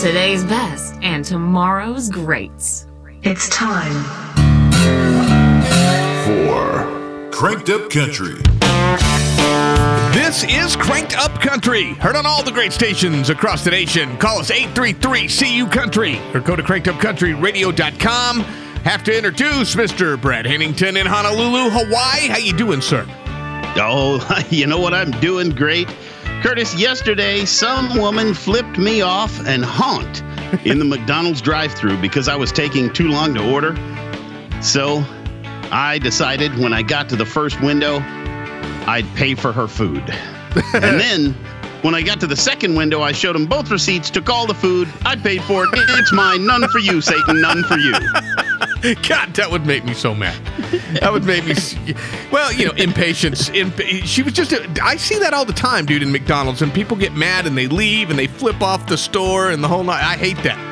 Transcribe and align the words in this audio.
today's 0.00 0.44
best 0.44 0.94
and 1.02 1.22
tomorrow's 1.22 2.08
greats. 2.08 2.86
It's 3.22 3.50
time 3.50 3.92
for 6.24 7.30
Cranked 7.30 7.68
Up 7.68 7.90
Country. 7.90 8.36
This 10.14 10.42
is 10.44 10.74
Cranked 10.74 11.18
Up 11.18 11.38
Country, 11.42 11.92
heard 11.94 12.16
on 12.16 12.24
all 12.24 12.42
the 12.42 12.50
great 12.50 12.72
stations 12.72 13.28
across 13.28 13.62
the 13.62 13.72
nation. 13.72 14.16
Call 14.16 14.38
us 14.38 14.50
833-CU 14.50 15.66
Country 15.66 16.18
or 16.32 16.40
go 16.40 16.56
to 16.56 16.62
crankedupcountryradio.com. 16.62 18.40
Have 18.40 19.04
to 19.04 19.14
introduce 19.14 19.74
Mr. 19.74 20.18
Brad 20.18 20.46
Hennington 20.46 20.96
in 20.96 21.04
Honolulu, 21.04 21.68
Hawaii. 21.68 22.28
How 22.28 22.38
you 22.38 22.54
doing, 22.56 22.80
sir? 22.80 23.04
Oh, 23.76 24.26
you 24.48 24.66
know 24.66 24.80
what? 24.80 24.94
I'm 24.94 25.10
doing 25.20 25.50
great. 25.50 25.94
Curtis, 26.42 26.74
yesterday 26.74 27.44
some 27.44 27.98
woman 27.98 28.32
flipped 28.32 28.78
me 28.78 29.02
off 29.02 29.46
and 29.46 29.62
honked 29.62 30.22
in 30.64 30.78
the 30.78 30.84
McDonald's 30.96 31.42
drive-through 31.42 32.00
because 32.00 32.28
I 32.28 32.36
was 32.36 32.50
taking 32.50 32.90
too 32.92 33.08
long 33.08 33.34
to 33.34 33.52
order. 33.52 33.76
So, 34.62 35.04
I 35.70 35.98
decided 36.02 36.58
when 36.58 36.72
I 36.72 36.82
got 36.82 37.10
to 37.10 37.16
the 37.16 37.26
first 37.26 37.60
window, 37.60 37.98
I'd 38.86 39.06
pay 39.14 39.34
for 39.34 39.52
her 39.52 39.68
food. 39.68 40.02
and 40.74 40.98
then 40.98 41.34
when 41.82 41.94
I 41.94 42.02
got 42.02 42.20
to 42.20 42.26
the 42.26 42.36
second 42.36 42.74
window, 42.74 43.02
I 43.02 43.12
showed 43.12 43.34
them 43.34 43.46
both 43.46 43.70
receipts, 43.70 44.08
took 44.08 44.30
all 44.30 44.46
the 44.46 44.54
food, 44.54 44.88
I 45.04 45.16
paid 45.16 45.42
for 45.42 45.64
it. 45.64 45.70
It's 45.72 46.12
mine, 46.12 46.46
none 46.46 46.66
for 46.68 46.78
you, 46.78 47.00
Satan, 47.02 47.40
none 47.40 47.62
for 47.64 47.76
you. 47.76 47.92
God, 49.08 49.34
that 49.34 49.48
would 49.50 49.66
make 49.66 49.84
me 49.84 49.92
so 49.94 50.14
mad. 50.14 50.34
That 51.00 51.12
would 51.12 51.24
make 51.24 51.44
me. 51.44 51.54
Well, 52.32 52.52
you 52.52 52.64
know, 52.66 52.72
impatience. 52.72 53.48
Imp- 53.50 53.78
she 53.80 54.22
was 54.22 54.32
just. 54.32 54.52
A, 54.52 54.66
I 54.82 54.96
see 54.96 55.18
that 55.18 55.34
all 55.34 55.44
the 55.44 55.52
time, 55.52 55.84
dude, 55.86 56.02
in 56.02 56.10
McDonald's, 56.12 56.62
and 56.62 56.72
people 56.72 56.96
get 56.96 57.12
mad 57.12 57.46
and 57.46 57.56
they 57.58 57.66
leave 57.68 58.10
and 58.10 58.18
they 58.18 58.26
flip 58.26 58.60
off 58.62 58.86
the 58.86 58.96
store 58.96 59.50
and 59.50 59.62
the 59.62 59.68
whole 59.68 59.84
night. 59.84 60.02
I 60.02 60.16
hate 60.16 60.38
that. 60.44 60.68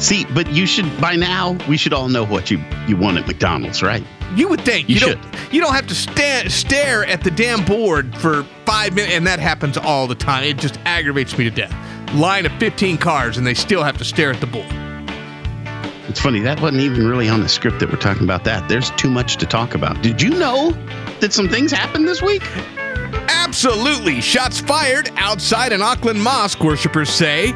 See, 0.00 0.24
but 0.34 0.50
you 0.52 0.66
should 0.66 0.86
by 1.00 1.14
now 1.16 1.58
we 1.68 1.76
should 1.76 1.92
all 1.92 2.08
know 2.08 2.24
what 2.24 2.50
you 2.50 2.62
you 2.88 2.96
want 2.96 3.18
at 3.18 3.26
McDonald's, 3.26 3.82
right? 3.82 4.02
You 4.34 4.48
would 4.48 4.60
think 4.62 4.88
You 4.88 4.94
you, 4.94 5.00
should. 5.00 5.20
don't. 5.20 5.52
You 5.52 5.60
don't 5.60 5.74
have 5.74 5.86
to 5.88 5.94
sta- 5.94 6.48
stare 6.48 7.04
at 7.06 7.22
the 7.24 7.30
damn 7.30 7.64
board 7.64 8.16
for 8.16 8.44
five 8.64 8.94
minutes, 8.94 9.14
and 9.14 9.26
that 9.26 9.40
happens 9.40 9.76
all 9.76 10.06
the 10.06 10.14
time. 10.14 10.44
It 10.44 10.58
just 10.58 10.78
aggravates 10.84 11.36
me 11.36 11.44
to 11.44 11.50
death. 11.50 11.74
Line 12.14 12.46
of 12.46 12.52
fifteen 12.60 12.96
cars, 12.98 13.36
and 13.38 13.46
they 13.46 13.54
still 13.54 13.82
have 13.82 13.98
to 13.98 14.04
stare 14.04 14.30
at 14.32 14.40
the 14.40 14.46
board. 14.46 14.66
It's 16.10 16.18
funny, 16.18 16.40
that 16.40 16.60
wasn't 16.60 16.80
even 16.82 17.06
really 17.06 17.28
on 17.28 17.40
the 17.40 17.48
script 17.48 17.78
that 17.78 17.88
we're 17.88 17.96
talking 17.96 18.24
about 18.24 18.42
that. 18.42 18.68
There's 18.68 18.90
too 18.90 19.08
much 19.08 19.36
to 19.36 19.46
talk 19.46 19.76
about. 19.76 20.02
Did 20.02 20.20
you 20.20 20.30
know 20.30 20.72
that 21.20 21.32
some 21.32 21.48
things 21.48 21.70
happened 21.70 22.08
this 22.08 22.20
week? 22.20 22.42
Absolutely. 23.28 24.20
Shots 24.20 24.58
fired 24.58 25.12
outside 25.14 25.72
an 25.72 25.82
Auckland 25.82 26.20
mosque, 26.20 26.64
worshippers 26.64 27.10
say. 27.10 27.52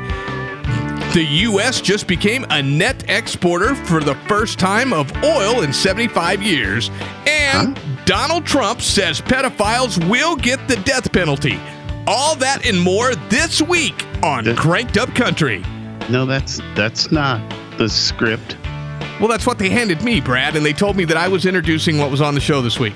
The 1.15 1.27
U.S. 1.29 1.81
just 1.81 2.07
became 2.07 2.47
a 2.51 2.63
net 2.63 3.03
exporter 3.11 3.75
for 3.75 3.99
the 3.99 4.15
first 4.29 4.61
time 4.61 4.93
of 4.93 5.13
oil 5.25 5.63
in 5.63 5.73
75 5.73 6.41
years. 6.41 6.93
And 7.27 7.77
Donald 8.05 8.47
Trump 8.47 8.81
says 8.81 9.21
pedophiles 9.21 9.99
will 10.09 10.37
get 10.37 10.69
the 10.69 10.77
death 10.77 11.13
penalty. 11.13 11.59
All 12.07 12.37
that 12.37 12.65
and 12.65 12.81
more 12.81 13.17
this 13.31 13.61
week 13.61 14.07
on 14.23 14.55
Cranked 14.55 14.97
Up 14.97 15.13
Country. 15.13 15.65
No, 16.09 16.25
that's 16.25 16.61
that's 16.77 17.11
not 17.11 17.41
the 17.79 17.89
script. 17.89 18.57
Well, 19.21 19.29
that's 19.29 19.47
what 19.47 19.59
they 19.59 19.71
handed 19.71 20.03
me, 20.03 20.21
Brad, 20.21 20.57
and 20.57 20.65
they 20.67 20.73
told 20.73 20.97
me 20.97 21.05
that 21.05 21.17
I 21.17 21.29
was 21.29 21.47
introducing 21.47 21.99
what 21.99 22.11
was 22.11 22.21
on 22.21 22.35
the 22.35 22.41
show 22.41 22.61
this 22.63 22.79
week. 22.81 22.95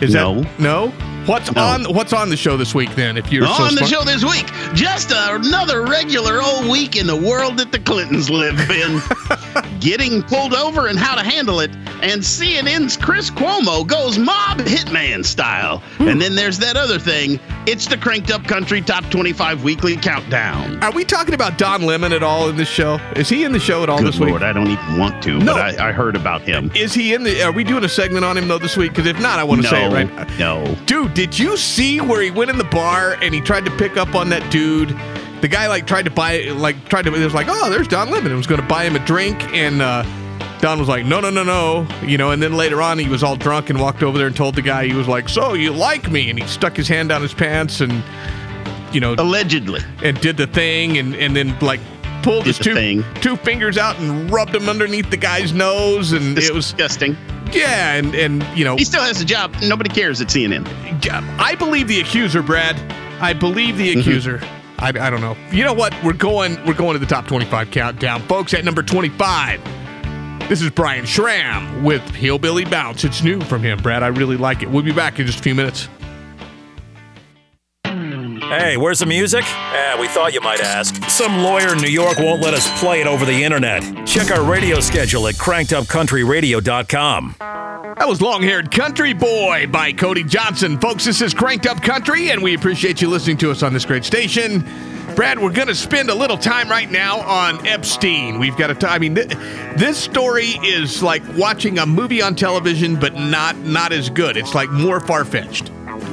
Is 0.00 0.14
No. 0.14 0.40
that 0.42 0.60
no? 0.60 0.88
What's 1.26 1.52
No. 1.52 1.62
on 1.62 1.84
what's 1.92 2.12
on 2.14 2.30
the 2.30 2.36
show 2.36 2.56
this 2.56 2.74
week 2.74 2.94
then 2.94 3.18
if 3.18 3.30
you're 3.30 3.46
so 3.46 3.52
on 3.64 3.74
the 3.74 3.84
show 3.86 4.02
this 4.04 4.24
week, 4.24 4.46
just 4.74 5.12
another 5.14 5.82
regular 5.82 6.40
old 6.42 6.66
week 6.68 6.96
in 6.96 7.06
the 7.06 7.14
world 7.16 7.58
that 7.58 7.72
the 7.72 7.78
Clintons 7.78 8.30
live 8.30 8.58
in. 8.70 9.00
Getting 9.80 10.22
pulled 10.22 10.54
over 10.54 10.86
and 10.86 10.98
how 10.98 11.14
to 11.16 11.22
handle 11.22 11.60
it. 11.60 11.70
And 12.02 12.22
CNN's 12.22 12.96
Chris 12.96 13.30
Cuomo 13.30 13.86
goes 13.86 14.18
mob 14.18 14.58
hitman 14.58 15.24
style. 15.24 15.82
And 15.98 16.20
then 16.20 16.34
there's 16.34 16.58
that 16.60 16.76
other 16.76 16.98
thing. 16.98 17.38
It's 17.66 17.86
the 17.86 17.96
Cranked 17.98 18.30
Up 18.30 18.44
Country 18.44 18.80
Top 18.80 19.04
25 19.10 19.62
Weekly 19.62 19.96
Countdown. 19.96 20.82
Are 20.82 20.92
we 20.92 21.04
talking 21.04 21.34
about 21.34 21.58
Don 21.58 21.82
Lemon 21.82 22.12
at 22.12 22.22
all 22.22 22.48
in 22.48 22.56
this 22.56 22.68
show? 22.68 22.94
Is 23.16 23.28
he 23.28 23.44
in 23.44 23.52
the 23.52 23.60
show 23.60 23.82
at 23.82 23.88
all 23.90 23.98
Good 23.98 24.06
this 24.08 24.18
Lord, 24.18 24.32
week? 24.34 24.42
I 24.42 24.52
don't 24.52 24.68
even 24.68 24.98
want 24.98 25.22
to, 25.24 25.38
No. 25.38 25.54
but 25.54 25.78
I, 25.78 25.90
I 25.90 25.92
heard 25.92 26.16
about 26.16 26.40
him. 26.42 26.70
Is 26.74 26.94
he 26.94 27.12
in 27.12 27.22
the? 27.22 27.42
Are 27.42 27.52
we 27.52 27.64
doing 27.64 27.84
a 27.84 27.88
segment 27.88 28.24
on 28.24 28.36
him 28.38 28.48
though 28.48 28.58
this 28.58 28.76
week? 28.76 28.92
Because 28.92 29.06
if 29.06 29.20
not, 29.20 29.38
I 29.38 29.44
want 29.44 29.60
to 29.62 29.68
say 29.68 29.84
it 29.84 29.88
No, 29.90 29.94
right. 29.94 30.38
no. 30.38 30.74
Dude, 30.86 31.12
did 31.14 31.38
you 31.38 31.56
see 31.56 32.00
where 32.00 32.22
he 32.22 32.30
went 32.30 32.50
in 32.50 32.56
the 32.58 32.64
bar 32.64 33.16
and 33.22 33.34
he 33.34 33.40
tried 33.42 33.64
to 33.66 33.70
pick 33.76 33.96
up 33.98 34.14
on 34.14 34.30
that 34.30 34.50
dude? 34.50 34.88
The 35.42 35.48
guy 35.48 35.68
like 35.68 35.86
tried 35.86 36.04
to 36.06 36.10
buy 36.10 36.40
like 36.54 36.88
tried 36.88 37.02
to. 37.02 37.14
It 37.14 37.22
was 37.24 37.34
like, 37.34 37.46
oh, 37.50 37.68
there's 37.70 37.88
Don 37.88 38.10
Lemon. 38.10 38.28
and 38.28 38.36
was 38.36 38.46
going 38.46 38.60
to 38.60 38.66
buy 38.66 38.84
him 38.84 38.96
a 38.96 39.04
drink, 39.06 39.42
and 39.54 39.80
uh, 39.82 40.02
Don 40.60 40.78
was 40.78 40.88
like, 40.88 41.06
no, 41.06 41.20
no, 41.20 41.30
no, 41.30 41.42
no, 41.42 41.86
you 42.04 42.18
know. 42.18 42.30
And 42.32 42.42
then 42.42 42.54
later 42.56 42.82
on, 42.82 42.98
he 42.98 43.08
was 43.08 43.22
all 43.22 43.36
drunk 43.36 43.70
and 43.70 43.80
walked 43.80 44.02
over 44.02 44.18
there 44.18 44.26
and 44.26 44.36
told 44.36 44.54
the 44.54 44.62
guy 44.62 44.86
he 44.86 44.92
was 44.94 45.08
like, 45.08 45.28
so 45.28 45.54
you 45.54 45.72
like 45.72 46.10
me? 46.10 46.28
And 46.30 46.38
he 46.38 46.46
stuck 46.46 46.76
his 46.76 46.86
hand 46.88 47.08
down 47.08 47.22
his 47.22 47.32
pants 47.34 47.80
and 47.80 48.02
you 48.92 49.00
know 49.00 49.14
Allegedly. 49.18 49.80
and 50.02 50.20
did 50.20 50.36
the 50.36 50.46
thing 50.48 50.98
and 50.98 51.14
and 51.14 51.34
then 51.36 51.56
like 51.60 51.80
pulled 52.22 52.44
his 52.44 52.58
Did 52.58 52.64
the 52.64 52.70
two 52.70 52.74
thing. 52.74 53.04
two 53.22 53.36
fingers 53.36 53.78
out 53.78 53.96
and 54.00 54.28
rubbed 54.30 54.52
them 54.52 54.68
underneath 54.68 55.08
the 55.10 55.16
guy's 55.16 55.52
nose 55.52 56.10
and 56.12 56.36
it 56.36 56.52
was 56.52 56.72
disgusting. 56.72 57.16
yeah 57.52 57.94
and 57.94 58.14
and 58.16 58.44
you 58.58 58.64
know 58.64 58.76
He 58.76 58.84
still 58.84 59.02
has 59.02 59.20
a 59.20 59.24
job. 59.24 59.54
Nobody 59.62 59.88
cares 59.90 60.20
at 60.20 60.26
CNN. 60.28 60.66
I 61.38 61.54
believe 61.54 61.86
the 61.88 62.00
accuser 62.00 62.42
Brad 62.42 62.76
I 63.20 63.32
believe 63.32 63.76
the 63.78 63.90
Mm-hmm. 63.90 64.00
accuser 64.00 64.40
I, 64.80 64.88
I 64.88 65.08
don't 65.08 65.20
know 65.20 65.36
you 65.52 65.62
know 65.62 65.72
what 65.72 65.94
we're 66.02 66.12
going 66.12 66.56
we're 66.66 66.74
going 66.74 66.94
to 66.94 66.98
the 66.98 67.06
top 67.06 67.26
25 67.28 67.70
countdown 67.70 68.22
folks 68.22 68.52
at 68.54 68.64
number 68.64 68.82
25 68.82 69.60
this 70.50 70.60
is 70.60 70.68
Brian 70.68 71.06
Schramm 71.06 71.84
with 71.84 72.02
Hillbilly 72.10 72.64
Bounce 72.64 73.04
it's 73.04 73.22
new 73.22 73.40
from 73.42 73.62
him 73.62 73.78
Brad 73.78 74.02
I 74.02 74.08
really 74.08 74.36
like 74.36 74.64
it 74.64 74.68
we'll 74.68 74.82
be 74.82 74.92
back 74.92 75.20
in 75.20 75.26
just 75.26 75.38
a 75.38 75.42
few 75.42 75.54
minutes 75.54 75.88
Hey, 77.84 78.76
where's 78.76 78.98
the 78.98 79.06
music? 79.06 79.44
Eh, 79.46 80.00
we 80.00 80.08
thought 80.08 80.34
you 80.34 80.40
might 80.40 80.58
ask. 80.58 80.96
Some 81.08 81.38
lawyer 81.38 81.74
in 81.74 81.78
New 81.78 81.86
York 81.86 82.18
won't 82.18 82.42
let 82.42 82.52
us 82.52 82.68
play 82.80 83.00
it 83.00 83.06
over 83.06 83.24
the 83.24 83.44
internet. 83.44 83.84
Check 84.04 84.32
our 84.32 84.42
radio 84.42 84.80
schedule 84.80 85.28
at 85.28 85.36
crankedupcountryradio.com. 85.36 87.36
That 87.38 88.08
was 88.08 88.20
Long 88.20 88.42
Haired 88.42 88.72
Country 88.72 89.12
Boy 89.12 89.68
by 89.70 89.92
Cody 89.92 90.24
Johnson. 90.24 90.80
Folks, 90.80 91.04
this 91.04 91.22
is 91.22 91.32
Cranked 91.32 91.68
Up 91.68 91.80
Country, 91.80 92.32
and 92.32 92.42
we 92.42 92.54
appreciate 92.54 93.00
you 93.00 93.08
listening 93.08 93.36
to 93.36 93.52
us 93.52 93.62
on 93.62 93.72
this 93.72 93.84
great 93.84 94.04
station. 94.04 94.64
Brad, 95.16 95.38
we're 95.38 95.52
going 95.52 95.68
to 95.68 95.74
spend 95.74 96.08
a 96.08 96.14
little 96.14 96.38
time 96.38 96.68
right 96.68 96.90
now 96.90 97.20
on 97.20 97.66
Epstein. 97.66 98.38
We've 98.38 98.56
got 98.56 98.68
to, 98.68 98.74
t- 98.74 98.86
I 98.86 98.94
I 98.94 98.98
mean, 98.98 99.14
th- 99.14 99.28
this 99.76 99.96
story 99.98 100.48
is 100.62 101.02
like 101.02 101.22
watching 101.36 101.78
a 101.78 101.86
movie 101.86 102.20
on 102.22 102.34
television, 102.34 102.96
but 103.00 103.14
not 103.14 103.56
not 103.58 103.92
as 103.92 104.10
good. 104.10 104.36
It's 104.36 104.54
like 104.54 104.70
more 104.70 105.00
far 105.00 105.24
fetched. 105.24 105.70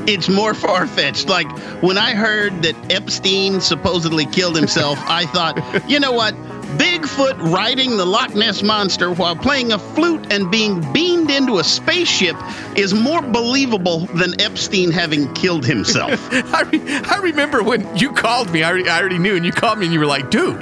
it's 0.08 0.30
more 0.30 0.54
far 0.54 0.88
fetched. 0.88 1.28
Like 1.28 1.50
when 1.82 1.98
I 1.98 2.14
heard 2.14 2.64
that 2.64 2.76
Epstein 2.92 3.60
supposedly 3.62 4.26
killed 4.26 4.56
himself, 4.56 4.98
I 5.02 5.26
thought, 5.26 5.90
you 5.90 6.00
know 6.00 6.12
what? 6.14 6.34
Bigfoot 6.76 7.38
riding 7.54 7.96
the 7.98 8.06
Loch 8.06 8.36
Ness 8.36 8.62
monster 8.62 9.12
while 9.12 9.36
playing 9.36 9.72
a 9.72 9.80
flute 9.80 10.32
and 10.34 10.52
being 10.52 10.82
beamed 10.92 11.32
into 11.32 11.60
a 11.60 11.64
spaceship 11.64 12.36
is 12.76 12.94
more 12.94 13.22
believable 13.22 14.00
than 14.08 14.40
Epstein 14.42 14.92
having 14.92 15.34
killed 15.34 15.66
himself. 15.66 16.12
I, 16.54 16.62
re- 16.64 16.82
I 17.10 17.18
remember 17.24 17.64
when 17.64 17.96
you 17.98 18.12
called 18.12 18.52
me, 18.52 18.64
I, 18.64 18.70
already- 18.70 18.90
I 18.90 19.00
already 19.00 19.18
knew, 19.18 19.36
and 19.36 19.46
you 19.46 19.52
called 19.54 19.80
me 19.80 19.86
and 19.86 19.94
you 19.94 20.00
were 20.00 20.06
like, 20.06 20.30
dude, 20.30 20.60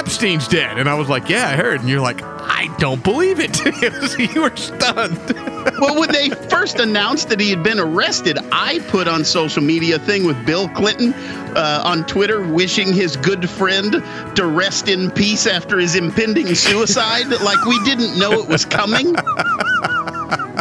Epstein's 0.00 0.48
dead. 0.48 0.78
And 0.78 0.88
I 0.88 0.94
was 0.94 1.10
like, 1.10 1.28
yeah, 1.28 1.46
I 1.48 1.56
heard. 1.56 1.80
And 1.80 1.88
you're 1.88 2.00
like, 2.00 2.22
I 2.22 2.74
don't 2.78 3.04
believe 3.04 3.38
it. 3.38 3.60
You 4.34 4.42
were 4.42 4.56
stunned. 4.56 5.18
well, 5.78 5.98
when 5.98 6.10
they 6.10 6.30
first 6.30 6.78
announced 6.78 7.28
that 7.28 7.38
he 7.38 7.50
had 7.50 7.62
been 7.62 7.78
arrested, 7.78 8.38
I 8.50 8.78
put 8.88 9.08
on 9.08 9.24
social 9.24 9.62
media 9.62 9.96
a 9.96 9.98
thing 9.98 10.24
with 10.24 10.44
Bill 10.46 10.68
Clinton 10.70 11.12
uh, 11.54 11.82
on 11.84 12.06
Twitter 12.06 12.42
wishing 12.42 12.92
his 12.92 13.16
good 13.16 13.48
friend 13.48 13.92
to 14.36 14.46
rest 14.46 14.88
in 14.88 15.10
peace 15.10 15.46
after 15.46 15.78
his 15.78 15.96
impending 15.96 16.54
suicide, 16.54 17.28
like 17.42 17.62
we 17.66 17.78
didn't 17.84 18.18
know 18.18 18.32
it 18.32 18.48
was 18.48 18.64
coming. 18.64 19.12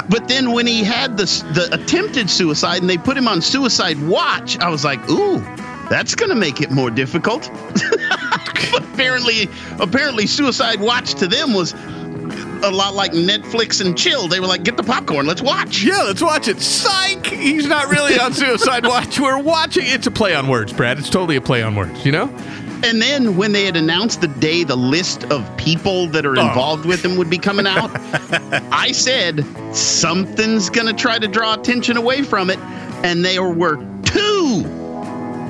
But 0.10 0.28
then 0.28 0.52
when 0.52 0.68
he 0.68 0.84
had 0.84 1.18
the 1.18 1.26
the 1.54 1.70
attempted 1.74 2.30
suicide 2.30 2.82
and 2.82 2.90
they 2.90 2.98
put 2.98 3.16
him 3.18 3.28
on 3.28 3.42
suicide 3.42 4.02
watch, 4.08 4.60
I 4.60 4.70
was 4.70 4.84
like, 4.84 5.00
ooh. 5.10 5.40
That's 5.90 6.14
going 6.14 6.30
to 6.30 6.36
make 6.36 6.62
it 6.62 6.70
more 6.70 6.92
difficult. 6.92 7.50
apparently, 9.00 9.50
apparently, 9.80 10.28
Suicide 10.28 10.82
Watch 10.82 11.16
to 11.16 11.28
them 11.28 11.54
was 11.54 11.74
a 12.62 12.70
lot 12.72 12.94
like 12.94 13.14
Netflix 13.14 13.84
and 13.86 13.98
chill. 13.98 14.28
They 14.28 14.42
were 14.42 14.46
like, 14.48 14.64
"Get 14.64 14.76
the 14.76 14.84
popcorn, 14.84 15.26
let's 15.26 15.42
watch." 15.42 15.82
Yeah, 15.82 16.02
let's 16.04 16.22
watch 16.22 16.48
it. 16.50 16.60
Psych! 16.60 17.26
He's 17.26 17.66
not 17.68 17.88
really 17.90 18.20
on 18.20 18.34
suicide 18.34 18.86
watch. 18.86 19.18
We're 19.20 19.40
watching. 19.42 19.84
It's 19.86 20.06
a 20.08 20.12
play 20.12 20.36
on 20.36 20.50
words, 20.50 20.74
Brad. 20.74 21.00
It's 21.00 21.10
totally 21.10 21.38
a 21.38 21.42
play 21.42 21.64
on 21.64 21.76
words, 21.76 22.06
you 22.06 22.12
know? 22.12 22.26
And 22.84 23.02
then 23.02 23.36
when 23.38 23.52
they 23.54 23.66
had 23.66 23.76
announced 23.78 24.22
the 24.22 24.28
day 24.28 24.64
the 24.64 24.76
list 24.78 25.24
of 25.26 25.46
people 25.58 26.08
that 26.08 26.26
are 26.26 26.38
Oh. 26.38 26.48
involved 26.48 26.86
with 26.86 27.04
him 27.04 27.16
would 27.18 27.30
be 27.30 27.38
coming 27.38 27.68
out, 27.68 27.92
I 28.72 28.92
said 28.92 29.46
something's 29.76 30.70
going 30.70 30.88
to 30.88 30.94
try 30.94 31.20
to 31.20 31.28
draw 31.28 31.54
attention 31.56 31.96
away 31.98 32.24
from 32.24 32.50
it, 32.50 32.60
and 33.04 33.24
they 33.24 33.40
were 33.40 33.78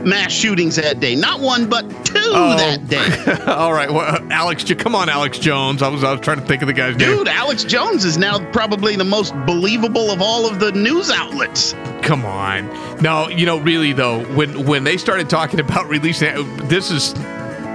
mass 0.06 0.32
shootings 0.32 0.76
that 0.76 1.00
day. 1.00 1.16
Not 1.16 1.40
one, 1.40 1.68
but 1.68 1.84
two 2.06 2.18
oh. 2.18 2.58
that 2.58 2.88
day. 2.88 3.44
All 3.48 3.74
right. 3.74 3.92
Well, 3.92 4.16
uh, 4.16 4.28
Alex, 4.30 4.64
come 4.76 4.96
on, 4.96 5.10
Alex 5.10 5.40
Jones. 5.40 5.82
I 5.82 5.88
was 5.88 6.04
I 6.04 6.12
was 6.12 6.22
trying 6.22 6.40
to 6.40 6.46
think 6.46 6.62
of 6.62 6.68
the 6.68 6.74
guy's 6.74 6.96
Dude, 6.96 7.08
name. 7.08 7.18
Dude, 7.18 7.28
Alex 7.28 7.64
Jones 7.64 8.06
is 8.06 8.18
now 8.18 8.40
probably 8.52 8.96
the 8.96 9.04
most 9.04 9.34
believable 9.46 10.12
of 10.12 10.22
all 10.22 10.50
of 10.50 10.60
the 10.60 10.72
news 10.72 11.10
outlets. 11.12 11.74
Come 12.02 12.26
on. 12.26 12.68
No, 13.02 13.30
you 13.30 13.46
know, 13.46 13.58
really 13.60 13.94
though, 13.94 14.24
when 14.36 14.66
when 14.66 14.84
they 14.84 14.98
started 14.98 15.30
talking 15.30 15.60
about 15.60 15.88
releasing 15.88 16.58
this 16.68 16.92
is 16.92 17.14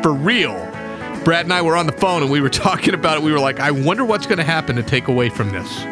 for 0.03 0.13
real. 0.13 0.55
Brad 1.25 1.47
and 1.47 1.55
I 1.55 1.63
were 1.63 1.75
on 1.75 1.87
the 1.87 1.93
phone 1.93 2.23
and 2.23 2.31
we 2.31 2.41
were 2.41 2.51
talking 2.51 2.95
about 2.95 3.17
it. 3.17 3.23
We 3.23 3.33
were 3.33 3.41
like, 3.41 3.61
I 3.61 3.71
wonder 3.71 4.05
what's 4.05 4.27
going 4.27 4.39
to 4.39 4.45
happen 4.45 4.77
to 4.77 4.83
take 4.83 5.09
away 5.09 5.31
from 5.31 5.51
this. 5.51 5.85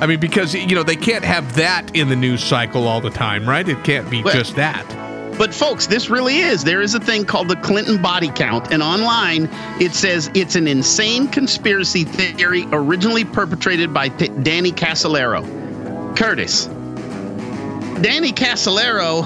I 0.00 0.06
mean, 0.06 0.18
because 0.18 0.54
you 0.54 0.74
know 0.74 0.82
they 0.82 0.96
can't 0.96 1.24
have 1.24 1.56
that 1.56 1.94
in 1.94 2.08
the 2.08 2.16
news 2.16 2.42
cycle 2.42 2.88
all 2.88 3.02
the 3.02 3.10
time, 3.10 3.46
right? 3.48 3.68
It 3.68 3.84
can't 3.84 4.08
be 4.10 4.22
well, 4.22 4.34
just 4.34 4.56
that. 4.56 4.86
But 5.40 5.54
folks, 5.54 5.86
this 5.86 6.10
really 6.10 6.36
is. 6.36 6.64
There 6.64 6.82
is 6.82 6.94
a 6.94 7.00
thing 7.00 7.24
called 7.24 7.48
the 7.48 7.56
Clinton 7.56 8.02
body 8.02 8.28
count, 8.28 8.70
and 8.70 8.82
online 8.82 9.48
it 9.80 9.94
says 9.94 10.30
it's 10.34 10.54
an 10.54 10.68
insane 10.68 11.28
conspiracy 11.28 12.04
theory 12.04 12.66
originally 12.72 13.24
perpetrated 13.24 13.94
by 13.94 14.10
T- 14.10 14.28
Danny 14.28 14.70
Casolaro. 14.70 15.40
Curtis. 16.14 16.66
Danny 18.02 18.32
Casolaro 18.32 19.22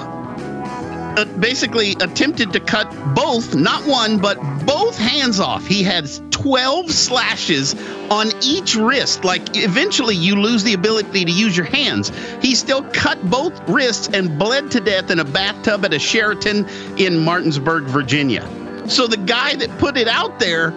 uh, 1.17 1.25
basically 1.37 1.97
attempted 1.99 2.53
to 2.53 2.61
cut 2.61 2.89
both, 3.13 3.53
not 3.53 3.85
one, 3.85 4.17
but 4.17 4.37
both 4.65 4.97
hands 4.97 5.41
off. 5.41 5.67
He 5.67 5.83
had 5.83 6.07
12 6.45 6.91
slashes 6.91 7.73
on 8.11 8.29
each 8.43 8.75
wrist. 8.75 9.23
Like 9.23 9.57
eventually 9.57 10.15
you 10.15 10.35
lose 10.35 10.63
the 10.63 10.75
ability 10.75 11.25
to 11.25 11.31
use 11.31 11.57
your 11.57 11.65
hands. 11.65 12.11
He 12.39 12.53
still 12.53 12.83
cut 12.93 13.19
both 13.31 13.67
wrists 13.67 14.09
and 14.13 14.37
bled 14.37 14.69
to 14.69 14.79
death 14.79 15.09
in 15.09 15.17
a 15.17 15.23
bathtub 15.23 15.85
at 15.85 15.93
a 15.95 15.97
Sheraton 15.97 16.67
in 16.99 17.17
Martinsburg, 17.17 17.85
Virginia. 17.85 18.47
So 18.87 19.07
the 19.07 19.17
guy 19.17 19.55
that 19.55 19.75
put 19.79 19.97
it 19.97 20.07
out 20.07 20.37
there 20.37 20.67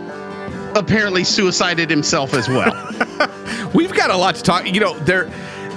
apparently 0.74 1.22
suicided 1.22 1.90
himself 1.90 2.32
as 2.32 2.48
well. 2.48 2.72
We've 3.74 3.92
got 3.92 4.08
a 4.08 4.16
lot 4.16 4.36
to 4.36 4.42
talk. 4.42 4.72
You 4.72 4.80
know, 4.80 4.98
there 5.00 5.30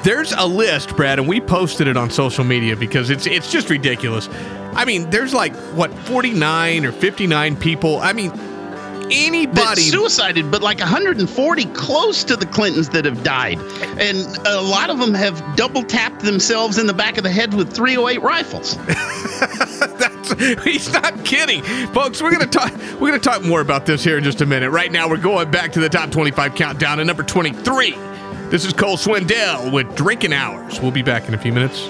there's 0.06 0.32
a 0.32 0.46
list, 0.46 0.96
Brad, 0.96 1.20
and 1.20 1.28
we 1.28 1.42
posted 1.42 1.88
it 1.88 1.98
on 1.98 2.10
social 2.12 2.46
media 2.46 2.78
because 2.78 3.10
it's 3.10 3.28
it's 3.28 3.52
just 3.52 3.70
ridiculous. 3.70 4.30
I 4.74 4.86
mean, 4.86 5.10
there's 5.10 5.34
like 5.34 5.54
what 5.76 5.94
49 5.94 6.86
or 6.86 6.94
59 6.94 7.58
people. 7.58 8.00
I 8.00 8.14
mean, 8.14 8.32
anybody 9.12 9.82
suicided, 9.82 10.50
but 10.52 10.62
like 10.62 10.80
140 10.80 11.66
close 11.66 12.24
to 12.24 12.36
the 12.36 12.46
Clintons 12.46 12.90
that 12.90 13.06
have 13.06 13.24
died, 13.24 13.60
and 14.00 14.18
a 14.48 14.62
lot 14.62 14.90
of 14.90 15.00
them 15.00 15.14
have 15.14 15.56
double 15.56 15.84
tapped 15.84 16.22
themselves 16.22 16.78
in 16.78 16.88
the 16.88 16.94
back 16.94 17.18
of 17.18 17.24
the 17.24 17.32
head 17.32 17.54
with 17.54 17.74
308 17.74 18.22
rifles. 18.22 18.78
That's, 19.98 20.64
he's 20.64 20.92
not 20.92 21.24
kidding, 21.26 21.64
folks. 21.94 22.22
We're 22.22 22.32
gonna 22.32 22.48
talk. 22.48 22.72
We're 23.00 23.10
gonna 23.10 23.20
talk 23.20 23.44
more 23.44 23.62
about 23.62 23.86
this 23.86 24.04
here 24.04 24.18
in 24.18 24.24
just 24.24 24.42
a 24.42 24.46
minute. 24.46 24.72
Right 24.72 24.92
now, 24.92 25.10
we're 25.10 25.18
going 25.18 25.52
back 25.52 25.72
to 25.74 25.80
the 25.80 25.90
top 25.90 26.12
25 26.12 26.56
countdown 26.56 27.00
at 27.00 27.06
number 27.06 27.24
23. 27.24 27.92
This 28.50 28.66
is 28.66 28.74
Cole 28.74 28.98
Swindell 28.98 29.72
with 29.72 29.96
Drinking 29.96 30.34
Hours. 30.34 30.82
We'll 30.82 30.92
be 30.92 31.02
back 31.02 31.28
in 31.28 31.34
a 31.34 31.38
few 31.38 31.54
minutes. 31.54 31.88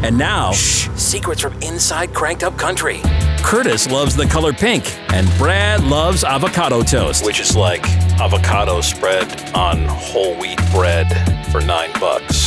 And 0.00 0.16
now, 0.16 0.52
shh, 0.52 0.88
secrets 0.90 1.40
from 1.40 1.54
inside 1.60 2.14
Cranked 2.14 2.44
Up 2.44 2.56
Country. 2.56 3.00
Curtis 3.42 3.90
loves 3.90 4.14
the 4.14 4.26
color 4.26 4.52
pink, 4.52 4.96
and 5.12 5.28
Brad 5.38 5.82
loves 5.82 6.22
avocado 6.22 6.82
toast, 6.82 7.26
which 7.26 7.40
is 7.40 7.56
like 7.56 7.82
avocado 8.20 8.80
spread 8.80 9.26
on 9.54 9.84
whole 9.86 10.38
wheat 10.38 10.60
bread 10.70 11.08
for 11.50 11.60
nine 11.60 11.90
bucks. 11.98 12.46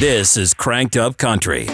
This 0.00 0.38
is 0.38 0.54
Cranked 0.54 0.96
Up 0.96 1.18
Country. 1.18 1.68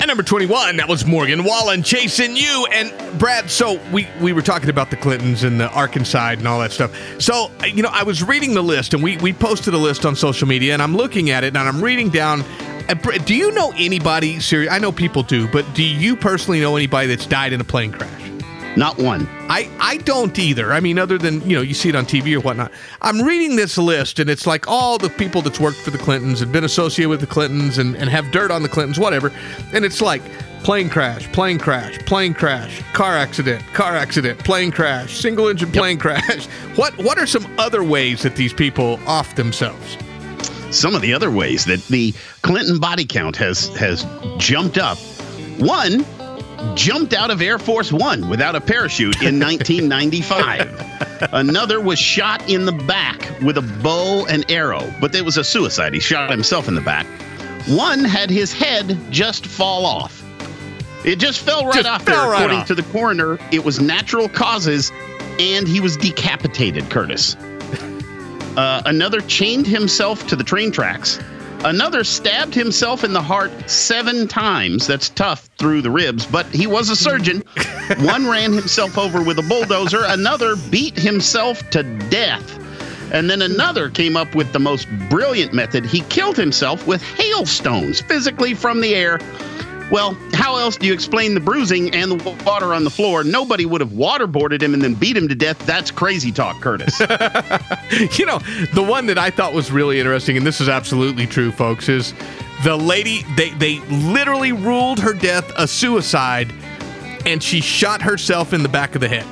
At 0.00 0.06
number 0.06 0.22
21, 0.22 0.76
that 0.76 0.88
was 0.88 1.06
Morgan 1.06 1.44
Wallen 1.44 1.82
chasing 1.82 2.36
you. 2.36 2.66
And 2.70 3.18
Brad, 3.18 3.50
so 3.50 3.80
we, 3.90 4.06
we 4.20 4.32
were 4.32 4.42
talking 4.42 4.68
about 4.68 4.90
the 4.90 4.96
Clintons 4.96 5.44
and 5.44 5.58
the 5.58 5.70
Arkansas 5.70 6.32
and 6.32 6.46
all 6.46 6.60
that 6.60 6.72
stuff. 6.72 6.94
So, 7.20 7.50
you 7.66 7.82
know, 7.82 7.90
I 7.90 8.04
was 8.04 8.22
reading 8.22 8.54
the 8.54 8.62
list 8.62 8.94
and 8.94 9.02
we, 9.02 9.16
we 9.16 9.32
posted 9.32 9.74
a 9.74 9.78
list 9.78 10.06
on 10.06 10.14
social 10.14 10.46
media 10.46 10.72
and 10.72 10.82
I'm 10.82 10.94
looking 10.94 11.30
at 11.30 11.42
it 11.42 11.56
and 11.56 11.58
I'm 11.58 11.82
reading 11.82 12.10
down 12.10 12.44
Uh, 12.88 12.94
do 12.94 13.34
you 13.34 13.50
know 13.52 13.72
anybody? 13.76 14.40
Serious? 14.40 14.72
I 14.72 14.78
know 14.78 14.92
people 14.92 15.22
do, 15.22 15.46
but 15.48 15.66
do 15.74 15.82
you 15.82 16.16
personally 16.16 16.60
know 16.60 16.76
anybody 16.76 17.06
that's 17.06 17.26
died 17.26 17.52
in 17.52 17.60
a 17.60 17.64
plane 17.64 17.92
crash? 17.92 18.30
Not 18.76 18.96
one. 18.98 19.28
I, 19.48 19.68
I 19.80 19.96
don't 19.98 20.38
either. 20.38 20.72
I 20.72 20.80
mean, 20.80 20.98
other 20.98 21.18
than, 21.18 21.42
you 21.48 21.56
know, 21.56 21.62
you 21.62 21.74
see 21.74 21.88
it 21.88 21.96
on 21.96 22.06
TV 22.06 22.34
or 22.34 22.40
whatnot. 22.40 22.70
I'm 23.02 23.22
reading 23.22 23.56
this 23.56 23.76
list, 23.76 24.20
and 24.20 24.30
it's 24.30 24.46
like 24.46 24.68
all 24.68 24.98
the 24.98 25.10
people 25.10 25.42
that's 25.42 25.58
worked 25.58 25.78
for 25.78 25.90
the 25.90 25.98
Clintons 25.98 26.40
and 26.40 26.52
been 26.52 26.64
associated 26.64 27.08
with 27.10 27.20
the 27.20 27.26
Clintons 27.26 27.78
and, 27.78 27.96
and 27.96 28.08
have 28.08 28.30
dirt 28.30 28.50
on 28.50 28.62
the 28.62 28.68
Clintons, 28.68 28.98
whatever. 28.98 29.32
And 29.72 29.84
it's 29.84 30.00
like 30.00 30.22
plane 30.62 30.88
crash, 30.88 31.30
plane 31.32 31.58
crash, 31.58 31.98
plane 32.06 32.34
crash, 32.34 32.80
car 32.92 33.16
accident, 33.16 33.64
car 33.74 33.96
accident, 33.96 34.38
plane 34.44 34.70
crash, 34.70 35.18
single 35.18 35.48
engine 35.48 35.72
plane 35.72 35.96
yep. 35.96 36.00
crash. 36.22 36.46
What 36.76 36.96
what 36.98 37.18
are 37.18 37.26
some 37.26 37.52
other 37.58 37.82
ways 37.82 38.22
that 38.22 38.36
these 38.36 38.52
people 38.52 39.00
off 39.06 39.34
themselves? 39.34 39.98
Some 40.70 40.94
of 40.94 41.02
the 41.02 41.12
other 41.14 41.30
ways 41.30 41.64
that 41.66 41.84
the 41.88 42.12
Clinton 42.42 42.78
body 42.78 43.04
count 43.04 43.36
has 43.36 43.68
has 43.76 44.06
jumped 44.38 44.78
up. 44.78 44.98
One 45.58 46.04
jumped 46.74 47.12
out 47.14 47.30
of 47.30 47.40
Air 47.40 47.58
Force 47.58 47.92
One 47.92 48.28
without 48.28 48.54
a 48.54 48.60
parachute 48.60 49.22
in 49.22 49.38
1995. 49.40 51.28
Another 51.32 51.80
was 51.80 51.98
shot 51.98 52.48
in 52.48 52.64
the 52.64 52.72
back 52.72 53.20
with 53.42 53.58
a 53.58 53.80
bow 53.82 54.26
and 54.26 54.48
arrow, 54.50 54.92
but 55.00 55.14
it 55.14 55.24
was 55.24 55.36
a 55.36 55.44
suicide. 55.44 55.92
He 55.94 56.00
shot 56.00 56.30
himself 56.30 56.68
in 56.68 56.74
the 56.74 56.80
back. 56.80 57.06
One 57.66 58.04
had 58.04 58.30
his 58.30 58.52
head 58.52 58.98
just 59.10 59.46
fall 59.46 59.84
off. 59.84 60.24
It 61.04 61.18
just 61.18 61.40
fell 61.40 61.64
right 61.64 61.74
just 61.74 61.86
off 61.88 62.04
there. 62.04 62.16
Right 62.16 62.34
According 62.36 62.58
off. 62.60 62.66
to 62.68 62.74
the 62.74 62.82
coroner, 62.84 63.38
it 63.52 63.64
was 63.64 63.80
natural 63.80 64.28
causes 64.28 64.92
and 65.38 65.68
he 65.68 65.80
was 65.80 65.96
decapitated, 65.96 66.88
Curtis. 66.90 67.36
Uh, 68.58 68.82
another 68.86 69.20
chained 69.20 69.68
himself 69.68 70.26
to 70.26 70.34
the 70.34 70.42
train 70.42 70.72
tracks. 70.72 71.20
Another 71.64 72.02
stabbed 72.02 72.52
himself 72.52 73.04
in 73.04 73.12
the 73.12 73.22
heart 73.22 73.52
seven 73.70 74.26
times. 74.26 74.84
That's 74.84 75.10
tough 75.10 75.48
through 75.58 75.82
the 75.82 75.92
ribs, 75.92 76.26
but 76.26 76.44
he 76.46 76.66
was 76.66 76.90
a 76.90 76.96
surgeon. 76.96 77.44
One 78.00 78.26
ran 78.26 78.52
himself 78.52 78.98
over 78.98 79.22
with 79.22 79.38
a 79.38 79.42
bulldozer. 79.42 80.02
Another 80.06 80.56
beat 80.56 80.98
himself 80.98 81.70
to 81.70 81.84
death. 82.08 82.58
And 83.12 83.30
then 83.30 83.42
another 83.42 83.90
came 83.90 84.16
up 84.16 84.34
with 84.34 84.52
the 84.52 84.58
most 84.58 84.88
brilliant 85.08 85.52
method. 85.52 85.86
He 85.86 86.00
killed 86.08 86.36
himself 86.36 86.84
with 86.84 87.00
hailstones 87.00 88.00
physically 88.00 88.54
from 88.54 88.80
the 88.80 88.96
air 88.96 89.20
well, 89.90 90.16
how 90.34 90.56
else 90.56 90.76
do 90.76 90.86
you 90.86 90.92
explain 90.92 91.34
the 91.34 91.40
bruising 91.40 91.94
and 91.94 92.12
the 92.12 92.44
water 92.44 92.74
on 92.74 92.84
the 92.84 92.90
floor? 92.90 93.24
Nobody 93.24 93.64
would 93.66 93.80
have 93.80 93.90
waterboarded 93.90 94.62
him 94.62 94.74
and 94.74 94.82
then 94.82 94.94
beat 94.94 95.16
him 95.16 95.28
to 95.28 95.34
death. 95.34 95.58
That's 95.66 95.90
crazy 95.90 96.30
talk, 96.30 96.60
Curtis. 96.60 96.98
you 98.18 98.26
know, 98.26 98.38
the 98.74 98.84
one 98.86 99.06
that 99.06 99.18
I 99.18 99.30
thought 99.30 99.54
was 99.54 99.70
really 99.70 99.98
interesting, 99.98 100.36
and 100.36 100.46
this 100.46 100.60
is 100.60 100.68
absolutely 100.68 101.26
true, 101.26 101.50
folks, 101.50 101.88
is 101.88 102.12
the 102.64 102.76
lady, 102.76 103.24
they, 103.36 103.50
they 103.50 103.80
literally 103.88 104.52
ruled 104.52 104.98
her 105.00 105.14
death 105.14 105.50
a 105.56 105.66
suicide 105.66 106.52
and 107.24 107.42
she 107.42 107.60
shot 107.60 108.02
herself 108.02 108.52
in 108.52 108.62
the 108.62 108.68
back 108.68 108.94
of 108.94 109.00
the 109.00 109.08
head. 109.08 109.26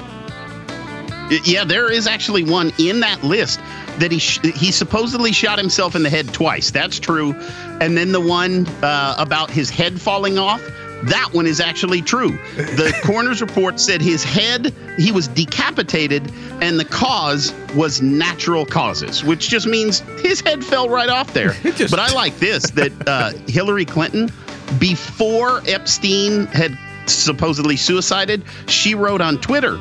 Yeah, 1.45 1.65
there 1.65 1.91
is 1.91 2.07
actually 2.07 2.45
one 2.45 2.73
in 2.79 3.01
that 3.01 3.25
list 3.25 3.61
that 3.99 4.13
he 4.13 4.19
sh- 4.19 4.41
he 4.55 4.71
supposedly 4.71 5.33
shot 5.33 5.59
himself 5.59 5.95
in 5.95 6.03
the 6.03 6.11
head 6.11 6.33
twice. 6.33 6.71
That's 6.71 6.99
true. 6.99 7.35
And 7.81 7.97
then 7.97 8.13
the 8.13 8.21
one 8.21 8.67
uh, 8.83 9.15
about 9.19 9.51
his 9.51 9.71
head 9.71 10.01
falling 10.01 10.39
off. 10.39 10.63
That 11.05 11.29
one 11.33 11.47
is 11.47 11.61
actually 11.61 12.01
true. 12.01 12.31
The 12.57 12.99
coroner's 13.05 13.43
report 13.43 13.79
said 13.79 14.01
his 14.01 14.25
head, 14.25 14.75
he 14.97 15.13
was 15.13 15.29
decapitated, 15.29 16.33
and 16.63 16.81
the 16.81 16.87
cause 16.87 17.53
was 17.75 18.01
natural 18.01 18.65
causes, 18.65 19.23
which 19.23 19.49
just 19.49 19.67
means 19.67 20.01
his 20.23 20.41
head 20.41 20.65
fell 20.65 20.89
right 20.89 21.11
off 21.11 21.33
there. 21.35 21.53
just... 21.63 21.91
But 21.91 22.01
I 22.01 22.13
like 22.15 22.39
this 22.39 22.71
that 22.71 22.93
uh, 23.07 23.33
Hillary 23.47 23.85
Clinton, 23.85 24.31
before 24.79 25.61
Epstein 25.67 26.47
had 26.47 26.77
supposedly 27.07 27.77
suicided, 27.77 28.43
she 28.67 28.95
wrote 28.95 29.21
on 29.21 29.39
Twitter, 29.39 29.79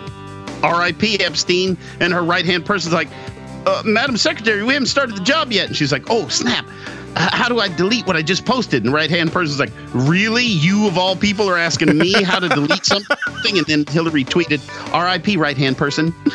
R.I.P. 0.64 1.22
Epstein, 1.22 1.78
and 2.02 2.12
her 2.14 2.24
right 2.24 2.46
hand 2.46 2.66
person's 2.66 2.94
like, 2.94 3.08
uh, 3.66 3.84
Madam 3.86 4.18
Secretary, 4.18 4.64
we 4.64 4.74
haven't 4.74 4.88
started 4.88 5.16
the 5.16 5.24
job 5.24 5.52
yet. 5.52 5.68
And 5.68 5.76
she's 5.76 5.92
like, 5.92 6.10
oh, 6.10 6.28
snap. 6.28 6.66
how 7.16 7.48
do 7.48 7.60
I 7.60 7.70
delete 7.70 8.06
what 8.06 8.16
I 8.16 8.22
just 8.22 8.46
posted? 8.46 8.84
And 8.84 8.92
the 8.92 8.96
right 8.96 9.10
hand 9.10 9.32
person's 9.32 9.60
like, 9.60 9.72
really? 9.94 10.46
You 10.46 10.88
of 10.88 10.98
all 10.98 11.16
people 11.16 11.50
are 11.50 11.58
asking 11.58 11.98
me 11.98 12.24
how 12.24 12.40
to 12.40 12.50
delete 12.50 12.86
something? 12.86 13.58
And 13.58 13.66
then 13.66 13.86
Hillary 13.86 14.26
tweeted, 14.26 14.60
RIP, 14.92 15.40
right 15.40 15.58
hand 15.58 15.78
person. 15.78 16.14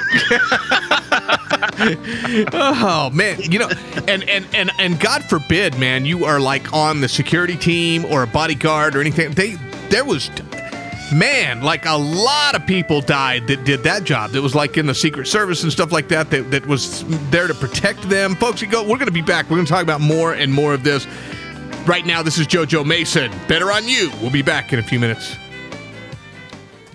oh 2.52 3.10
man, 3.12 3.40
you 3.40 3.58
know, 3.58 3.68
and 4.06 4.28
and 4.28 4.46
and 4.54 4.70
and 4.78 5.00
God 5.00 5.24
forbid, 5.24 5.78
man, 5.78 6.04
you 6.04 6.24
are 6.24 6.40
like 6.40 6.72
on 6.72 7.00
the 7.00 7.08
security 7.08 7.56
team 7.56 8.04
or 8.04 8.22
a 8.22 8.26
bodyguard 8.26 8.94
or 8.94 9.00
anything. 9.00 9.32
They 9.32 9.56
there 9.88 10.04
was 10.04 10.30
man, 11.12 11.62
like 11.62 11.86
a 11.86 11.96
lot 11.96 12.54
of 12.54 12.66
people 12.66 13.00
died 13.00 13.46
that 13.48 13.64
did 13.64 13.82
that 13.84 14.04
job. 14.04 14.30
That 14.32 14.42
was 14.42 14.54
like 14.54 14.76
in 14.76 14.86
the 14.86 14.94
Secret 14.94 15.26
Service 15.26 15.62
and 15.62 15.72
stuff 15.72 15.92
like 15.92 16.08
that. 16.08 16.30
That, 16.30 16.50
that 16.50 16.66
was 16.66 17.04
there 17.30 17.46
to 17.46 17.54
protect 17.54 18.08
them. 18.08 18.34
Folks, 18.36 18.62
go. 18.62 18.82
We're 18.82 18.96
going 18.96 19.06
to 19.06 19.12
be 19.12 19.22
back. 19.22 19.50
We're 19.50 19.56
going 19.56 19.66
to 19.66 19.72
talk 19.72 19.82
about 19.82 20.00
more 20.00 20.34
and 20.34 20.52
more 20.52 20.74
of 20.74 20.84
this. 20.84 21.06
Right 21.86 22.04
now, 22.04 22.22
this 22.22 22.38
is 22.38 22.46
JoJo 22.46 22.84
Mason. 22.84 23.32
Better 23.48 23.72
on 23.72 23.88
you. 23.88 24.10
We'll 24.20 24.30
be 24.30 24.42
back 24.42 24.72
in 24.72 24.78
a 24.78 24.82
few 24.82 25.00
minutes. 25.00 25.36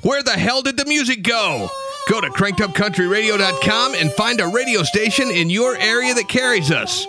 Where 0.01 0.22
the 0.22 0.31
hell 0.31 0.62
did 0.62 0.77
the 0.77 0.86
music 0.86 1.24
go? 1.24 1.67
Go 2.10 2.22
to 2.22 2.29
crankedupcountryradio.com 2.29 3.95
and 3.95 4.12
find 4.13 4.39
a 4.39 4.48
radio 4.48 4.84
station 4.84 5.31
in 5.31 5.50
your 5.50 5.75
area 5.75 6.13
that 6.13 6.27
carries 6.27 6.72
us. 6.72 7.07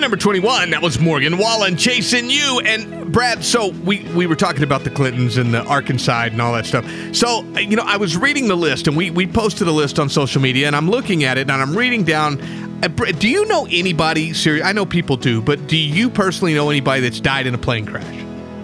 At 0.00 0.04
number 0.04 0.16
21, 0.16 0.70
that 0.70 0.80
was 0.80 0.98
Morgan 0.98 1.36
Wallen 1.36 1.76
chasing 1.76 2.30
you. 2.30 2.58
And 2.64 3.12
Brad, 3.12 3.44
so 3.44 3.68
we, 3.84 4.02
we 4.14 4.26
were 4.26 4.34
talking 4.34 4.62
about 4.62 4.82
the 4.82 4.88
Clintons 4.88 5.36
and 5.36 5.52
the 5.52 5.62
Arkansas 5.64 6.22
and 6.22 6.40
all 6.40 6.54
that 6.54 6.64
stuff. 6.64 6.90
So, 7.14 7.42
you 7.58 7.76
know, 7.76 7.82
I 7.84 7.98
was 7.98 8.16
reading 8.16 8.48
the 8.48 8.56
list 8.56 8.88
and 8.88 8.96
we, 8.96 9.10
we 9.10 9.26
posted 9.26 9.68
a 9.68 9.72
list 9.72 9.98
on 9.98 10.08
social 10.08 10.40
media 10.40 10.68
and 10.68 10.74
I'm 10.74 10.88
looking 10.88 11.24
at 11.24 11.36
it 11.36 11.50
and 11.50 11.52
I'm 11.52 11.76
reading 11.76 12.04
down. 12.04 12.40
Uh, 12.82 12.88
Do 12.88 13.28
you 13.28 13.44
know 13.44 13.68
anybody, 13.70 14.32
serious? 14.32 14.64
I 14.64 14.72
know 14.72 14.86
people 14.86 15.18
do, 15.18 15.42
but 15.42 15.66
do 15.66 15.76
you 15.76 16.08
personally 16.08 16.54
know 16.54 16.70
anybody 16.70 17.02
that's 17.02 17.20
died 17.20 17.46
in 17.46 17.54
a 17.54 17.58
plane 17.58 17.84
crash? 17.84 18.19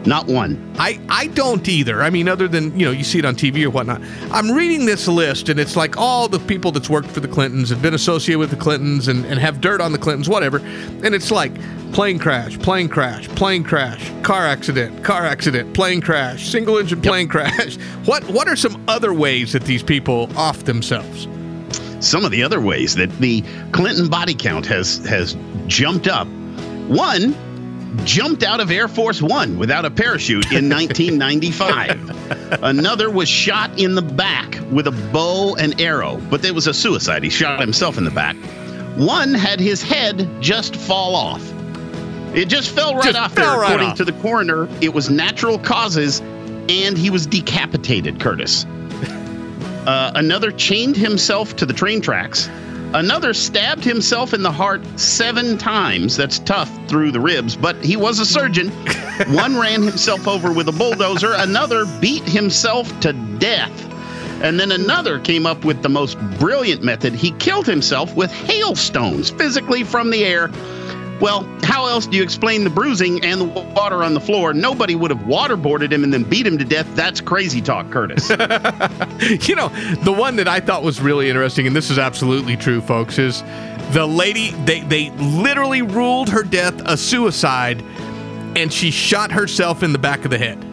Not 0.07 0.27
one. 0.27 0.73
I, 0.79 1.01
I 1.09 1.27
don't 1.29 1.69
either. 1.69 2.03
I 2.03 2.11
mean, 2.11 2.29
other 2.29 2.47
than, 2.47 2.79
you 2.79 2.87
know, 2.87 2.93
you 2.93 3.03
see 3.03 3.19
it 3.19 3.25
on 3.25 3.35
TV 3.35 3.65
or 3.65 3.71
whatnot. 3.71 4.01
I'm 4.31 4.53
reading 4.53 4.87
this 4.87 5.09
list, 5.09 5.49
and 5.49 5.59
it's 5.59 5.75
like 5.75 5.97
all 5.97 6.29
the 6.29 6.39
people 6.39 6.71
that's 6.71 6.89
worked 6.89 7.09
for 7.09 7.19
the 7.19 7.27
Clintons 7.27 7.73
and 7.73 7.83
been 7.83 7.95
associated 7.95 8.39
with 8.39 8.51
the 8.51 8.57
Clintons 8.57 9.09
and, 9.09 9.25
and 9.27 9.41
have 9.41 9.61
dirt 9.61 9.81
on 9.81 9.91
the 9.91 9.99
Clintons, 9.99 10.29
whatever. 10.29 10.59
And 10.59 11.13
it's 11.15 11.33
like 11.33 11.53
plane 11.93 12.21
crash, 12.21 12.57
plane 12.61 12.89
crash, 12.89 13.27
plane 13.31 13.65
crash, 13.65 14.13
car 14.23 14.47
accident, 14.47 15.03
car 15.03 15.25
accident, 15.25 15.75
plane 15.75 16.01
crash, 16.01 16.49
single 16.49 16.79
engine 16.79 17.03
plane 17.03 17.29
crash. 17.29 17.77
What 18.07 18.23
what 18.29 18.47
are 18.47 18.55
some 18.55 18.85
other 18.87 19.13
ways 19.13 19.53
that 19.53 19.63
these 19.63 19.83
people 19.83 20.31
off 20.37 20.65
themselves? 20.65 21.27
Some 21.99 22.25
of 22.25 22.31
the 22.31 22.43
other 22.43 22.61
ways 22.61 22.95
that 22.95 23.11
the 23.19 23.43
Clinton 23.73 24.09
body 24.09 24.35
count 24.35 24.67
has 24.67 24.99
has 25.07 25.37
jumped 25.67 26.07
up. 26.07 26.29
One 26.87 27.35
jumped 28.05 28.43
out 28.43 28.61
of 28.61 28.71
Air 28.71 28.89
Force 28.89 29.21
One 29.23 29.59
without 29.59 29.85
a 29.85 29.91
parachute 29.91 30.47
in 30.53 30.69
1995. 30.71 32.63
Another 32.63 33.11
was 33.11 33.29
shot 33.29 33.79
in 33.79 33.95
the 33.95 34.03
back 34.03 34.59
with 34.71 34.87
a 34.87 34.93
bow 35.13 35.57
and 35.57 35.81
arrow, 35.81 36.21
but 36.31 36.45
it 36.45 36.55
was 36.55 36.67
a 36.67 36.75
suicide. 36.75 37.23
He 37.23 37.31
shot 37.31 37.61
himself 37.61 37.99
in 37.99 38.05
the 38.05 38.11
back. 38.11 38.37
One 38.97 39.35
had 39.35 39.61
his 39.61 39.83
head 39.83 40.29
just 40.41 40.75
fall 40.77 41.15
off. 41.15 41.43
It 42.35 42.47
just 42.49 42.71
fell 42.71 42.95
right 42.95 43.05
Just 43.05 43.19
off 43.19 43.33
fell 43.35 43.53
there. 43.53 43.61
right 43.61 43.67
According 43.71 43.89
off. 43.91 43.97
to 43.99 44.05
the 44.05 44.13
coroner, 44.15 44.69
it 44.81 44.93
was 44.93 45.09
natural 45.11 45.59
causes, 45.59 46.21
and 46.69 46.99
he 46.99 47.09
was 47.11 47.27
decapitated, 47.27 48.21
Curtis. 48.21 48.65
Uh, 49.87 50.11
another 50.17 50.51
chained 50.51 50.97
himself 50.97 51.55
to 51.57 51.65
the 51.67 51.73
train 51.73 52.01
tracks. 52.01 52.49
Another 52.97 53.35
stabbed 53.35 53.85
himself 53.85 54.33
in 54.33 54.43
the 54.43 54.51
heart 54.51 54.81
seven 54.99 55.59
times. 55.59 56.17
That's 56.17 56.39
tough 56.39 56.71
through 56.89 57.11
the 57.11 57.21
ribs, 57.21 57.55
but 57.55 57.77
he 57.85 57.95
was 57.95 58.21
a 58.21 58.25
surgeon. 58.25 58.71
One 59.29 59.59
ran 59.59 59.83
himself 59.83 60.27
over 60.27 60.51
with 60.51 60.67
a 60.71 60.73
bulldozer. 60.73 61.35
Another 61.35 61.85
beat 62.01 62.23
himself 62.23 62.99
to 63.01 63.13
death. 63.13 63.71
And 64.43 64.59
then 64.59 64.73
another 64.73 65.19
came 65.19 65.45
up 65.45 65.63
with 65.63 65.83
the 65.83 65.91
most 65.91 66.19
brilliant 66.39 66.83
method. 66.83 67.13
He 67.13 67.33
killed 67.33 67.67
himself 67.67 68.17
with 68.17 68.33
hailstones 68.33 69.29
physically 69.29 69.85
from 69.85 70.09
the 70.09 70.25
air. 70.25 70.51
Well, 71.21 71.49
how 71.63 71.87
else 71.87 72.07
do 72.07 72.17
you 72.17 72.23
explain 72.23 72.65
the 72.65 72.71
bruising 72.71 73.25
and 73.25 73.41
the 73.41 73.45
water 73.45 74.03
on 74.03 74.13
the 74.13 74.21
floor? 74.21 74.53
Nobody 74.53 74.95
would 74.95 75.11
have 75.11 75.21
waterboarded 75.21 75.91
him 75.91 76.05
and 76.05 76.13
then 76.13 76.25
beat 76.25 76.47
him 76.47 76.59
to 76.59 76.65
death. 76.65 76.87
That's 76.95 77.23
crazy 77.23 77.63
talk, 77.63 77.91
Curtis. 77.91 78.29
you 79.49 79.55
know, 79.55 79.69
the 80.03 80.15
one 80.17 80.37
that 80.37 80.47
I 80.47 80.61
thought 80.61 80.83
was 80.83 81.01
really 81.01 81.31
interesting, 81.31 81.67
and 81.67 81.75
this 81.75 81.91
is 81.91 81.99
absolutely 81.99 82.57
true, 82.57 82.83
folks, 82.83 83.19
is 83.19 83.43
the 83.93 84.07
lady, 84.07 84.51
they, 84.67 84.81
they 84.81 85.11
literally 85.11 85.81
ruled 85.81 86.29
her 86.29 86.43
death 86.43 86.83
a 86.85 86.99
suicide, 86.99 87.83
and 88.55 88.71
she 88.71 88.91
shot 88.91 89.33
herself 89.33 89.83
in 89.83 89.93
the 89.93 89.99
back 89.99 90.25
of 90.27 90.31
the 90.31 90.39
head. 90.39 90.66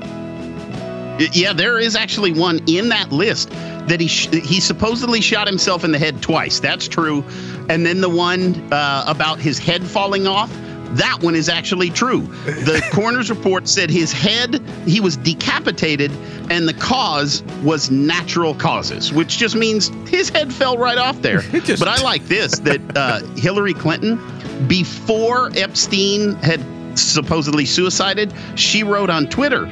Yeah, 1.20 1.54
there 1.54 1.80
is 1.80 1.96
actually 1.96 2.34
one 2.34 2.60
in 2.68 2.90
that 2.90 3.12
list 3.12 3.50
that 3.88 4.00
he 4.00 4.08
sh- 4.08 4.30
he 4.34 4.60
supposedly 4.60 5.22
shot 5.22 5.48
himself 5.48 5.84
in 5.84 5.92
the 5.92 6.00
head 6.00 6.22
twice. 6.22 6.60
That's 6.60 6.88
true. 6.88 7.24
And 7.70 7.86
then 7.86 8.02
the 8.02 8.10
one 8.10 8.56
uh, 8.74 9.04
about 9.08 9.40
his 9.40 9.60
head 9.60 9.84
falling 9.84 10.26
off, 10.26 10.52
that 10.96 11.20
one 11.22 11.36
is 11.36 11.50
actually 11.50 11.90
true. 11.92 12.22
The 12.46 12.84
coroner's 12.94 13.30
report 13.30 13.68
said 13.68 13.90
his 13.92 14.12
head 14.12 14.62
he 14.88 15.00
was 15.00 15.18
decapitated 15.18 16.12
and 16.50 16.68
the 16.68 16.74
cause 16.74 17.44
was 17.64 17.92
natural 17.92 18.56
causes, 18.56 19.14
which 19.14 19.38
just 19.38 19.56
means 19.56 19.90
his 20.10 20.30
head 20.30 20.52
fell 20.54 20.78
right 20.78 20.98
off 20.98 21.22
there. 21.22 21.42
Just- 21.52 21.80
but 21.80 21.88
I 21.88 22.02
like 22.04 22.24
this 22.26 22.60
that 22.60 22.82
uh, 22.98 23.20
Hillary 23.36 23.74
Clinton 23.74 24.20
before 24.68 25.52
Epstein 25.56 26.34
had 26.38 26.60
supposedly 26.98 27.66
suicided, 27.66 28.34
she 28.56 28.84
wrote 28.84 29.10
on 29.10 29.28
Twitter 29.28 29.66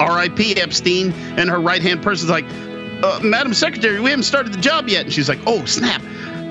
R.I.P. 0.00 0.56
Epstein, 0.56 1.12
and 1.12 1.50
her 1.50 1.60
right 1.60 1.82
hand 1.82 2.02
person's 2.02 2.30
like, 2.30 2.46
uh, 3.02 3.20
Madam 3.22 3.54
Secretary, 3.54 4.00
we 4.00 4.10
haven't 4.10 4.24
started 4.24 4.52
the 4.52 4.60
job 4.60 4.88
yet. 4.88 5.04
And 5.04 5.12
she's 5.12 5.28
like, 5.28 5.40
Oh, 5.46 5.64
snap. 5.64 6.02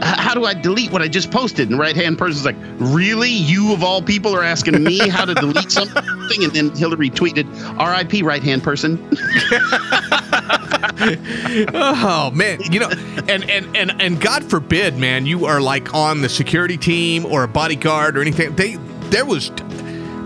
How 0.02 0.34
do 0.34 0.46
I 0.46 0.54
delete 0.54 0.92
what 0.92 1.02
I 1.02 1.10
just 1.10 1.30
posted? 1.30 1.70
And 1.70 1.78
right 1.78 1.96
hand 1.96 2.18
person's 2.18 2.46
like, 2.46 2.56
Really? 2.78 3.30
You 3.30 3.74
of 3.74 3.84
all 3.84 4.02
people 4.02 4.36
are 4.36 4.44
asking 4.44 4.82
me 4.84 4.98
how 5.10 5.26
to 5.26 5.34
delete 5.34 5.72
something? 5.72 6.04
And 6.44 6.52
then 6.54 6.76
Hillary 6.76 7.10
tweeted, 7.10 7.46
RIP, 7.78 8.24
right 8.24 8.44
hand 8.44 8.64
person. 8.64 8.98
Oh 11.02 12.30
man, 12.34 12.60
you 12.72 12.80
know, 12.80 12.90
and 13.30 13.50
and 13.50 13.76
and 13.76 14.02
and 14.02 14.20
God 14.20 14.44
forbid, 14.44 14.98
man, 14.98 15.26
you 15.26 15.46
are 15.46 15.62
like 15.62 15.94
on 15.94 16.22
the 16.22 16.28
security 16.28 16.78
team 16.78 17.26
or 17.26 17.44
a 17.44 17.48
bodyguard 17.48 18.18
or 18.18 18.22
anything. 18.22 18.56
They 18.56 18.76
there 19.10 19.26
was 19.26 19.50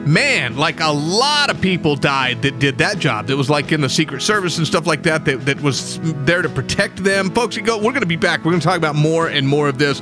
man, 0.06 0.58
like 0.58 0.80
a 0.80 0.92
lot 0.92 1.50
of 1.50 1.62
people 1.62 1.96
died 1.96 2.42
that 2.42 2.60
did 2.60 2.78
that 2.80 3.00
job. 3.00 3.28
That 3.28 3.38
was 3.38 3.50
like 3.50 3.72
in 3.72 3.82
the 3.82 3.90
Secret 3.90 4.22
Service 4.22 4.58
and 4.58 4.68
stuff 4.68 4.88
like 4.88 5.04
that. 5.04 5.26
That 5.26 5.46
that 5.46 5.62
was 5.62 6.00
there 6.26 6.42
to 6.42 6.50
protect 6.50 7.04
them. 7.04 7.30
Folks, 7.32 7.56
you 7.56 7.64
go. 7.64 7.78
We're 7.78 7.92
going 7.92 8.02
to 8.02 8.06
be 8.06 8.16
back. 8.16 8.40
We're 8.40 8.52
going 8.52 8.62
to 8.62 8.68
talk 8.68 8.78
about 8.78 8.96
more 8.96 9.28
and 9.28 9.48
more 9.48 9.68
of 9.68 9.78
this. 9.78 10.02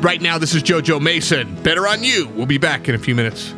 Right 0.00 0.20
now, 0.20 0.38
this 0.38 0.54
is 0.54 0.62
JoJo 0.62 1.00
Mason. 1.00 1.54
Better 1.62 1.86
on 1.86 2.04
you. 2.04 2.28
We'll 2.28 2.46
be 2.46 2.58
back 2.58 2.88
in 2.88 2.94
a 2.94 2.98
few 2.98 3.14
minutes. 3.14 3.54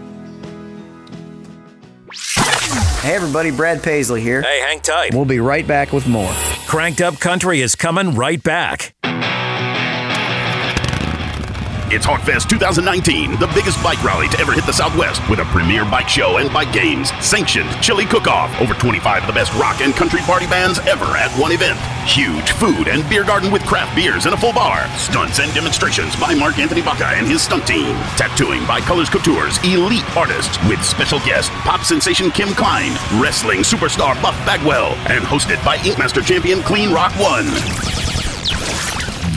Hey 3.02 3.14
everybody, 3.14 3.52
Brad 3.52 3.84
Paisley 3.84 4.20
here. 4.20 4.42
Hey, 4.42 4.60
hang 4.60 4.80
tight. 4.80 5.14
We'll 5.14 5.24
be 5.24 5.38
right 5.38 5.64
back 5.64 5.92
with 5.92 6.08
more. 6.08 6.32
Cranked 6.66 7.00
Up 7.00 7.20
Country 7.20 7.60
is 7.60 7.76
coming 7.76 8.16
right 8.16 8.42
back. 8.42 8.95
It's 11.88 12.04
Hogfest 12.04 12.48
2019, 12.48 13.38
the 13.38 13.46
biggest 13.54 13.80
bike 13.80 14.02
rally 14.02 14.26
to 14.30 14.38
ever 14.40 14.50
hit 14.50 14.66
the 14.66 14.72
Southwest 14.72 15.22
with 15.30 15.38
a 15.38 15.44
premier 15.54 15.84
bike 15.84 16.08
show 16.08 16.38
and 16.38 16.52
bike 16.52 16.72
games, 16.72 17.12
sanctioned 17.24 17.70
chili 17.80 18.04
cook-off, 18.04 18.50
over 18.60 18.74
25 18.74 19.22
of 19.22 19.26
the 19.28 19.32
best 19.32 19.54
rock 19.54 19.80
and 19.80 19.94
country 19.94 20.18
party 20.22 20.48
bands 20.48 20.80
ever 20.80 21.04
at 21.16 21.30
one 21.38 21.52
event, 21.52 21.78
huge 22.02 22.50
food 22.58 22.88
and 22.88 23.08
beer 23.08 23.22
garden 23.22 23.52
with 23.52 23.62
craft 23.62 23.94
beers 23.94 24.26
and 24.26 24.34
a 24.34 24.36
full 24.36 24.52
bar, 24.52 24.88
stunts 24.98 25.38
and 25.38 25.54
demonstrations 25.54 26.18
by 26.18 26.34
Mark 26.34 26.58
Anthony 26.58 26.82
Baca 26.82 27.06
and 27.06 27.24
his 27.24 27.42
stunt 27.42 27.64
team, 27.68 27.94
tattooing 28.18 28.66
by 28.66 28.80
Colors 28.80 29.08
Couture's 29.08 29.62
elite 29.62 30.02
artists 30.16 30.58
with 30.66 30.82
special 30.82 31.20
guest 31.20 31.52
pop 31.62 31.82
sensation 31.82 32.32
Kim 32.32 32.48
Klein, 32.48 32.98
wrestling 33.22 33.60
superstar 33.60 34.20
Buff 34.20 34.34
Bagwell, 34.44 34.98
and 35.06 35.22
hosted 35.22 35.64
by 35.64 35.78
Inkmaster 35.86 36.22
champion 36.26 36.62
Cleen 36.62 36.92
Rock 36.92 37.12
One. 37.14 37.46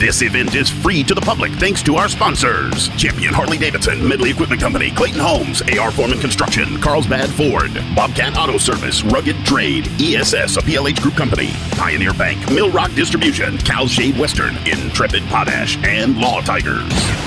This 0.00 0.22
event 0.22 0.54
is 0.54 0.70
free 0.70 1.02
to 1.04 1.12
the 1.14 1.20
public 1.20 1.52
thanks 1.52 1.82
to 1.82 1.96
our 1.96 2.08
sponsors 2.08 2.88
Champion 2.96 3.34
Harley 3.34 3.58
Davidson, 3.58 4.08
Medley 4.08 4.30
Equipment 4.30 4.58
Company, 4.58 4.90
Clayton 4.92 5.20
Homes, 5.20 5.60
AR 5.76 5.90
Foreman 5.90 6.18
Construction, 6.18 6.80
Carlsbad 6.80 7.28
Ford, 7.28 7.70
Bobcat 7.94 8.34
Auto 8.34 8.56
Service, 8.56 9.04
Rugged 9.04 9.36
Trade, 9.44 9.86
ESS, 10.00 10.56
a 10.56 10.62
PLH 10.62 11.02
Group 11.02 11.16
Company, 11.16 11.50
Pioneer 11.72 12.14
Bank, 12.14 12.38
Mill 12.50 12.70
Rock 12.70 12.94
Distribution, 12.94 13.58
Cal 13.58 13.86
Shade 13.86 14.16
Western, 14.16 14.56
Intrepid 14.66 15.22
Potash, 15.24 15.76
and 15.84 16.18
Law 16.18 16.40
Tigers. 16.40 16.82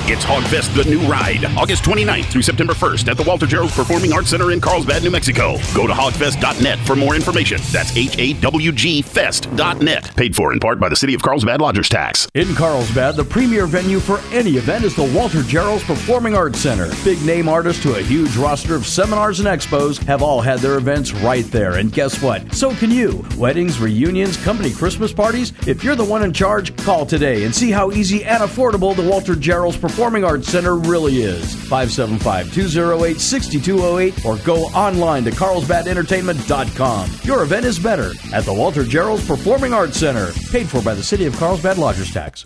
It's 0.05 0.25
Hogfest 0.25 0.75
The 0.75 0.89
New 0.89 0.99
Ride, 1.01 1.45
August 1.55 1.83
29th 1.83 2.25
through 2.25 2.41
September 2.41 2.73
1st 2.73 3.07
at 3.07 3.17
the 3.17 3.23
Walter 3.23 3.45
Gerald 3.45 3.71
Performing 3.71 4.13
Arts 4.13 4.31
Center 4.31 4.51
in 4.51 4.59
Carlsbad, 4.59 5.03
New 5.03 5.11
Mexico. 5.11 5.57
Go 5.75 5.85
to 5.85 5.93
hogfest.net 5.93 6.79
for 6.79 6.95
more 6.95 7.13
information. 7.13 7.61
That's 7.71 7.95
H 7.95 8.17
A 8.17 8.33
W 8.33 8.71
G 8.71 9.03
Fest.net. 9.03 10.15
Paid 10.15 10.35
for 10.35 10.51
in 10.51 10.59
part 10.59 10.79
by 10.79 10.89
the 10.89 10.95
City 10.95 11.13
of 11.13 11.21
Carlsbad 11.21 11.61
Lodgers 11.61 11.87
Tax. 11.87 12.27
In 12.33 12.55
Carlsbad, 12.63 13.17
the 13.17 13.25
premier 13.25 13.67
venue 13.67 13.99
for 13.99 14.21
any 14.31 14.51
event 14.51 14.85
is 14.85 14.95
the 14.95 15.03
Walter 15.03 15.39
Gerrells 15.39 15.83
Performing 15.83 16.33
Arts 16.33 16.59
Center. 16.59 16.89
Big 17.03 17.21
name 17.25 17.49
artists 17.49 17.83
to 17.83 17.95
a 17.95 18.01
huge 18.01 18.37
roster 18.37 18.73
of 18.73 18.87
seminars 18.87 19.41
and 19.41 19.49
expos 19.49 19.97
have 20.05 20.21
all 20.21 20.39
had 20.39 20.59
their 20.59 20.77
events 20.77 21.11
right 21.11 21.43
there. 21.47 21.73
And 21.73 21.91
guess 21.91 22.21
what? 22.21 22.53
So 22.53 22.73
can 22.73 22.89
you. 22.89 23.25
Weddings, 23.37 23.81
reunions, 23.81 24.41
company 24.45 24.71
Christmas 24.71 25.11
parties. 25.11 25.51
If 25.67 25.83
you're 25.83 25.97
the 25.97 26.05
one 26.05 26.23
in 26.23 26.31
charge, 26.31 26.73
call 26.85 27.05
today 27.05 27.43
and 27.43 27.53
see 27.53 27.69
how 27.69 27.91
easy 27.91 28.23
and 28.23 28.41
affordable 28.41 28.95
the 28.95 29.09
Walter 29.09 29.33
Gerrells 29.33 29.75
Performing 29.75 30.23
Arts 30.23 30.47
Center 30.47 30.77
really 30.77 31.21
is. 31.21 31.53
575 31.65 32.53
208 32.53 33.19
6208 33.19 34.25
or 34.25 34.37
go 34.37 34.67
online 34.67 35.25
to 35.25 35.31
carlsbadentertainment.com. 35.31 37.11
Your 37.23 37.43
event 37.43 37.65
is 37.65 37.77
better 37.77 38.13
at 38.33 38.45
the 38.45 38.53
Walter 38.53 38.83
Gerrells 38.85 39.27
Performing 39.27 39.73
Arts 39.73 39.97
Center. 39.97 40.31
Paid 40.49 40.69
for 40.69 40.81
by 40.81 40.93
the 40.93 41.03
City 41.03 41.25
of 41.25 41.35
Carlsbad 41.35 41.77
Lodgers 41.77 42.13
Tax. 42.13 42.45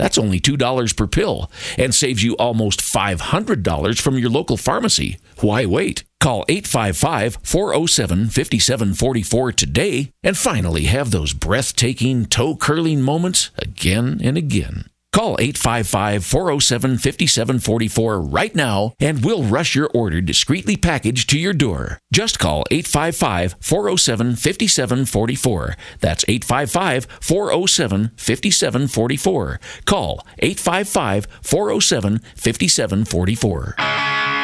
That's 0.00 0.16
only 0.16 0.40
$2 0.40 0.96
per 0.96 1.06
pill 1.06 1.50
and 1.76 1.94
saves 1.94 2.24
you 2.24 2.34
almost 2.36 2.80
$500 2.80 4.00
from 4.00 4.18
your 4.18 4.30
local 4.30 4.56
pharmacy. 4.56 5.18
Why 5.40 5.66
wait? 5.66 6.04
Call 6.20 6.46
855 6.48 7.36
407 7.42 8.28
5744 8.30 9.52
today 9.52 10.10
and 10.22 10.38
finally 10.38 10.84
have 10.84 11.10
those 11.10 11.34
breathtaking, 11.34 12.24
toe 12.24 12.56
curling 12.56 13.02
moments 13.02 13.50
again 13.58 14.22
and 14.24 14.38
again. 14.38 14.86
Call 15.12 15.36
855 15.40 16.24
407 16.24 16.98
5744 16.98 18.20
right 18.20 18.54
now 18.54 18.94
and 19.00 19.24
we'll 19.24 19.42
rush 19.42 19.74
your 19.74 19.90
order 19.92 20.20
discreetly 20.20 20.76
packaged 20.76 21.28
to 21.30 21.38
your 21.38 21.52
door. 21.52 21.98
Just 22.12 22.38
call 22.38 22.64
855 22.70 23.56
407 23.60 24.36
5744. 24.36 25.76
That's 25.98 26.24
855 26.28 27.06
407 27.20 28.12
5744. 28.16 29.60
Call 29.84 30.24
855 30.38 31.26
407 31.42 32.18
5744. 32.36 34.39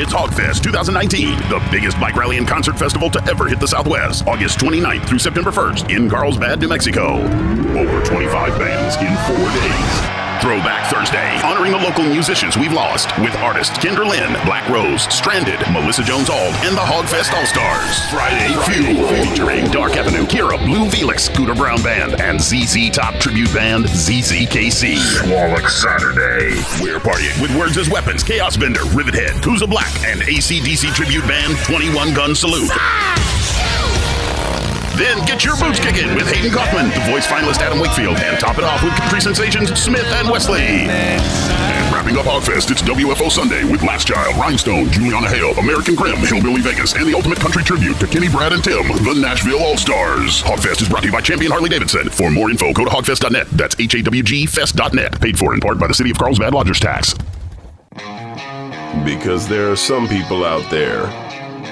It's 0.00 0.12
Hogfest 0.12 0.62
2019, 0.62 1.36
the 1.48 1.66
biggest 1.70 1.98
bike 1.98 2.16
rally 2.16 2.38
and 2.38 2.46
concert 2.46 2.78
festival 2.78 3.10
to 3.10 3.24
ever 3.28 3.46
hit 3.46 3.60
the 3.60 3.68
Southwest. 3.68 4.26
August 4.26 4.58
29th 4.58 5.08
through 5.08 5.18
September 5.18 5.50
1st 5.50 5.94
in 5.94 6.08
Carlsbad, 6.08 6.60
New 6.60 6.68
Mexico. 6.68 7.14
Over 7.16 8.04
25 8.04 8.58
bands 8.58 8.96
in 8.96 9.14
four 9.26 9.48
days. 9.60 10.27
Throwback 10.40 10.90
Thursday, 10.90 11.40
honoring 11.42 11.72
the 11.72 11.78
local 11.78 12.04
musicians 12.04 12.56
we've 12.56 12.72
lost 12.72 13.16
with 13.18 13.34
artists 13.36 13.76
Kendra 13.78 14.08
Lynn, 14.08 14.32
Black 14.44 14.68
Rose, 14.68 15.02
Stranded, 15.12 15.58
Melissa 15.72 16.02
Jones 16.04 16.30
Auld, 16.30 16.54
and 16.64 16.76
the 16.76 16.80
Hogfest 16.80 17.32
All 17.34 17.44
Stars. 17.44 17.98
Friday 18.08 18.54
Fuel, 18.70 19.08
featuring 19.24 19.66
Dark 19.70 19.96
Avenue, 19.96 20.24
Kira, 20.26 20.58
Blue 20.64 20.88
Felix, 20.90 21.24
Scooter 21.24 21.54
Brown 21.54 21.82
Band, 21.82 22.20
and 22.20 22.40
ZZ 22.40 22.90
Top 22.90 23.14
Tribute 23.16 23.52
Band, 23.52 23.86
ZZKC. 23.86 24.96
Swallow 24.96 25.66
Saturday. 25.66 26.54
We're 26.80 27.00
partying 27.00 27.40
with 27.42 27.54
Words 27.58 27.76
as 27.76 27.90
Weapons, 27.90 28.22
Chaos 28.22 28.56
Bender, 28.56 28.80
Rivethead, 28.80 29.40
Kuza 29.42 29.68
Black, 29.68 29.92
and 30.04 30.20
ACDC 30.20 30.94
Tribute 30.94 31.26
Band, 31.26 31.56
21 31.64 32.14
Gun 32.14 32.34
Salute. 32.34 32.70
Then 34.98 35.24
get 35.26 35.44
your 35.44 35.56
boots 35.56 35.78
kicking 35.78 36.12
with 36.16 36.26
Hayden 36.26 36.50
Kaufman, 36.50 36.90
the 36.90 37.00
voice 37.10 37.24
finalist 37.24 37.62
Adam 37.62 37.78
Wakefield, 37.78 38.16
and 38.18 38.38
top 38.40 38.58
it 38.58 38.64
off 38.64 38.82
with 38.82 38.92
country 38.94 39.20
sensations 39.20 39.70
Smith 39.78 40.06
and 40.18 40.28
Wesley. 40.28 40.90
And 40.90 41.94
wrapping 41.94 42.16
up 42.16 42.26
Hogfest, 42.26 42.72
it's 42.72 42.82
WFO 42.82 43.30
Sunday 43.30 43.62
with 43.62 43.84
Last 43.84 44.08
Child, 44.08 44.36
Rhinestone, 44.36 44.90
Juliana 44.90 45.28
Hale, 45.28 45.52
American 45.58 45.94
Grim, 45.94 46.16
Hillbilly 46.16 46.62
Vegas, 46.62 46.94
and 46.94 47.06
the 47.06 47.14
ultimate 47.14 47.38
country 47.38 47.62
tribute 47.62 47.96
to 48.00 48.08
Kenny, 48.08 48.28
Brad, 48.28 48.52
and 48.52 48.64
Tim, 48.64 48.88
the 48.88 49.14
Nashville 49.14 49.62
All 49.62 49.76
Stars. 49.76 50.42
Hogfest 50.42 50.82
is 50.82 50.88
brought 50.88 51.02
to 51.02 51.06
you 51.06 51.12
by 51.12 51.20
Champion 51.20 51.52
Harley 51.52 51.68
Davidson. 51.68 52.10
For 52.10 52.28
more 52.28 52.50
info, 52.50 52.72
go 52.72 52.84
to 52.84 52.90
hogfest.net. 52.90 53.46
That's 53.52 53.78
H 53.78 53.94
A 53.94 54.02
W 54.02 54.22
G 54.24 54.46
Fest.net. 54.46 55.20
Paid 55.20 55.38
for 55.38 55.54
in 55.54 55.60
part 55.60 55.78
by 55.78 55.86
the 55.86 55.94
City 55.94 56.10
of 56.10 56.18
Carlsbad 56.18 56.52
Lodgers 56.52 56.80
Tax. 56.80 57.14
Because 59.04 59.46
there 59.46 59.70
are 59.70 59.76
some 59.76 60.08
people 60.08 60.44
out 60.44 60.68
there 60.72 61.06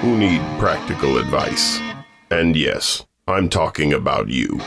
who 0.00 0.16
need 0.16 0.40
practical 0.61 1.18
advice. 1.18 1.80
And 2.30 2.54
yes, 2.54 3.04
I'm 3.28 3.49
talking 3.49 3.95
about 3.95 4.28
you. 4.28 4.61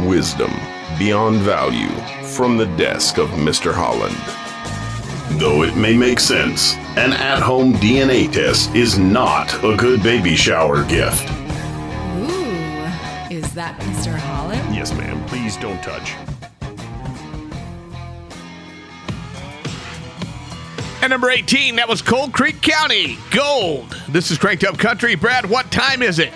Wisdom 0.00 0.50
beyond 0.98 1.36
value 1.36 1.86
from 2.24 2.56
the 2.56 2.66
desk 2.76 3.18
of 3.18 3.28
Mr. 3.28 3.72
Holland. 3.72 4.16
Though 5.40 5.62
it 5.62 5.76
may 5.76 5.96
make 5.96 6.18
sense, 6.18 6.74
an 6.96 7.12
at 7.12 7.38
home 7.38 7.74
DNA 7.74 8.32
test 8.32 8.74
is 8.74 8.98
not 8.98 9.54
a 9.62 9.76
good 9.76 10.02
baby 10.02 10.34
shower 10.34 10.82
gift. 10.86 11.30
Ooh, 12.18 13.32
is 13.32 13.54
that 13.54 13.78
Mr. 13.82 14.16
Holland? 14.16 14.74
Yes, 14.74 14.92
ma'am. 14.94 15.24
Please 15.26 15.56
don't 15.56 15.80
touch. 15.80 16.14
And 21.00 21.10
number 21.10 21.30
18, 21.30 21.76
that 21.76 21.88
was 21.88 22.02
Cold 22.02 22.32
Creek 22.32 22.60
County. 22.60 23.18
Gold. 23.30 23.96
This 24.08 24.32
is 24.32 24.38
Cranked 24.38 24.64
Up 24.64 24.78
Country. 24.78 25.14
Brad, 25.14 25.48
what 25.48 25.70
time 25.70 26.02
is 26.02 26.18
it? 26.18 26.32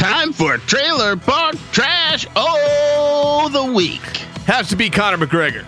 Time 0.00 0.32
for 0.32 0.56
Trailer 0.56 1.14
Park 1.14 1.56
Trash 1.72 2.26
Oh 2.34 3.50
the 3.52 3.70
Week. 3.70 4.00
Has 4.46 4.70
to 4.70 4.76
be 4.76 4.88
Conor 4.88 5.18
McGregor. 5.18 5.66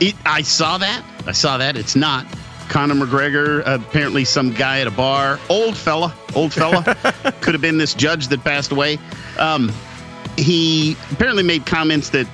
It, 0.00 0.14
I 0.24 0.40
saw 0.40 0.78
that. 0.78 1.04
I 1.26 1.32
saw 1.32 1.58
that. 1.58 1.76
It's 1.76 1.94
not. 1.94 2.24
Conor 2.70 2.94
McGregor, 2.94 3.62
apparently 3.66 4.24
some 4.24 4.54
guy 4.54 4.80
at 4.80 4.86
a 4.86 4.90
bar, 4.90 5.38
old 5.50 5.76
fella, 5.76 6.14
old 6.34 6.54
fella, 6.54 6.84
could 7.42 7.52
have 7.52 7.60
been 7.60 7.76
this 7.76 7.92
judge 7.92 8.28
that 8.28 8.42
passed 8.44 8.72
away. 8.72 8.98
Um, 9.38 9.70
he 10.38 10.96
apparently 11.10 11.42
made 11.42 11.66
comments 11.66 12.08
that. 12.08 12.26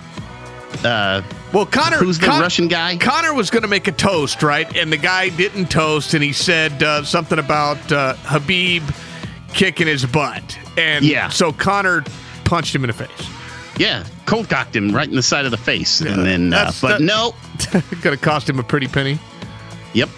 Uh, 0.84 1.22
well, 1.52 1.66
Conor, 1.66 1.96
who's 1.96 2.20
the 2.20 2.26
Con- 2.26 2.40
Russian 2.40 2.68
guy? 2.68 2.96
Conor 2.98 3.34
was 3.34 3.50
going 3.50 3.62
to 3.62 3.68
make 3.68 3.88
a 3.88 3.92
toast, 3.92 4.44
right? 4.44 4.76
And 4.76 4.92
the 4.92 4.96
guy 4.96 5.30
didn't 5.30 5.72
toast, 5.72 6.14
and 6.14 6.22
he 6.22 6.32
said 6.32 6.80
uh, 6.84 7.02
something 7.02 7.40
about 7.40 7.78
uh, 7.90 8.14
Khabib 8.22 8.94
kicking 9.52 9.88
his 9.88 10.06
butt, 10.06 10.59
and 10.80 11.04
Yeah. 11.04 11.28
so 11.28 11.52
Conor 11.52 12.04
punched 12.44 12.74
him 12.74 12.84
in 12.84 12.88
the 12.88 12.94
face. 12.94 13.28
Yeah, 13.78 14.04
cold 14.26 14.48
cocked 14.48 14.74
him 14.76 14.94
right 14.94 15.08
in 15.08 15.14
the 15.14 15.22
side 15.22 15.44
of 15.46 15.50
the 15.50 15.56
face, 15.56 16.00
and 16.00 16.26
then. 16.26 16.52
Uh, 16.52 16.72
but 16.82 16.98
that- 16.98 17.00
no, 17.00 17.34
to 18.02 18.16
cost 18.16 18.48
him 18.48 18.58
a 18.58 18.62
pretty 18.62 18.88
penny. 18.88 19.18
yep. 19.94 20.08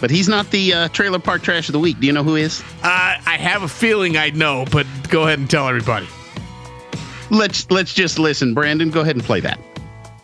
But 0.00 0.10
he's 0.10 0.28
not 0.28 0.50
the 0.50 0.74
uh, 0.74 0.88
Trailer 0.88 1.20
Park 1.20 1.42
Trash 1.42 1.68
of 1.68 1.74
the 1.74 1.78
Week. 1.78 2.00
Do 2.00 2.06
you 2.08 2.12
know 2.12 2.24
who 2.24 2.34
is? 2.34 2.60
Uh, 2.82 3.16
I 3.24 3.36
have 3.38 3.62
a 3.62 3.68
feeling 3.68 4.16
I 4.16 4.30
know, 4.30 4.64
but 4.72 4.84
go 5.08 5.22
ahead 5.22 5.38
and 5.38 5.48
tell 5.48 5.68
everybody. 5.68 6.08
Let's 7.30 7.70
let's 7.70 7.94
just 7.94 8.18
listen. 8.18 8.52
Brandon, 8.52 8.90
go 8.90 9.00
ahead 9.02 9.14
and 9.14 9.24
play 9.24 9.38
that. 9.40 9.60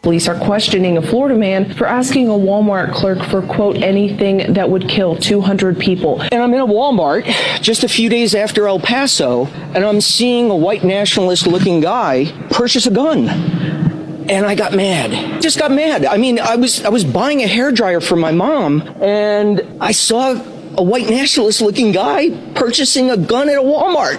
Police 0.03 0.29
are 0.29 0.39
questioning 0.39 0.97
a 0.97 1.03
Florida 1.03 1.37
man 1.37 1.75
for 1.75 1.87
asking 1.87 2.29
a 2.29 2.33
Walmart 2.33 2.93
clerk 2.95 3.21
for, 3.25 3.43
quote, 3.43 3.77
anything 3.79 4.53
that 4.53 4.71
would 4.71 4.89
kill 4.89 5.17
200 5.17 5.77
people. 5.77 6.23
And 6.23 6.35
I'm 6.35 6.55
in 6.55 6.61
a 6.61 6.67
Walmart 6.67 7.25
just 7.61 7.83
a 7.83 7.89
few 7.89 8.09
days 8.09 8.35
after 8.35 8.69
El 8.69 8.79
Paso, 8.79 9.47
and 9.47 9.85
I'm 9.85 10.01
seeing 10.01 10.51
a 10.51 10.57
white 10.57 10.85
nationalist 10.85 11.49
looking 11.49 11.81
guy 11.81 12.33
purchase 12.51 12.87
a 12.87 12.93
gun. 12.93 13.29
And 14.31 14.47
I 14.47 14.55
got 14.55 14.73
mad. 14.73 15.43
Just 15.43 15.59
got 15.59 15.73
mad. 15.73 16.05
I 16.05 16.17
mean, 16.17 16.39
I 16.39 16.57
was 16.57 16.85
I 16.85 16.91
was 16.91 17.03
buying 17.03 17.43
a 17.43 17.47
hairdryer 17.47 18.03
for 18.03 18.15
my 18.15 18.31
mom, 18.31 18.83
and 19.01 19.67
I 19.81 19.93
saw 19.93 20.35
a 20.79 20.83
white 20.83 21.09
nationalist 21.11 21.61
looking 21.61 21.91
guy 21.91 22.31
purchasing 22.55 23.11
a 23.11 23.17
gun 23.17 23.49
at 23.49 23.57
a 23.57 23.61
Walmart. 23.61 24.19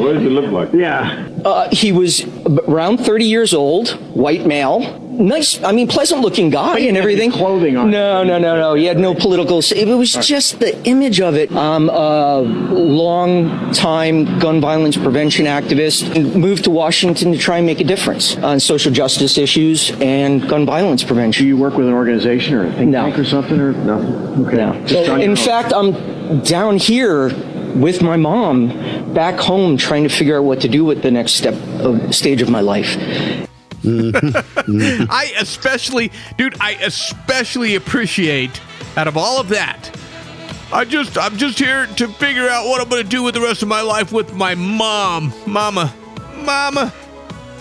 What 0.00 0.14
does 0.14 0.22
he 0.22 0.28
look 0.28 0.50
like? 0.52 0.72
Yeah. 0.72 1.28
Uh, 1.44 1.68
he 1.72 1.90
was 1.90 2.24
around 2.68 2.98
30 2.98 3.24
years 3.24 3.52
old, 3.52 3.90
white 4.14 4.46
male. 4.46 5.01
Nice, 5.22 5.62
I 5.62 5.70
mean, 5.72 5.86
pleasant 5.86 6.20
looking 6.20 6.50
guy 6.50 6.80
and 6.80 6.96
everything. 6.96 7.30
Clothing 7.30 7.76
on. 7.76 7.90
No, 7.90 8.24
no, 8.24 8.38
no, 8.38 8.56
no. 8.56 8.74
He 8.74 8.86
had 8.86 8.98
no 8.98 9.14
political. 9.14 9.60
It 9.60 9.86
was 9.96 10.12
just 10.14 10.58
the 10.58 10.76
image 10.84 11.20
of 11.20 11.36
it. 11.36 11.52
I'm 11.52 11.88
a 11.88 12.40
long 12.40 13.72
time 13.72 14.38
gun 14.40 14.60
violence 14.60 14.96
prevention 14.96 15.46
activist. 15.46 16.34
Moved 16.34 16.64
to 16.64 16.70
Washington 16.70 17.32
to 17.32 17.38
try 17.38 17.58
and 17.58 17.66
make 17.66 17.80
a 17.80 17.84
difference 17.84 18.36
on 18.38 18.58
social 18.58 18.90
justice 18.90 19.38
issues 19.38 19.92
and 20.00 20.48
gun 20.48 20.66
violence 20.66 21.04
prevention. 21.04 21.44
Do 21.44 21.48
you 21.48 21.56
work 21.56 21.74
with 21.74 21.86
an 21.86 21.94
organization 21.94 22.54
or 22.54 22.66
a 22.66 22.72
think 22.72 22.90
No. 22.90 23.02
tank 23.02 23.18
or 23.18 23.24
something 23.24 23.60
or 23.60 23.72
nothing? 23.72 24.46
Okay. 24.46 24.56
No. 24.56 25.16
In 25.16 25.36
fact, 25.36 25.72
I'm 25.72 26.40
down 26.42 26.78
here 26.78 27.28
with 27.76 28.02
my 28.02 28.16
mom 28.16 29.14
back 29.14 29.38
home 29.38 29.76
trying 29.76 30.02
to 30.02 30.08
figure 30.08 30.38
out 30.38 30.44
what 30.44 30.60
to 30.62 30.68
do 30.68 30.84
with 30.84 31.02
the 31.02 31.10
next 31.10 31.34
step 31.34 31.54
of 31.80 32.14
stage 32.14 32.42
of 32.42 32.50
my 32.50 32.60
life. 32.60 32.96
Mm-hmm. 33.82 35.04
I 35.10 35.32
especially, 35.38 36.12
dude, 36.36 36.56
I 36.60 36.72
especially 36.72 37.74
appreciate 37.74 38.60
out 38.96 39.08
of 39.08 39.16
all 39.16 39.40
of 39.40 39.48
that. 39.48 39.90
I 40.72 40.84
just, 40.84 41.18
I'm 41.18 41.36
just 41.36 41.58
here 41.58 41.86
to 41.86 42.08
figure 42.08 42.48
out 42.48 42.66
what 42.66 42.80
I'm 42.80 42.88
going 42.88 43.02
to 43.02 43.08
do 43.08 43.22
with 43.22 43.34
the 43.34 43.40
rest 43.40 43.62
of 43.62 43.68
my 43.68 43.82
life 43.82 44.12
with 44.12 44.32
my 44.34 44.54
mom, 44.54 45.32
mama, 45.46 45.94
mama. 46.36 46.92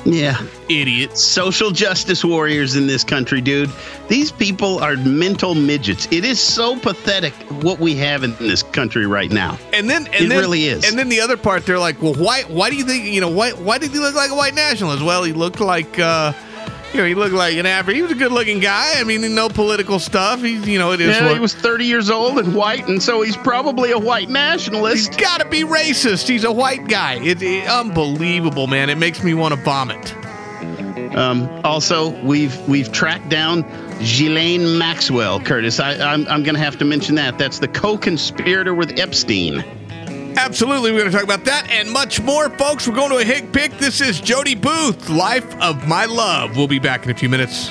Yeah. 0.06 0.42
Idiots. 0.68 1.24
Social 1.24 1.72
justice 1.72 2.26
warriors 2.26 2.76
in 2.76 2.88
this 2.88 3.04
country, 3.04 3.42
dude. 3.42 3.70
These 4.08 4.32
people 4.32 4.80
are 4.80 4.96
mental 4.98 5.54
midgets. 5.54 6.08
It 6.12 6.26
is 6.26 6.40
so 6.40 6.78
pathetic 6.80 7.34
what 7.64 7.80
we 7.80 7.96
have 7.96 8.24
in 8.24 8.36
this 8.38 8.64
country 8.64 9.06
right 9.06 9.30
now. 9.32 9.58
And 9.74 9.90
then, 9.90 10.08
and 10.08 10.26
It 10.26 10.30
then, 10.30 10.40
really 10.40 10.66
is. 10.66 10.90
And 10.90 10.98
then 10.98 11.10
the 11.10 11.22
other 11.22 11.38
part, 11.38 11.66
they're 11.66 11.80
like, 11.80 12.02
well, 12.02 12.16
why, 12.16 12.44
why 12.44 12.70
do 12.70 12.76
you 12.76 12.86
think, 12.86 13.06
you 13.06 13.22
know, 13.22 13.30
why, 13.30 13.52
why 13.52 13.78
did 13.78 13.92
he 13.92 14.00
look 14.00 14.16
like 14.16 14.32
a 14.32 14.36
white 14.36 14.56
nationalist? 14.56 15.04
Well, 15.04 15.24
he 15.24 15.34
looked 15.34 15.60
like, 15.60 16.00
uh, 16.00 16.34
you 16.94 17.00
know, 17.00 17.06
he 17.06 17.16
looked 17.16 17.34
like 17.34 17.56
an 17.56 17.66
average. 17.66 17.96
He 17.96 18.02
was 18.02 18.12
a 18.12 18.16
good-looking 18.16 18.60
guy. 18.60 18.96
I 18.98 19.04
mean, 19.04 19.34
no 19.34 19.48
political 19.50 20.00
stuff. 20.00 20.42
He's, 20.42 20.68
you 20.68 20.78
know, 20.78 20.92
it 20.92 21.02
is. 21.02 21.16
Yeah, 21.16 21.26
what, 21.26 21.34
he 21.34 21.40
was 21.40 21.54
30 21.56 21.86
years 21.86 22.10
old 22.10 22.38
and 22.40 22.54
white, 22.54 22.88
and 22.88 23.02
so 23.02 23.22
he's 23.22 23.38
probably 23.38 23.92
a 23.92 23.98
white 24.00 24.30
nationalist. 24.30 25.08
He's 25.14 25.18
got 25.18 25.40
to 25.42 25.48
be 25.48 25.62
racist. 25.62 26.28
He's 26.28 26.44
a 26.44 26.52
white 26.52 26.88
guy. 26.88 27.20
It's 27.22 27.42
it- 27.42 27.68
unbelievable, 27.68 28.68
man. 28.68 28.90
It 28.90 28.98
makes 28.98 29.24
me 29.24 29.34
want 29.34 29.54
to 29.54 29.62
vomit. 29.62 30.16
Um, 31.16 31.50
also, 31.66 32.10
we've 32.24 32.58
we've 32.70 32.92
tracked 32.92 33.30
down 33.30 33.64
Ghislaine 34.00 34.78
Maxwell, 34.78 35.40
Curtis. 35.42 35.80
I, 35.80 35.94
I'm 35.96 36.26
I'm 36.28 36.44
going 36.44 36.56
to 36.56 36.62
have 36.62 36.78
to 36.80 36.86
mention 36.86 37.16
that. 37.16 37.38
That's 37.38 37.60
the 37.60 37.68
co-conspirator 37.68 38.74
with 38.74 38.98
Epstein. 39.00 39.64
Absolutely, 40.38 40.92
we're 40.92 41.00
going 41.00 41.12
to 41.12 41.18
talk 41.18 41.24
about 41.24 41.46
that 41.46 41.70
and 41.70 41.92
much 41.92 42.22
more, 42.22 42.50
folks. 42.50 42.88
We're 42.88 42.96
going 42.96 43.12
to 43.12 43.18
a 43.18 43.24
Hick 43.24 43.52
Pick. 43.52 43.78
This 43.78 44.02
is 44.02 44.20
Jody 44.20 44.56
Booth, 44.56 45.10
Life 45.10 45.56
of 45.62 45.88
My 45.88 46.06
Love. 46.06 46.58
We'll 46.58 46.68
be 46.68 46.80
back 46.80 47.06
in 47.06 47.12
a 47.12 47.14
few 47.14 47.30
minutes. 47.30 47.70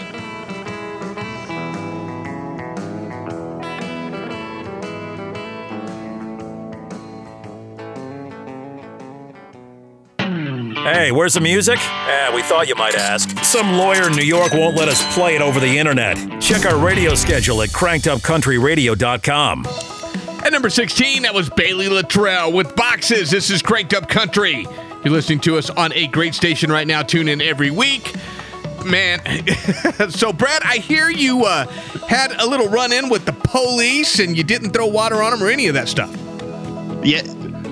Hey, 10.83 11.13
where's 11.13 11.35
the 11.35 11.41
music? 11.41 11.79
Eh, 11.79 12.35
we 12.35 12.43
thought 12.43 12.67
you 12.69 12.75
might 12.75 12.95
ask. 12.95 13.29
Some 13.45 13.73
lawyer 13.75 14.09
in 14.09 14.17
New 14.17 14.25
York 14.25 14.53
won't 14.53 14.77
let 14.77 14.89
us 14.89 15.03
play 15.15 15.37
it 15.37 15.43
over 15.43 15.61
the 15.61 15.79
internet. 15.79 16.17
Check 16.41 16.65
our 16.65 16.79
radio 16.79 17.15
schedule 17.15 17.61
at 17.63 17.69
crankedupcountryradio.com. 17.71 20.00
At 20.43 20.53
number 20.53 20.71
16, 20.71 21.23
that 21.23 21.35
was 21.35 21.51
Bailey 21.51 21.87
Latrell 21.87 22.51
with 22.51 22.75
Boxes. 22.75 23.31
This 23.31 23.51
is 23.51 23.61
Cranked 23.61 23.93
Up 23.93 24.09
Country. 24.09 24.67
You're 25.05 25.13
listening 25.13 25.41
to 25.41 25.59
us 25.59 25.69
on 25.69 25.93
a 25.93 26.07
great 26.07 26.35
station 26.35 26.73
right 26.73 26.87
now. 26.87 27.03
Tune 27.03 27.29
in 27.29 27.43
every 27.43 27.71
week. 27.71 28.15
Man, 28.83 29.21
so 30.09 30.33
Brad, 30.33 30.63
I 30.65 30.79
hear 30.79 31.11
you 31.11 31.45
uh, 31.45 31.67
had 32.09 32.33
a 32.33 32.47
little 32.47 32.69
run 32.69 32.91
in 32.91 33.11
with 33.11 33.27
the 33.27 33.35
police 33.35 34.19
and 34.19 34.35
you 34.35 34.43
didn't 34.43 34.71
throw 34.71 34.87
water 34.87 35.23
on 35.23 35.33
them 35.33 35.43
or 35.43 35.51
any 35.51 35.69
of 35.69 35.75
that 35.75 35.89
stuff. 35.89 36.11
Yeah, 37.05 37.21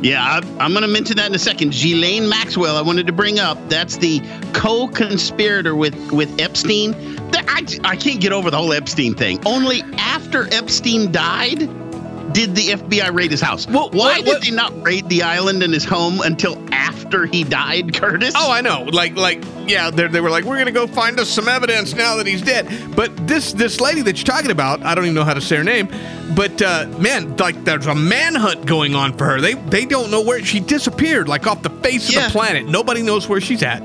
yeah, 0.02 0.22
I, 0.22 0.36
I'm 0.60 0.72
going 0.72 0.82
to 0.82 0.88
mention 0.88 1.16
that 1.16 1.26
in 1.26 1.34
a 1.34 1.38
second. 1.38 1.72
Ghislaine 1.72 2.28
Maxwell, 2.28 2.76
I 2.76 2.82
wanted 2.82 3.06
to 3.06 3.14
bring 3.14 3.38
up. 3.38 3.58
That's 3.70 3.96
the 3.96 4.20
co-conspirator 4.52 5.74
with 5.74 6.12
with 6.12 6.38
Epstein. 6.38 6.94
I, 7.34 7.64
I 7.84 7.96
can't 7.96 8.20
get 8.20 8.32
over 8.32 8.50
the 8.50 8.58
whole 8.58 8.74
Epstein 8.74 9.14
thing. 9.14 9.40
Only 9.46 9.82
after 9.96 10.52
Epstein 10.52 11.10
died 11.10 11.87
did 12.32 12.54
the 12.54 12.68
FBI 12.68 13.12
raid 13.14 13.30
his 13.30 13.40
house. 13.40 13.66
Well, 13.66 13.90
why 13.90 14.20
did 14.20 14.42
they 14.42 14.50
not 14.50 14.72
raid 14.82 15.08
the 15.08 15.22
island 15.22 15.62
and 15.62 15.72
his 15.72 15.84
home 15.84 16.20
until 16.20 16.62
after 16.72 17.26
he 17.26 17.44
died, 17.44 17.94
Curtis? 17.94 18.34
Oh, 18.36 18.50
I 18.50 18.60
know. 18.60 18.82
Like, 18.82 19.16
like, 19.16 19.42
yeah, 19.66 19.90
they 19.90 20.06
they 20.08 20.20
were 20.20 20.30
like, 20.30 20.44
we're 20.44 20.58
gonna 20.58 20.72
go 20.72 20.86
find 20.86 21.18
us 21.18 21.28
some 21.28 21.48
evidence 21.48 21.94
now 21.94 22.16
that 22.16 22.26
he's 22.26 22.42
dead. 22.42 22.94
But 22.94 23.26
this 23.26 23.52
this 23.52 23.80
lady 23.80 24.02
that 24.02 24.16
you're 24.16 24.24
talking 24.24 24.50
about, 24.50 24.82
I 24.82 24.94
don't 24.94 25.04
even 25.04 25.14
know 25.14 25.24
how 25.24 25.34
to 25.34 25.40
say 25.40 25.56
her 25.56 25.64
name, 25.64 25.88
but 26.34 26.60
uh, 26.62 26.86
man, 26.98 27.36
like, 27.36 27.64
there's 27.64 27.86
a 27.86 27.94
manhunt 27.94 28.66
going 28.66 28.94
on 28.94 29.16
for 29.16 29.24
her. 29.24 29.40
They 29.40 29.54
they 29.54 29.84
don't 29.84 30.10
know 30.10 30.22
where 30.22 30.44
she 30.44 30.60
disappeared, 30.60 31.28
like 31.28 31.46
off 31.46 31.62
the 31.62 31.70
face 31.70 32.08
of 32.08 32.22
the 32.22 32.28
planet. 32.30 32.66
Nobody 32.66 33.02
knows 33.02 33.28
where 33.28 33.40
she's 33.40 33.62
at. 33.62 33.82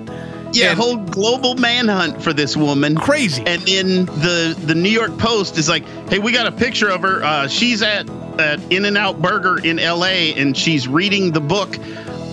Yeah, 0.53 0.69
And- 0.71 0.79
whole 0.79 0.97
global 0.97 1.55
manhunt 1.55 2.21
for 2.23 2.31
this 2.33 2.55
woman. 2.55 2.95
Crazy. 2.95 3.43
And 3.45 3.61
then 3.63 4.05
the 4.05 4.55
the 4.65 4.75
New 4.75 4.89
York 4.89 5.17
Post 5.17 5.57
is 5.57 5.67
like, 5.67 5.83
hey, 6.09 6.19
we 6.19 6.31
got 6.31 6.47
a 6.47 6.51
picture 6.51 6.89
of 6.89 7.01
her. 7.01 7.23
Uh, 7.23 7.47
she's 7.47 7.81
at 7.81 8.09
at 8.39 8.59
In 8.71 8.85
and 8.85 8.97
Out 8.97 9.21
Burger 9.21 9.59
in 9.63 9.77
L.A. 9.79 10.33
and 10.35 10.55
she's 10.57 10.87
reading 10.87 11.31
the 11.31 11.41
book. 11.41 11.75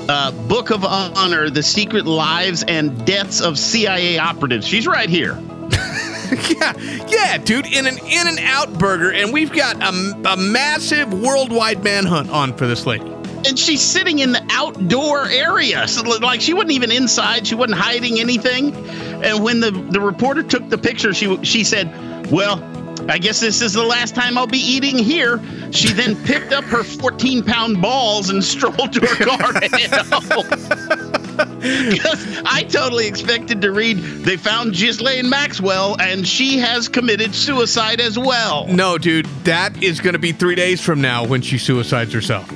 Uh, 0.09 0.31
book 0.49 0.71
of 0.71 0.85
Honor: 0.85 1.51
The 1.51 1.63
Secret 1.63 2.05
Lives 2.07 2.63
and 2.65 3.05
Deaths 3.07 3.41
of 3.41 3.59
CIA 3.59 4.19
Operatives. 4.19 4.67
She's 4.67 4.87
right 4.87 5.09
here. 5.09 5.39
yeah, 6.51 6.73
yeah, 7.09 7.39
dude, 7.39 7.67
in 7.67 7.87
an 7.87 7.99
In 7.99 8.27
and 8.27 8.39
Out 8.41 8.73
burger, 8.79 9.13
and 9.13 9.33
we've 9.33 9.53
got 9.53 9.77
a, 9.83 10.33
a 10.33 10.37
massive 10.37 11.13
worldwide 11.13 11.83
manhunt 11.85 12.29
on 12.31 12.57
for 12.57 12.67
this 12.67 12.87
lady. 12.87 13.05
And 13.47 13.59
she's 13.59 13.81
sitting 13.81 14.19
in 14.19 14.33
the 14.33 14.47
outdoor 14.51 15.27
area. 15.29 15.89
So, 15.89 16.03
like, 16.03 16.41
she 16.41 16.55
wasn't 16.55 16.73
even 16.73 16.93
inside. 16.93 17.47
She 17.47 17.55
wasn't 17.55 17.79
hiding 17.79 18.21
anything. 18.21 18.75
And 19.25 19.43
when 19.43 19.61
the, 19.61 19.71
the 19.71 20.01
reporter 20.01 20.43
took 20.43 20.69
the 20.69 20.79
picture, 20.79 21.13
she, 21.15 21.43
she 21.45 21.65
said, 21.65 21.91
Well, 22.31 22.63
I 23.09 23.19
guess 23.19 23.41
this 23.41 23.61
is 23.61 23.73
the 23.73 23.83
last 23.83 24.15
time 24.15 24.37
I'll 24.39 24.47
be 24.47 24.59
eating 24.59 24.99
here. 24.99 25.41
She 25.73 25.93
then 25.93 26.17
picked 26.25 26.53
up 26.53 26.65
her 26.65 26.85
14 26.85 27.45
pound 27.45 27.81
balls 27.81 28.31
and 28.31 28.43
strolled 28.51 28.93
to 28.93 29.01
her 29.01 29.25
car 29.25 29.53
headed 29.55 29.91
home. 30.13 30.47
I 32.47 32.67
totally 32.69 33.07
expected 33.07 33.63
to 33.63 33.73
read 33.73 33.97
they 33.97 34.37
found 34.37 34.75
Ghislaine 34.75 35.29
Maxwell 35.29 35.97
and 36.01 36.27
she 36.27 36.59
has 36.59 36.89
committed 36.89 37.35
suicide 37.35 38.01
as 38.01 38.19
well. 38.19 38.67
No, 38.67 38.99
dude, 38.99 39.27
that 39.45 39.83
is 39.83 40.01
going 40.01 40.13
to 40.13 40.19
be 40.19 40.33
three 40.33 40.55
days 40.55 40.81
from 40.81 41.01
now 41.01 41.27
when 41.27 41.43
she 41.43 41.59
suicides 41.59 42.13
herself. 42.13 42.51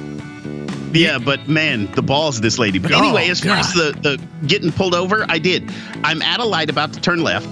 Yeah, 0.95 1.19
but 1.19 1.49
man, 1.49 1.91
the 1.93 2.03
balls 2.03 2.37
of 2.37 2.43
this 2.43 2.59
lady. 2.59 2.79
But 2.79 2.93
Oh, 2.93 2.99
anyway, 2.99 3.29
as 3.29 3.41
far 3.41 3.57
as 3.57 3.73
the, 3.75 3.93
the 4.01 4.47
getting 4.47 4.71
pulled 4.73 4.95
over, 4.95 5.27
I 5.29 5.39
did. 5.39 5.71
I'm 6.05 6.23
at 6.23 6.41
a 6.41 6.45
light 6.45 6.71
about 6.71 6.93
to 6.95 7.01
turn 7.01 7.23
left. 7.23 7.49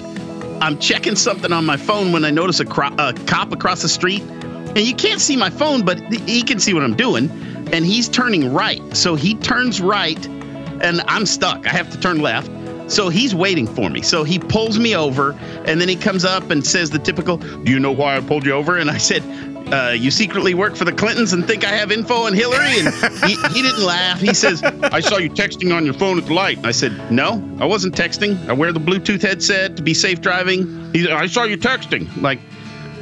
I'm 0.63 0.79
checking 0.79 1.17
something 1.17 1.53
on 1.53 1.67
my 1.67 1.77
phone 1.77 2.13
when 2.13 2.25
I 2.25 2.31
notice 2.31 2.61
a, 2.61 2.65
cro- 2.65 2.95
a 2.99 3.13
cop 3.27 3.53
across 3.53 3.83
the 3.83 3.89
street. 3.89 4.23
And 4.23 4.79
you 4.81 4.95
can't 4.95 5.21
see 5.21 5.37
my 5.37 5.51
phone, 5.51 5.85
but 5.85 5.99
he 6.13 6.43
can 6.43 6.61
see 6.61 6.73
what 6.73 6.83
I'm 6.85 6.95
doing. 6.97 7.29
And 7.73 7.85
he's 7.85 8.09
turning 8.09 8.53
right. 8.53 8.81
So 8.97 9.17
he 9.17 9.35
turns 9.35 9.81
right, 9.81 10.25
and 10.81 11.03
I'm 11.09 11.27
stuck. 11.27 11.67
I 11.67 11.71
have 11.71 11.91
to 11.91 11.99
turn 12.01 12.21
left. 12.21 12.49
So 12.91 13.09
he's 13.09 13.35
waiting 13.35 13.67
for 13.67 13.89
me. 13.91 14.03
So 14.03 14.23
he 14.23 14.39
pulls 14.39 14.79
me 14.79 14.95
over, 14.95 15.33
and 15.67 15.81
then 15.81 15.89
he 15.89 15.97
comes 15.97 16.25
up 16.25 16.51
and 16.51 16.65
says 16.67 16.91
the 16.91 16.99
typical, 16.99 17.39
Do 17.39 17.73
you 17.73 17.81
know 17.81 17.93
why 17.93 18.17
I 18.17 18.21
pulled 18.21 18.45
you 18.47 18.53
over? 18.53 18.77
And 18.77 18.91
I 18.91 18.99
said, 18.99 19.23
uh, 19.73 19.91
You 19.93 20.11
secretly 20.11 20.55
work 20.55 20.77
for 20.77 20.85
the 20.85 20.93
Clintons 20.93 21.33
and 21.33 21.47
think 21.47 21.65
I 21.65 21.71
have 21.71 21.91
info 21.91 22.27
on 22.27 22.35
Hillary? 22.35 22.79
And 22.81 22.95
he, 23.25 23.37
he 23.55 23.63
didn't 23.63 23.85
laugh. 23.85 24.21
He 24.21 24.35
says, 24.35 24.63
I 24.63 25.01
saw 25.01 25.19
you 25.19 25.31
texting 25.31 25.75
on 25.75 25.85
your 25.85 25.95
phone 25.95 26.19
at 26.19 26.27
the 26.27 26.35
light. 26.35 26.65
I 26.65 26.73
said, 26.73 27.11
No, 27.11 27.43
I 27.59 27.65
wasn't 27.65 27.95
texting. 27.95 28.49
I 28.49 28.53
wear 28.53 28.73
the 28.73 28.81
Bluetooth 28.81 29.23
headset 29.23 29.77
to 29.77 29.83
be 29.83 29.95
safe 29.95 30.21
driving. 30.21 30.93
He 30.93 31.03
said, 31.05 31.13
I 31.13 31.27
saw 31.27 31.45
you 31.45 31.57
texting. 31.57 32.09
Like, 32.21 32.39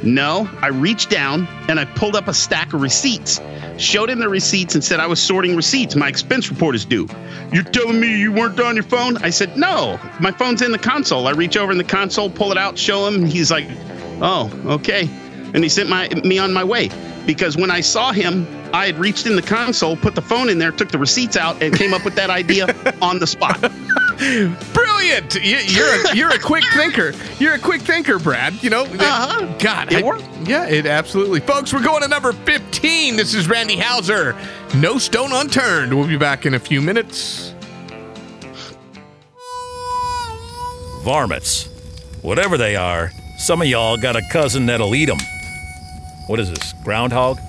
no, 0.03 0.49
I 0.61 0.69
reached 0.69 1.09
down 1.11 1.47
and 1.67 1.79
I 1.79 1.85
pulled 1.85 2.15
up 2.15 2.27
a 2.27 2.33
stack 2.33 2.73
of 2.73 2.81
receipts, 2.81 3.39
showed 3.77 4.09
him 4.09 4.19
the 4.19 4.29
receipts, 4.29 4.73
and 4.73 4.83
said 4.83 4.99
I 4.99 5.05
was 5.05 5.21
sorting 5.21 5.55
receipts. 5.55 5.95
My 5.95 6.07
expense 6.07 6.49
report 6.49 6.73
is 6.73 6.85
due. 6.85 7.07
You're 7.53 7.63
telling 7.63 7.99
me 7.99 8.17
you 8.19 8.31
weren't 8.31 8.59
on 8.59 8.75
your 8.75 8.83
phone? 8.83 9.17
I 9.17 9.29
said, 9.29 9.57
no, 9.57 9.99
my 10.19 10.31
phone's 10.31 10.61
in 10.63 10.71
the 10.71 10.79
console. 10.79 11.27
I 11.27 11.31
reach 11.31 11.55
over 11.55 11.71
in 11.71 11.77
the 11.77 11.83
console, 11.83 12.29
pull 12.29 12.51
it 12.51 12.57
out, 12.57 12.79
show 12.79 13.05
him. 13.07 13.25
He's 13.25 13.51
like, 13.51 13.67
oh, 14.21 14.51
okay. 14.65 15.07
And 15.53 15.63
he 15.63 15.69
sent 15.69 15.89
my 15.89 16.07
me 16.23 16.37
on 16.37 16.53
my 16.53 16.63
way 16.63 16.89
because 17.25 17.57
when 17.57 17.69
I 17.71 17.81
saw 17.81 18.11
him, 18.11 18.47
I 18.73 18.85
had 18.85 18.97
reached 18.97 19.25
in 19.25 19.35
the 19.35 19.41
console, 19.41 19.95
put 19.97 20.15
the 20.15 20.21
phone 20.21 20.47
in 20.49 20.57
there, 20.59 20.71
took 20.71 20.89
the 20.89 20.97
receipts 20.97 21.35
out, 21.35 21.61
and 21.61 21.75
came 21.75 21.93
up 21.93 22.05
with 22.05 22.15
that 22.15 22.29
idea 22.29 22.73
on 23.01 23.19
the 23.19 23.27
spot. 23.27 23.59
Brilliant! 24.73 25.35
You- 25.35 25.57
You're 25.57 25.87
a, 26.11 26.15
you're 26.15 26.29
a 26.29 26.39
quick 26.39 26.63
thinker. 26.73 27.13
You're 27.39 27.55
a 27.55 27.59
quick 27.59 27.81
thinker, 27.81 28.17
Brad. 28.19 28.53
You 28.63 28.69
know, 28.69 28.83
Uh-huh. 28.83 29.45
God, 29.59 29.91
It 29.91 30.03
I- 30.03 30.07
worked. 30.07 30.23
Yeah, 30.45 30.67
it 30.67 30.85
absolutely. 30.85 31.39
Folks, 31.41 31.73
we're 31.73 31.83
going 31.83 32.01
to 32.03 32.07
number 32.07 32.31
15. 32.31 33.15
This 33.17 33.33
is 33.33 33.47
Randy 33.49 33.75
Houser. 33.77 34.35
No 34.75 34.97
stone 34.99 35.31
unturned. 35.33 35.93
We'll 35.93 36.07
be 36.07 36.17
back 36.17 36.45
in 36.45 36.53
a 36.53 36.59
few 36.59 36.81
minutes. 36.81 37.53
Varmints. 41.03 41.67
Whatever 42.21 42.57
they 42.57 42.75
are, 42.75 43.11
some 43.37 43.61
of 43.61 43.67
y'all 43.67 43.97
got 43.97 44.15
a 44.15 44.21
cousin 44.31 44.67
that'll 44.67 44.93
eat 44.95 45.05
them. 45.07 45.17
What 46.27 46.39
is 46.39 46.49
this? 46.49 46.73
Groundhog? 46.83 47.39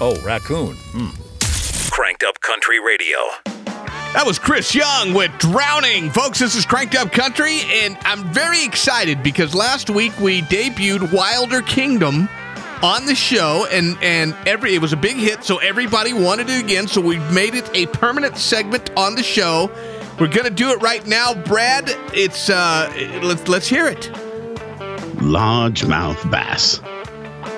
Oh, 0.00 0.20
raccoon. 0.24 0.74
Hmm. 0.92 1.10
Cranked 1.90 2.24
Up 2.24 2.40
Country 2.40 2.80
Radio. 2.80 3.18
That 4.14 4.24
was 4.26 4.38
Chris 4.38 4.74
Young 4.74 5.12
with 5.14 5.32
Drowning. 5.38 6.10
Folks, 6.10 6.38
this 6.38 6.54
is 6.54 6.64
Cranked 6.64 6.94
Up 6.94 7.10
Country, 7.10 7.60
and 7.66 7.96
I'm 8.02 8.32
very 8.32 8.64
excited 8.64 9.22
because 9.22 9.54
last 9.54 9.90
week 9.90 10.12
we 10.20 10.42
debuted 10.42 11.12
Wilder 11.12 11.62
Kingdom 11.62 12.28
on 12.82 13.06
the 13.06 13.14
show 13.14 13.66
and 13.70 13.96
and 14.02 14.36
every 14.46 14.74
it 14.74 14.82
was 14.82 14.92
a 14.92 14.96
big 14.96 15.16
hit 15.16 15.42
so 15.42 15.56
everybody 15.58 16.12
wanted 16.12 16.50
it 16.50 16.62
again 16.62 16.86
so 16.86 17.00
we 17.00 17.16
made 17.30 17.54
it 17.54 17.70
a 17.72 17.86
permanent 17.86 18.36
segment 18.36 18.90
on 18.94 19.14
the 19.14 19.22
show 19.22 19.70
we're 20.20 20.26
gonna 20.28 20.50
do 20.50 20.68
it 20.70 20.82
right 20.82 21.06
now 21.06 21.32
brad 21.44 21.84
it's 22.12 22.50
uh 22.50 22.92
let's 23.22 23.48
let's 23.48 23.66
hear 23.66 23.86
it 23.86 24.10
largemouth 25.16 26.30
bass, 26.30 26.80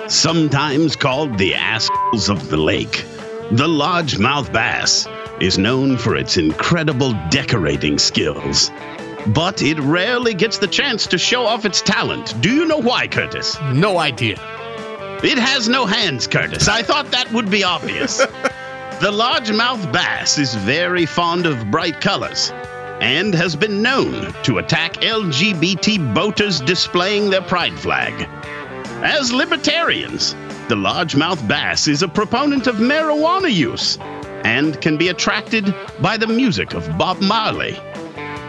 sometimes 0.08 0.96
called 0.96 1.36
the 1.38 1.54
assholes 1.54 2.28
of 2.28 2.48
the 2.48 2.56
lake. 2.56 3.04
The 3.52 3.66
largemouth 3.68 4.52
bass 4.52 5.06
is 5.40 5.58
known 5.58 5.96
for 5.96 6.16
its 6.16 6.36
incredible 6.36 7.12
decorating 7.30 7.98
skills, 7.98 8.70
but 9.28 9.62
it 9.62 9.78
rarely 9.80 10.34
gets 10.34 10.58
the 10.58 10.66
chance 10.68 11.06
to 11.08 11.18
show 11.18 11.44
off 11.44 11.64
its 11.64 11.82
talent. 11.82 12.40
Do 12.40 12.50
you 12.54 12.66
know 12.66 12.78
why, 12.78 13.08
Curtis? 13.08 13.56
no 13.72 13.98
idea 13.98 14.36
It 15.22 15.38
has 15.38 15.68
no 15.68 15.86
hands, 15.86 16.26
Curtis. 16.26 16.68
I 16.68 16.82
thought 16.82 17.10
that 17.10 17.32
would 17.32 17.50
be 17.50 17.64
obvious. 17.64 18.16
the 19.00 19.10
largemouth 19.12 19.92
bass 19.92 20.38
is 20.38 20.54
very 20.54 21.06
fond 21.06 21.46
of 21.46 21.70
bright 21.70 22.00
colors. 22.00 22.52
and 23.00 23.34
has 23.34 23.54
been 23.54 23.82
known 23.82 24.32
to 24.42 24.56
attack 24.58 24.94
LGBT 24.94 26.14
boaters 26.14 26.60
displaying 26.62 27.28
their 27.28 27.42
pride 27.42 27.78
flag. 27.78 28.26
As 29.02 29.32
libertarians, 29.32 30.32
the 30.68 30.74
largemouth 30.74 31.46
bass 31.46 31.86
is 31.86 32.02
a 32.02 32.08
proponent 32.08 32.66
of 32.66 32.76
marijuana 32.76 33.52
use 33.52 33.98
and 34.44 34.80
can 34.80 34.96
be 34.96 35.08
attracted 35.08 35.74
by 36.00 36.16
the 36.16 36.26
music 36.26 36.72
of 36.72 36.96
Bob 36.96 37.20
Marley. 37.20 37.78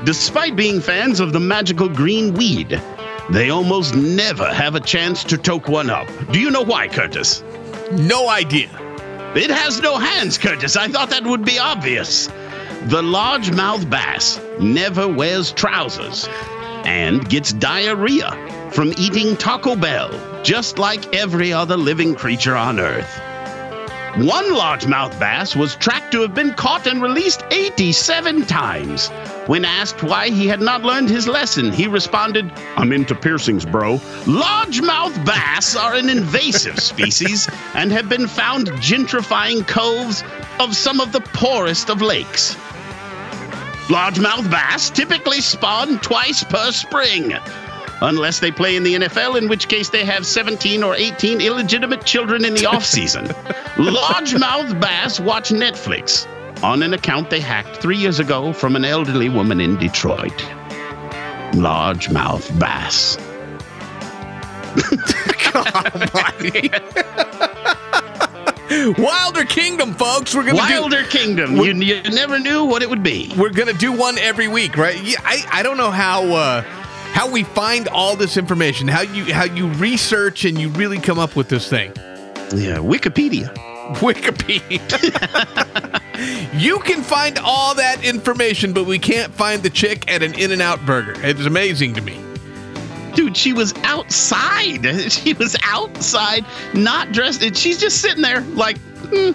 Despite 0.06 0.56
being 0.56 0.80
fans 0.80 1.20
of 1.20 1.34
the 1.34 1.40
magical 1.40 1.90
green 1.90 2.34
weed, 2.34 2.82
they 3.30 3.50
almost 3.50 3.94
never 3.94 4.48
have 4.54 4.76
a 4.76 4.80
chance 4.80 5.24
to 5.26 5.38
toke 5.38 5.68
one 5.68 5.90
up. 5.90 6.08
Do 6.32 6.40
you 6.40 6.50
know 6.50 6.64
why, 6.64 6.88
Curtis? 6.88 7.44
No 7.92 8.30
idea. 8.30 8.70
It 9.36 9.50
has 9.50 9.82
no 9.82 9.98
hands, 9.98 10.38
Curtis. 10.38 10.78
I 10.78 10.88
thought 10.88 11.10
that 11.10 11.26
would 11.26 11.44
be 11.44 11.60
obvious. 11.60 12.28
The 12.86 13.02
largemouth 13.02 13.90
bass 13.90 14.40
never 14.62 15.08
wears 15.10 15.52
trousers 15.52 16.28
and 16.86 17.28
gets 17.28 17.52
diarrhea 17.52 18.32
from 18.72 18.94
eating 18.98 19.36
Taco 19.36 19.76
Bell, 19.76 20.10
just 20.48 20.80
like 20.80 21.14
every 21.14 21.52
other 21.52 21.76
living 21.76 22.16
creature 22.16 22.56
on 22.56 22.80
Earth. 22.80 23.20
One 24.16 24.46
largemouth 24.46 25.20
bass 25.20 25.58
was 25.58 25.76
tracked 25.76 26.14
to 26.14 26.22
have 26.22 26.34
been 26.34 26.54
caught 26.54 26.88
and 26.88 27.02
released 27.02 27.44
87 27.52 28.46
times. 28.46 29.10
When 29.48 29.66
asked 29.66 30.04
why 30.04 30.30
he 30.30 30.48
had 30.48 30.62
not 30.62 30.84
learned 30.84 31.10
his 31.10 31.28
lesson, 31.28 31.74
he 31.74 31.86
responded, 31.86 32.50
I'm 32.78 32.94
into 32.94 33.14
piercings, 33.14 33.66
bro. 33.66 33.98
Largemouth 34.24 35.26
bass 35.26 35.76
are 35.76 35.96
an 35.96 36.08
invasive 36.08 36.80
species 36.80 37.50
and 37.74 37.92
have 37.92 38.08
been 38.08 38.26
found 38.26 38.68
gentrifying 38.80 39.68
coves 39.68 40.24
of 40.62 40.78
some 40.78 41.02
of 41.02 41.12
the 41.12 41.20
poorest 41.34 41.90
of 41.90 42.02
lakes. 42.02 42.56
Largemouth 43.90 44.50
bass 44.50 44.90
typically 44.92 45.42
spawn 45.42 46.00
twice 46.00 46.46
per 46.46 46.72
spring, 46.72 47.34
unless 48.02 48.40
they 48.40 48.52
play 48.52 48.76
in 48.76 48.84
the 48.84 48.96
NFL, 48.96 49.38
in 49.38 49.48
which 49.48 49.68
case 49.68 49.90
they 49.90 50.06
have 50.06 50.26
17 50.26 50.84
or 50.84 50.96
18 50.96 51.42
illegitimate 51.42 52.06
children 52.06 52.46
in 52.46 52.54
the 52.54 52.62
offseason. 52.74 53.28
Largemouth 53.76 54.80
bass 54.80 55.20
watch 55.20 55.50
Netflix 55.50 56.28
on 56.64 56.84
an 56.84 56.94
account 56.94 57.30
they 57.30 57.40
hacked 57.40 57.78
three 57.78 57.98
years 57.98 58.20
ago 58.20 58.54
from 58.54 58.76
an 58.76 58.86
elderly 58.86 59.30
woman 59.30 59.60
in 59.60 59.78
Detroit. 59.78 60.38
Largemouth 61.54 62.58
bass. 62.60 63.18
Wilder 68.98 69.46
Kingdom, 69.46 69.94
folks. 69.94 70.36
We're 70.36 70.44
gonna 70.44 70.58
Wilder 70.58 71.04
do, 71.04 71.10
Kingdom. 71.10 71.56
You, 71.56 71.74
you 71.74 72.02
never 72.12 72.38
knew 72.38 72.66
what 72.66 72.82
it 72.82 72.90
would 72.90 73.02
be. 73.02 73.34
We're 73.38 73.50
gonna 73.50 73.74
do 73.74 73.92
one 73.92 74.18
every 74.18 74.48
week, 74.48 74.78
right? 74.78 75.02
Yeah, 75.02 75.18
I, 75.24 75.46
I 75.52 75.64
don't 75.64 75.78
know 75.78 75.90
how 75.90 76.24
uh, 76.26 76.64
how 77.17 77.27
we 77.27 77.41
find 77.41 77.88
all 77.88 78.15
this 78.15 78.38
information, 78.38 78.88
how 78.88 79.01
you 79.01 79.34
how 79.34 79.43
you 79.45 79.69
research 79.69 80.45
and 80.45 80.62
you 80.62 80.69
really 80.69 80.99
come 80.99 81.17
up 81.17 81.36
with 81.36 81.49
this 81.49 81.67
thing. 81.67 81.91
Yeah, 82.53 82.77
Wikipedia. 82.77 83.51
Wikipedia. 83.95 84.80
you 86.62 86.77
can 86.77 87.01
find 87.01 87.39
all 87.39 87.73
that 87.73 88.06
information, 88.06 88.71
but 88.71 88.86
we 88.86 88.99
can't 88.99 89.34
find 89.34 89.63
the 89.63 89.71
chick 89.71 90.08
at 90.12 90.21
an 90.21 90.36
In 90.36 90.51
and 90.51 90.62
Out 90.62 90.86
burger. 90.86 91.15
It's 91.25 91.43
amazing 91.43 91.95
to 91.95 92.01
me. 92.01 92.21
Dude, 93.15 93.36
she 93.36 93.51
was 93.51 93.73
outside. 93.77 94.86
She 95.12 95.34
was 95.34 95.56
outside, 95.63 96.45
not 96.75 97.13
dressed. 97.13 97.41
and 97.41 97.58
She's 97.58 97.80
just 97.80 97.99
sitting 97.99 98.21
there, 98.21 98.41
like, 98.41 98.77
hmm, 98.77 99.32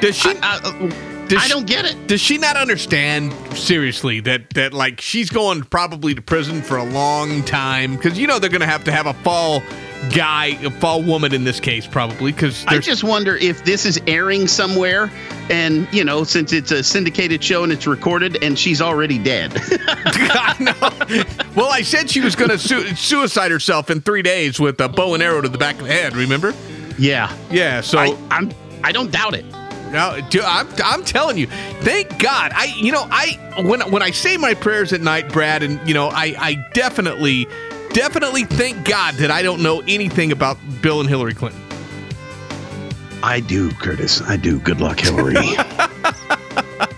Does 0.00 0.16
she? 0.16 0.28
I, 0.42 0.60
I, 0.62 1.11
I 1.40 1.48
don't 1.48 1.66
get 1.66 1.84
it. 1.84 2.06
Does 2.06 2.20
she 2.20 2.38
not 2.38 2.56
understand 2.56 3.32
seriously 3.56 4.20
that 4.20 4.50
that 4.50 4.72
like 4.72 5.00
she's 5.00 5.30
going 5.30 5.62
probably 5.62 6.14
to 6.14 6.22
prison 6.22 6.62
for 6.62 6.76
a 6.76 6.84
long 6.84 7.42
time 7.44 7.96
because 7.96 8.18
you 8.18 8.26
know 8.26 8.38
they're 8.38 8.50
gonna 8.50 8.66
have 8.66 8.84
to 8.84 8.92
have 8.92 9.06
a 9.06 9.14
fall 9.14 9.62
guy, 10.10 10.58
a 10.62 10.70
fall 10.70 11.02
woman 11.02 11.32
in 11.32 11.44
this 11.44 11.60
case 11.60 11.86
probably 11.86 12.32
because 12.32 12.64
I 12.66 12.78
just 12.78 13.04
wonder 13.04 13.36
if 13.36 13.64
this 13.64 13.86
is 13.86 14.00
airing 14.06 14.48
somewhere, 14.48 15.10
and 15.50 15.86
you 15.92 16.04
know, 16.04 16.24
since 16.24 16.52
it's 16.52 16.70
a 16.70 16.82
syndicated 16.82 17.42
show 17.42 17.62
and 17.62 17.72
it's 17.72 17.86
recorded, 17.86 18.42
and 18.42 18.58
she's 18.58 18.82
already 18.82 19.18
dead. 19.18 19.52
well, 21.56 21.70
I 21.70 21.82
said 21.84 22.10
she 22.10 22.20
was 22.20 22.34
gonna 22.36 22.58
su- 22.58 22.94
suicide 22.94 23.50
herself 23.50 23.90
in 23.90 24.00
three 24.00 24.22
days 24.22 24.58
with 24.58 24.80
a 24.80 24.88
bow 24.88 25.14
and 25.14 25.22
arrow 25.22 25.40
to 25.40 25.48
the 25.48 25.58
back 25.58 25.76
of 25.80 25.86
the 25.86 25.92
head. 25.92 26.16
Remember? 26.16 26.54
yeah, 26.98 27.34
Yeah. 27.50 27.80
So 27.80 27.98
I, 27.98 28.16
I'm. 28.30 28.50
I 28.84 28.90
don't 28.90 29.12
doubt 29.12 29.34
it. 29.34 29.44
No, 29.92 30.18
dude, 30.30 30.42
I'm, 30.42 30.66
I'm 30.82 31.04
telling 31.04 31.36
you, 31.36 31.46
thank 31.82 32.18
God. 32.18 32.52
I, 32.54 32.64
you 32.76 32.92
know, 32.92 33.06
I 33.10 33.38
when 33.62 33.80
when 33.92 34.02
I 34.02 34.10
say 34.10 34.38
my 34.38 34.54
prayers 34.54 34.92
at 34.94 35.02
night, 35.02 35.30
Brad, 35.30 35.62
and 35.62 35.86
you 35.86 35.92
know, 35.92 36.08
I, 36.08 36.34
I 36.38 36.54
definitely, 36.72 37.46
definitely 37.92 38.44
thank 38.44 38.86
God 38.86 39.14
that 39.16 39.30
I 39.30 39.42
don't 39.42 39.62
know 39.62 39.82
anything 39.86 40.32
about 40.32 40.56
Bill 40.80 41.00
and 41.00 41.08
Hillary 41.08 41.34
Clinton. 41.34 41.60
I 43.22 43.40
do, 43.40 43.70
Curtis. 43.72 44.22
I 44.22 44.36
do. 44.36 44.58
Good 44.60 44.80
luck, 44.80 44.98
Hillary. 44.98 45.34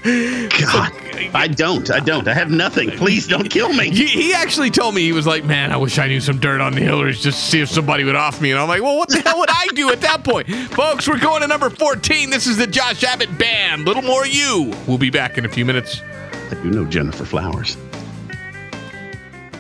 God, 0.04 0.92
I 1.34 1.48
don't. 1.48 1.90
I 1.90 2.00
don't. 2.00 2.26
I 2.28 2.34
have 2.34 2.50
nothing. 2.50 2.90
Please 2.90 3.26
don't 3.26 3.48
kill 3.48 3.72
me. 3.72 3.90
He, 3.90 4.06
he 4.06 4.32
actually 4.34 4.70
told 4.70 4.94
me 4.94 5.02
he 5.02 5.12
was 5.12 5.26
like, 5.26 5.44
"Man, 5.44 5.72
I 5.72 5.76
wish 5.76 5.98
I 5.98 6.06
knew 6.06 6.20
some 6.20 6.38
dirt 6.38 6.60
on 6.60 6.72
the 6.72 6.80
Hillarys 6.80 7.20
just 7.20 7.38
to 7.38 7.50
see 7.50 7.60
if 7.60 7.68
somebody 7.68 8.04
would 8.04 8.16
off 8.16 8.40
me." 8.40 8.50
And 8.50 8.60
I'm 8.60 8.68
like, 8.68 8.82
"Well, 8.82 8.96
what 8.96 9.08
the 9.08 9.20
hell 9.20 9.38
would 9.38 9.50
I 9.50 9.68
do 9.74 9.90
at 9.90 10.00
that 10.02 10.24
point, 10.24 10.48
folks?" 10.48 11.08
We're 11.08 11.18
going 11.18 11.42
to 11.42 11.48
number 11.48 11.70
14. 11.70 12.30
This 12.30 12.46
is 12.46 12.56
the 12.56 12.66
Josh 12.66 13.02
Abbott 13.04 13.36
Band. 13.38 13.84
Little 13.84 14.02
more 14.02 14.26
you. 14.26 14.72
We'll 14.86 14.98
be 14.98 15.10
back 15.10 15.38
in 15.38 15.44
a 15.44 15.48
few 15.48 15.64
minutes. 15.64 16.00
I 16.50 16.54
do 16.62 16.70
know 16.70 16.84
Gennifer 16.84 17.26
Flowers. 17.26 17.76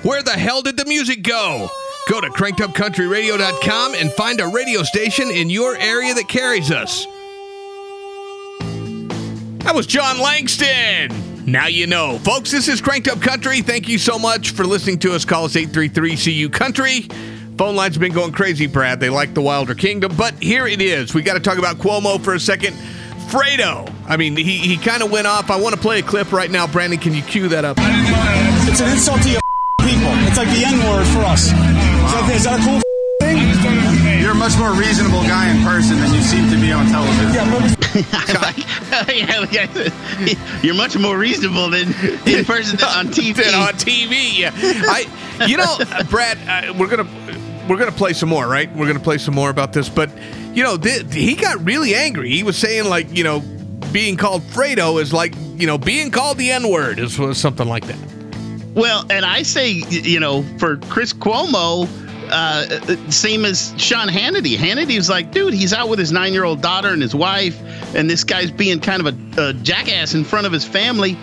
Where 0.02 0.22
the 0.22 0.32
hell 0.32 0.60
did 0.62 0.76
the 0.76 0.84
music 0.84 1.22
go? 1.22 1.68
Go 2.10 2.20
to 2.20 2.28
crankedupcountryradio.com 2.28 3.94
and 3.94 4.12
find 4.12 4.40
a 4.40 4.46
radio 4.48 4.82
station 4.82 5.30
in 5.30 5.48
your 5.48 5.76
area 5.76 6.12
that 6.12 6.28
carries 6.28 6.70
us. 6.70 7.06
That 9.64 9.74
was 9.74 9.86
Jon 9.86 10.20
Langston. 10.20 11.33
Now 11.46 11.66
you 11.66 11.86
know. 11.86 12.18
Folks, 12.18 12.50
this 12.50 12.68
is 12.68 12.80
Cranked 12.80 13.08
Up 13.08 13.20
Country. 13.20 13.60
Thank 13.60 13.88
you 13.88 13.98
so 13.98 14.18
much 14.18 14.50
for 14.50 14.64
listening 14.64 14.98
to 15.00 15.12
us. 15.12 15.24
Call 15.24 15.44
us 15.44 15.54
833-CU 15.54 16.48
Country. 16.48 17.02
Phone 17.58 17.76
lines 17.76 17.94
have 17.94 18.00
been 18.00 18.12
going 18.12 18.32
crazy, 18.32 18.66
Brad. 18.66 18.98
They 18.98 19.10
like 19.10 19.34
the 19.34 19.42
Wilder 19.42 19.74
Kingdom. 19.74 20.16
But 20.16 20.34
here 20.42 20.66
it 20.66 20.80
is. 20.80 21.14
We 21.14 21.22
got 21.22 21.34
to 21.34 21.40
talk 21.40 21.58
about 21.58 21.76
Cuomo 21.76 22.22
for 22.22 22.34
a 22.34 22.40
second. 22.40 22.74
Fredo. 23.28 23.92
I 24.06 24.16
mean, 24.16 24.36
he, 24.36 24.58
he 24.58 24.76
kind 24.76 25.02
of 25.02 25.10
went 25.10 25.26
off. 25.26 25.50
I 25.50 25.60
want 25.60 25.74
to 25.74 25.80
play 25.80 25.98
a 25.98 26.02
clip 26.02 26.32
right 26.32 26.50
now. 26.50 26.66
Brandon, 26.66 26.98
can 26.98 27.14
you 27.14 27.22
cue 27.22 27.48
that 27.48 27.64
up? 27.64 27.76
It's 27.78 28.80
an 28.80 28.90
insult 28.90 29.22
to 29.22 29.30
your 29.30 29.40
people. 29.82 30.10
It's 30.26 30.38
like 30.38 30.48
the 30.48 30.64
N 30.64 30.78
word 30.78 31.06
for 31.08 31.20
us. 31.20 31.46
Is 31.46 31.52
that, 31.52 32.32
is 32.34 32.44
that 32.44 32.60
a 32.60 32.64
cool 32.64 32.93
a 34.34 34.36
much 34.36 34.58
more 34.58 34.72
reasonable 34.72 35.22
guy 35.22 35.50
in 35.50 35.62
person 35.62 35.98
than 35.98 36.12
you 36.12 36.20
seem 36.20 36.50
to 36.50 36.60
be 36.60 36.72
on 36.72 36.86
television. 36.86 37.34
You're 40.62 40.74
much 40.74 40.98
more 40.98 41.16
reasonable 41.16 41.70
than 41.70 41.88
in 42.26 42.44
person 42.44 42.78
than 42.78 42.88
on 42.88 43.06
TV. 43.08 43.36
Than 43.36 43.54
on 43.54 43.74
TV. 43.74 44.38
Yeah. 44.38 44.50
I, 44.56 45.46
you 45.46 45.56
know, 45.56 45.78
Brad, 46.10 46.38
uh, 46.48 46.74
we're 46.76 46.88
gonna 46.88 47.08
we're 47.68 47.78
gonna 47.78 47.92
play 47.92 48.12
some 48.12 48.28
more, 48.28 48.48
right? 48.48 48.74
We're 48.74 48.86
gonna 48.86 49.00
play 49.00 49.18
some 49.18 49.34
more 49.34 49.50
about 49.50 49.72
this, 49.72 49.88
but 49.88 50.10
you 50.52 50.64
know, 50.64 50.76
th- 50.76 51.12
he 51.12 51.34
got 51.34 51.64
really 51.64 51.94
angry. 51.94 52.30
He 52.30 52.42
was 52.42 52.58
saying 52.58 52.86
like, 52.86 53.16
you 53.16 53.24
know, 53.24 53.40
being 53.92 54.16
called 54.16 54.42
Fredo 54.42 55.00
is 55.00 55.12
like, 55.12 55.34
you 55.56 55.66
know, 55.66 55.78
being 55.78 56.10
called 56.10 56.38
the 56.38 56.50
N 56.50 56.68
word 56.68 56.98
is 56.98 57.14
something 57.38 57.68
like 57.68 57.86
that. 57.86 57.98
Well, 58.74 59.04
and 59.08 59.24
I 59.24 59.42
say, 59.42 59.70
you 59.70 60.18
know, 60.18 60.42
for 60.58 60.78
Chris 60.78 61.12
Cuomo, 61.12 61.86
uh, 62.34 63.10
same 63.10 63.44
as 63.44 63.72
Sean 63.76 64.08
Hannity. 64.08 64.56
Hannity's 64.56 65.08
like, 65.08 65.30
dude, 65.30 65.54
he's 65.54 65.72
out 65.72 65.88
with 65.88 66.00
his 66.00 66.10
nine 66.10 66.32
year 66.32 66.42
old 66.42 66.60
daughter 66.60 66.88
and 66.88 67.00
his 67.00 67.14
wife, 67.14 67.56
and 67.94 68.10
this 68.10 68.24
guy's 68.24 68.50
being 68.50 68.80
kind 68.80 69.06
of 69.06 69.38
a, 69.38 69.50
a 69.50 69.52
jackass 69.54 70.14
in 70.14 70.24
front 70.24 70.46
of 70.46 70.52
his 70.52 70.64
family. 70.64 71.16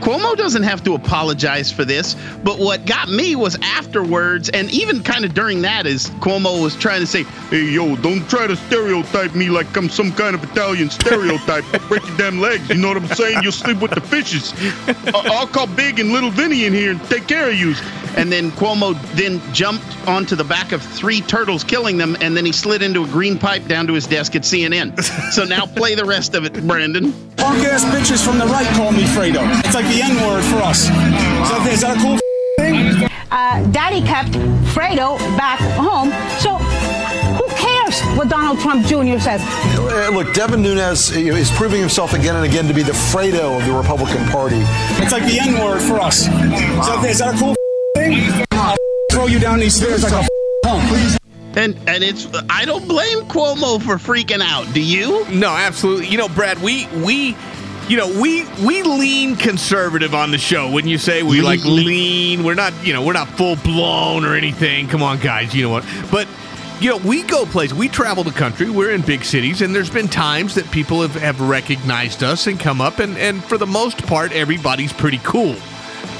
Cuomo 0.00 0.36
doesn't 0.36 0.62
have 0.62 0.84
to 0.84 0.94
apologize 0.94 1.72
for 1.72 1.84
this, 1.84 2.14
but 2.44 2.58
what 2.58 2.86
got 2.86 3.08
me 3.08 3.34
was 3.34 3.56
afterwards, 3.62 4.48
and 4.50 4.70
even 4.70 5.02
kind 5.02 5.24
of 5.24 5.34
during 5.34 5.62
that, 5.62 5.86
is 5.86 6.10
Cuomo 6.20 6.62
was 6.62 6.76
trying 6.76 7.00
to 7.00 7.06
say, 7.06 7.24
"Hey, 7.50 7.64
yo, 7.64 7.96
don't 7.96 8.28
try 8.28 8.46
to 8.46 8.54
stereotype 8.56 9.34
me 9.34 9.48
like 9.48 9.74
I'm 9.76 9.88
some 9.88 10.12
kind 10.12 10.34
of 10.34 10.44
Italian 10.44 10.90
stereotype. 10.90 11.64
Break 11.88 12.06
your 12.06 12.16
damn 12.16 12.38
legs. 12.40 12.68
You 12.68 12.76
know 12.76 12.88
what 12.88 12.98
I'm 12.98 13.08
saying? 13.08 13.40
You'll 13.42 13.52
sleep 13.52 13.80
with 13.80 13.92
the 13.92 14.00
fishes. 14.00 14.52
I- 14.86 15.28
I'll 15.32 15.46
call 15.46 15.66
Big 15.66 15.98
and 15.98 16.12
Little 16.12 16.30
Vinny 16.30 16.64
in 16.66 16.72
here 16.72 16.92
and 16.92 17.02
take 17.08 17.26
care 17.26 17.48
of 17.48 17.54
you." 17.56 17.74
And 18.16 18.32
then 18.32 18.50
Cuomo 18.52 18.94
then 19.14 19.42
jumped 19.52 19.84
onto 20.08 20.36
the 20.36 20.44
back 20.44 20.72
of 20.72 20.80
three 20.82 21.20
turtles, 21.20 21.62
killing 21.62 21.98
them, 21.98 22.16
and 22.22 22.34
then 22.34 22.46
he 22.46 22.52
slid 22.52 22.80
into 22.82 23.04
a 23.04 23.06
green 23.08 23.38
pipe 23.38 23.66
down 23.66 23.86
to 23.88 23.92
his 23.92 24.06
desk 24.06 24.34
at 24.36 24.42
CNN. 24.42 25.02
so 25.32 25.44
now 25.44 25.66
play 25.66 25.94
the 25.94 26.04
rest 26.04 26.34
of 26.34 26.44
it, 26.46 26.66
Brandon. 26.66 27.12
Punk 27.36 27.62
ass 27.64 27.84
bitches 27.84 28.24
from 28.24 28.38
the 28.38 28.46
right 28.46 28.66
call 28.74 28.90
me 28.90 29.02
Fredo. 29.04 29.42
It's 29.64 29.74
like 29.74 29.84
the 29.88 30.02
N 30.02 30.16
word 30.26 30.44
for 30.44 30.56
us. 30.62 30.82
Is 30.82 30.88
that, 30.90 31.70
is 31.72 31.80
that 31.82 31.96
a 31.96 32.00
cool 32.00 32.18
thing? 32.58 33.08
uh, 33.30 33.66
daddy 33.72 34.02
kept 34.02 34.32
Fredo 34.74 35.18
back 35.36 35.60
home. 35.76 36.10
So 36.38 36.56
who 37.36 37.46
cares 37.56 37.76
cares 37.86 38.00
what 38.16 38.28
Donald 38.28 38.58
Trump 38.60 38.86
Jr. 38.86 39.18
says? 39.18 39.40
Uh, 39.78 40.10
Look, 40.12 40.34
Devin 40.34 40.62
Nunes 40.62 41.10
is 41.10 41.50
proving 41.52 41.80
himself 41.80 42.12
again 42.12 42.36
and 42.36 42.44
again 42.44 42.66
to 42.66 42.74
be 42.74 42.82
the 42.82 42.92
Fredo 42.92 43.58
of 43.58 43.66
the 43.66 43.72
Republican 43.72 44.24
Party. 44.28 44.60
It's 45.02 45.12
like 45.12 45.24
the 45.24 45.38
N 45.40 45.54
word 45.64 45.80
for 45.80 46.00
us. 46.00 46.22
Is 46.22 46.28
that, 46.28 47.06
is 47.08 47.18
that 47.18 47.34
a 47.34 47.38
cool 47.38 47.54
thing? 47.94 48.44
I'll 48.52 48.76
throw 49.12 49.26
you 49.26 49.38
down 49.38 49.58
these 49.58 49.74
stairs 49.74 50.02
like 50.02 50.12
a 50.12 50.28
punk. 50.62 51.18
And 51.56 51.74
and 51.88 52.04
it's 52.04 52.28
I 52.50 52.66
don't 52.66 52.86
blame 52.86 53.20
Cuomo 53.22 53.80
for 53.80 53.96
freaking 53.96 54.42
out. 54.42 54.72
Do 54.74 54.80
you? 54.82 55.26
No, 55.30 55.48
absolutely. 55.48 56.06
You 56.08 56.18
know, 56.18 56.28
Brad, 56.28 56.58
we 56.60 56.86
we 57.02 57.34
you 57.88 57.96
know, 57.96 58.08
we 58.20 58.44
we 58.64 58.82
lean 58.82 59.36
conservative 59.36 60.14
on 60.14 60.30
the 60.30 60.38
show. 60.38 60.70
Wouldn't 60.70 60.90
you 60.90 60.98
say 60.98 61.22
we 61.22 61.40
like 61.40 61.64
lean? 61.64 62.42
We're 62.42 62.54
not, 62.54 62.72
you 62.84 62.92
know, 62.92 63.04
we're 63.04 63.12
not 63.12 63.28
full 63.28 63.56
blown 63.56 64.24
or 64.24 64.34
anything. 64.34 64.88
Come 64.88 65.02
on, 65.02 65.18
guys, 65.20 65.54
you 65.54 65.62
know 65.62 65.70
what? 65.70 65.84
But 66.10 66.26
you 66.80 66.90
know, 66.90 66.96
we 66.98 67.22
go 67.22 67.46
places. 67.46 67.76
We 67.76 67.88
travel 67.88 68.22
the 68.24 68.32
country. 68.32 68.68
We're 68.68 68.90
in 68.90 69.00
big 69.02 69.24
cities, 69.24 69.62
and 69.62 69.74
there's 69.74 69.88
been 69.88 70.08
times 70.08 70.54
that 70.56 70.70
people 70.70 71.00
have, 71.00 71.14
have 71.14 71.40
recognized 71.40 72.22
us 72.22 72.46
and 72.46 72.58
come 72.60 72.80
up, 72.80 72.98
and 72.98 73.16
and 73.18 73.42
for 73.44 73.56
the 73.56 73.66
most 73.66 74.04
part, 74.06 74.32
everybody's 74.32 74.92
pretty 74.92 75.20
cool. 75.22 75.56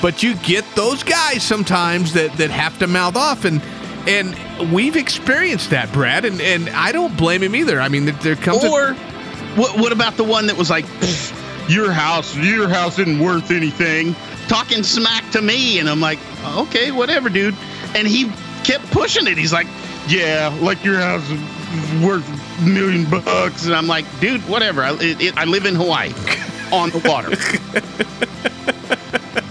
But 0.02 0.22
you 0.22 0.34
get 0.36 0.64
those 0.76 1.02
guys 1.02 1.42
sometimes 1.42 2.12
that 2.14 2.32
that 2.38 2.50
have 2.50 2.78
to 2.78 2.86
mouth 2.86 3.16
off, 3.16 3.44
and 3.44 3.60
and 4.06 4.36
we've 4.72 4.94
experienced 4.96 5.70
that, 5.70 5.92
Brad, 5.92 6.24
and 6.24 6.40
and 6.40 6.68
I 6.70 6.92
don't 6.92 7.16
blame 7.16 7.42
him 7.42 7.56
either. 7.56 7.80
I 7.80 7.88
mean, 7.88 8.04
there- 8.06 8.36
comes 8.36 8.62
a- 8.62 8.70
Or 8.70 8.94
what 9.56 9.78
what 9.78 9.92
about 9.92 10.16
the 10.16 10.24
one 10.24 10.46
that 10.46 10.56
was 10.56 10.70
like, 10.70 10.86
"Pfft, 10.86 11.32
your 11.68 11.92
house, 11.92 12.36
your 12.36 12.68
house 12.68 12.98
isn't 12.98 13.18
worth 13.18 13.50
anything, 13.50 14.14
talking 14.48 14.82
smack 14.82 15.30
to 15.32 15.42
me, 15.42 15.78
and 15.78 15.88
I'm 15.88 16.00
like, 16.00 16.18
okay, 16.44 16.92
whatever, 16.92 17.28
dude. 17.28 17.56
And 17.94 18.06
he 18.06 18.30
kept 18.64 18.90
pushing 18.90 19.26
it. 19.26 19.38
He's 19.38 19.52
like, 19.52 19.66
yeah, 20.08 20.56
like 20.62 20.84
your 20.84 20.98
house 20.98 21.28
is 21.28 22.04
worth 22.04 22.26
a 22.60 22.66
million 22.66 23.08
bucks, 23.10 23.66
and 23.66 23.74
I'm 23.74 23.86
like, 23.86 24.04
dude, 24.20 24.40
whatever. 24.42 24.82
I, 24.82 24.92
it, 24.94 25.20
it, 25.20 25.36
I 25.36 25.44
live 25.44 25.66
in 25.66 25.74
Hawaii, 25.74 26.10
on 26.72 26.90
the 26.90 27.02
water. 27.08 27.30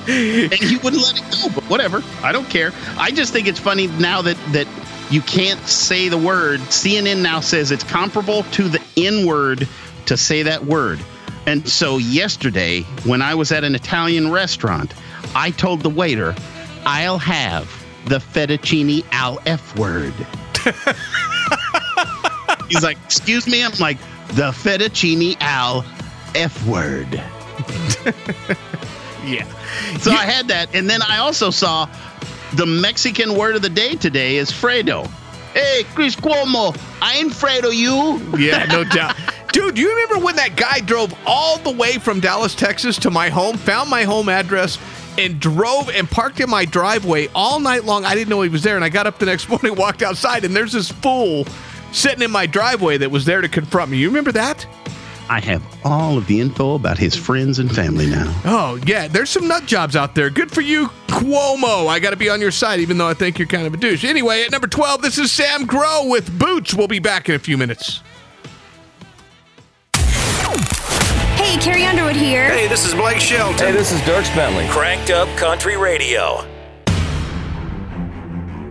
and 0.08 0.54
he 0.54 0.78
wouldn't 0.78 1.02
let 1.02 1.18
it 1.18 1.24
go, 1.32 1.50
but 1.54 1.64
whatever. 1.66 2.04
I 2.24 2.32
don't 2.32 2.50
care. 2.50 2.72
I 2.98 3.12
just 3.12 3.34
think 3.34 3.48
it's 3.48 3.60
funny 3.60 3.88
now 3.88 4.22
that 4.22 4.38
that 4.52 4.68
you 5.10 5.22
can't 5.22 5.60
say 5.68 6.10
the 6.10 6.18
word. 6.18 6.60
CNN 6.62 7.22
now 7.22 7.40
says 7.40 7.72
it's 7.72 7.84
comparable 7.84 8.44
to 8.44 8.68
the 8.68 8.82
N 8.98 9.26
word 9.26 9.68
to 10.06 10.18
say 10.18 10.44
that 10.44 10.66
word. 10.66 11.00
And 11.46 11.68
so 11.68 11.98
yesterday, 11.98 12.82
when 13.04 13.22
I 13.22 13.36
was 13.36 13.52
at 13.52 13.64
an 13.64 13.76
Italian 13.76 14.32
restaurant, 14.32 14.94
I 15.36 15.52
told 15.52 15.82
the 15.82 15.90
waiter, 15.90 16.36
I'll 16.86 17.20
have 17.20 17.70
the 18.06 18.18
fettuccine 18.18 19.06
al 19.12 19.40
F 19.46 19.78
word. 19.78 20.14
He's 22.70 22.84
like, 22.84 22.98
excuse 23.06 23.48
me? 23.48 23.64
I'm 23.64 23.72
like, 23.80 23.98
the 24.30 24.52
fettuccine 24.52 25.38
al 25.40 25.86
F 26.34 26.66
word. 26.66 27.14
yeah. 29.26 29.46
So 30.00 30.12
I 30.12 30.26
had 30.26 30.48
that. 30.48 30.74
And 30.74 30.90
then 30.90 31.02
I 31.04 31.20
also 31.20 31.52
saw 31.52 31.88
the 32.54 32.66
Mexican 32.66 33.38
word 33.38 33.56
of 33.56 33.62
the 33.62 33.70
day 33.70 33.96
today 33.96 34.38
is 34.38 34.52
Fredo. 34.52 35.08
Hey, 35.54 35.84
Chris 35.94 36.16
Cuomo, 36.16 36.76
I 37.02 37.16
ain't 37.16 37.32
Fredo 37.32 37.74
you. 37.74 38.20
Yeah, 38.38 38.66
no 38.66 38.84
doubt. 38.84 39.16
Dude, 39.56 39.78
you 39.78 39.90
remember 39.90 40.18
when 40.18 40.36
that 40.36 40.58
guy 40.58 40.82
drove 40.82 41.14
all 41.26 41.58
the 41.60 41.72
way 41.72 41.94
from 41.94 42.20
Dallas, 42.20 42.54
Texas 42.54 43.00
to 43.00 43.10
my 43.10 43.30
home, 43.30 43.56
found 43.56 43.90
my 43.90 44.04
home 44.04 44.28
address, 44.28 44.78
and 45.18 45.40
drove 45.40 45.90
and 45.90 46.12
parked 46.12 46.42
in 46.42 46.50
my 46.50 46.66
driveway 46.66 47.30
all 47.34 47.62
night 47.62 47.86
long? 47.86 48.04
I 48.04 48.16
didn't 48.16 48.28
know 48.28 48.42
he 48.42 48.50
was 48.50 48.64
there. 48.64 48.76
And 48.76 48.84
I 48.84 48.90
got 48.90 49.08
up 49.08 49.18
the 49.18 49.26
next 49.26 49.48
morning, 49.64 49.76
walked 49.76 50.02
outside, 50.02 50.44
and 50.44 50.54
there's 50.54 50.74
this 50.74 50.92
fool 50.92 51.46
sitting 51.94 52.22
in 52.22 52.32
my 52.32 52.46
driveway 52.46 52.98
that 52.98 53.10
was 53.10 53.24
there 53.24 53.40
to 53.40 53.48
confront 53.48 53.92
me. 53.92 53.98
You 53.98 54.10
remember 54.10 54.34
that? 54.34 54.68
I 55.30 55.40
have 55.40 55.64
all 55.86 56.18
of 56.18 56.28
the 56.28 56.42
info 56.42 56.76
about 56.76 56.98
his 56.98 57.16
friends 57.16 57.58
and 57.58 57.74
family 57.74 58.08
now. 58.08 58.42
Oh, 58.44 58.78
yeah, 58.86 59.08
there's 59.08 59.30
some 59.30 59.48
nut 59.48 59.68
jobs 59.68 59.96
out 59.96 60.16
there. 60.16 60.30
Good 60.30 60.52
for 60.52 60.60
you, 60.60 60.88
Cuomo. 61.08 61.88
I 61.88 62.00
got 62.00 62.10
to 62.10 62.18
be 62.18 62.30
on 62.30 62.42
your 62.42 62.52
side, 62.52 62.82
even 62.82 62.98
though 62.98 63.08
I 63.08 63.14
think 63.14 63.40
you're 63.40 63.48
kind 63.48 63.66
of 63.66 63.74
a 63.74 63.78
douche. 63.78 64.04
Anyway, 64.04 64.44
at 64.44 64.52
number 64.52 64.68
12, 64.68 65.02
this 65.02 65.18
is 65.18 65.32
Sam 65.32 65.66
Grow 65.66 66.08
with 66.10 66.38
Boots. 66.38 66.74
We'll 66.74 66.90
be 66.90 67.00
back 67.00 67.30
in 67.30 67.36
a 67.36 67.40
few 67.40 67.58
minutes. 67.58 68.02
Hey, 71.66 71.72
Carrie 71.72 71.86
Underwood 71.88 72.16
here. 72.16 72.52
Hey, 72.52 72.68
this 72.68 72.86
is 72.86 72.94
Blake 72.94 73.20
Shelton. 73.20 73.58
Hey, 73.58 73.72
this 73.72 73.92
is 73.92 74.00
Dierks 74.02 74.34
Bentley. 74.36 74.68
Cranked 74.68 75.10
Up 75.10 75.28
Country 75.36 75.78
Radio. 75.78 76.46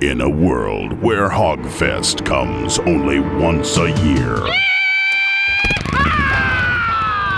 In 0.01 0.21
a 0.21 0.31
world 0.31 1.03
where 1.03 1.29
Hogfest 1.29 2.25
comes 2.25 2.79
only 2.79 3.19
once 3.19 3.79
a 3.79 3.91
year. 4.05 4.37
Ah! 5.93 6.54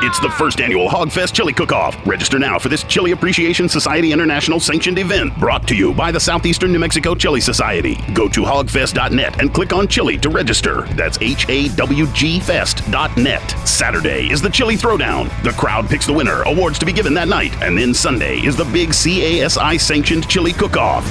It's 0.02 0.20
the 0.20 0.28
first 0.28 0.60
annual 0.60 0.90
Hogfest 0.90 1.32
Chili 1.32 1.54
Cook-Off. 1.54 1.96
Register 2.06 2.38
now 2.38 2.58
for 2.58 2.68
this 2.68 2.84
Chili 2.84 3.12
Appreciation 3.12 3.66
Society 3.66 4.12
International 4.12 4.60
sanctioned 4.60 4.98
event 4.98 5.34
brought 5.38 5.66
to 5.68 5.74
you 5.74 5.94
by 5.94 6.12
the 6.12 6.20
Southeastern 6.20 6.70
New 6.70 6.78
Mexico 6.78 7.14
Chili 7.14 7.40
Society. 7.40 7.96
Go 8.12 8.28
to 8.28 8.42
hogfest.net 8.42 9.40
and 9.40 9.54
click 9.54 9.72
on 9.72 9.88
chili 9.88 10.18
to 10.18 10.28
register. 10.28 10.82
That's 10.96 11.16
H-A-W-G 11.22 12.40
fest.net. 12.40 13.50
Saturday 13.66 14.30
is 14.30 14.42
the 14.42 14.50
Chili 14.50 14.76
Throwdown. 14.76 15.30
The 15.42 15.52
crowd 15.52 15.88
picks 15.88 16.06
the 16.06 16.12
winner, 16.12 16.42
awards 16.42 16.78
to 16.80 16.84
be 16.84 16.92
given 16.92 17.14
that 17.14 17.28
night. 17.28 17.56
And 17.62 17.76
then 17.76 17.94
Sunday 17.94 18.40
is 18.40 18.54
the 18.54 18.66
big 18.66 18.90
CASI 18.90 19.78
sanctioned 19.78 20.28
Chili 20.28 20.52
Cook-Off. 20.52 21.06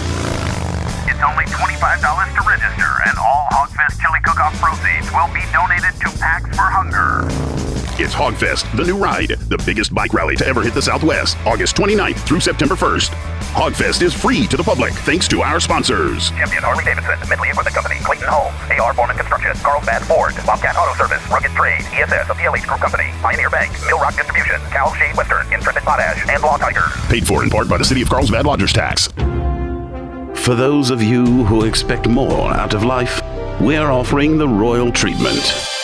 It's 1.10 1.24
only 1.24 1.46
$25 1.46 2.36
to 2.36 2.48
register, 2.48 3.02
and 3.08 3.18
all 3.18 3.48
Hogfest 3.52 4.00
Chili 4.00 4.20
Cook-Off 4.24 4.54
proceeds 4.62 5.12
will 5.12 5.34
be 5.34 5.42
donated 5.52 6.00
to 6.02 6.20
Packs 6.20 6.56
for 6.56 6.70
Hunger. 6.70 7.75
It's 7.98 8.14
Hogfest, 8.14 8.68
the 8.76 8.84
new 8.84 8.98
ride, 8.98 9.40
the 9.48 9.56
biggest 9.66 9.96
bike 9.96 10.14
rally 10.14 10.36
to 10.36 10.46
ever 10.46 10.62
hit 10.62 10.74
the 10.74 10.82
Southwest, 10.82 11.38
August 11.46 11.78
29th 11.78 12.20
through 12.28 12.42
September 12.42 12.76
1st. 12.76 13.08
Hogfest 13.56 14.02
is 14.02 14.14
free 14.14 14.48
to 14.48 14.58
the 14.58 14.64
public 14.64 14.92
thanks 15.08 15.30
to 15.30 15.42
our 15.42 15.62
sponsors. 15.62 16.30
Champion 16.32 16.62
Harley 16.62 16.84
Davidson, 16.84 17.16
Midley 17.32 17.52
Equipment 17.52 17.74
Company, 17.74 17.96
Clayton 18.04 18.28
Homes, 18.28 18.52
AR 18.78 18.94
Foreman 18.94 19.16
Construction, 19.16 19.56
Carlsbad 19.64 20.04
Ford, 20.04 20.36
Bobcat 20.46 20.76
Auto 20.76 20.92
Service, 21.00 21.24
Rugged 21.32 21.52
Trade, 21.52 21.88
ESS 21.96 22.30
of 22.30 22.36
the 22.36 22.44
LH 22.44 22.68
Group 22.68 22.82
Company, 22.82 23.16
Pioneer 23.24 23.50
Bank, 23.50 23.72
Mill 23.88 24.00
Rock 24.00 24.18
Distribution, 24.18 24.60
Cal 24.72 24.94
Shade 24.96 25.16
Western, 25.16 25.48
Intrepid 25.54 25.84
Potash, 25.84 26.20
and 26.28 26.44
Law 26.44 26.58
Tiger. 26.58 26.92
Paid 27.08 27.26
for 27.26 27.44
in 27.46 27.50
part 27.50 27.70
by 27.70 27.78
the 27.78 27.86
City 27.86 28.02
of 28.02 28.10
Carlsbad 28.10 28.46
Lodgers 28.46 28.74
Tax. 28.74 29.08
For 30.44 30.54
those 30.54 30.90
of 30.90 31.02
you 31.02 31.46
who 31.46 31.64
expect 31.64 32.10
more 32.10 32.52
out 32.52 32.74
of 32.74 32.84
life, 32.84 33.22
we're 33.62 33.90
offering 33.90 34.38
the 34.38 34.50
Royal 34.50 34.92
Treatment. 34.92 35.75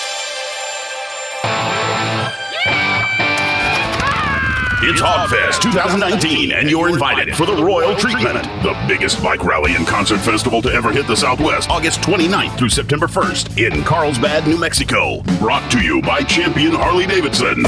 It's 4.83 4.99
Hogfest 4.99 5.61
2019, 5.61 6.53
and 6.53 6.67
you're 6.67 6.89
invited 6.89 7.35
for 7.35 7.45
the 7.45 7.53
Royal 7.53 7.95
Treatment, 7.95 8.41
the 8.63 8.75
biggest 8.87 9.21
bike 9.21 9.43
rally 9.43 9.75
and 9.75 9.85
concert 9.85 10.17
festival 10.17 10.59
to 10.63 10.73
ever 10.73 10.91
hit 10.91 11.05
the 11.05 11.15
Southwest, 11.15 11.69
August 11.69 12.01
29th 12.01 12.57
through 12.57 12.69
September 12.69 13.05
1st 13.05 13.63
in 13.63 13.83
Carlsbad, 13.83 14.47
New 14.47 14.57
Mexico. 14.57 15.21
Brought 15.37 15.69
to 15.73 15.81
you 15.81 16.01
by 16.01 16.21
Champion 16.21 16.71
Harley 16.71 17.05
Davidson. 17.05 17.63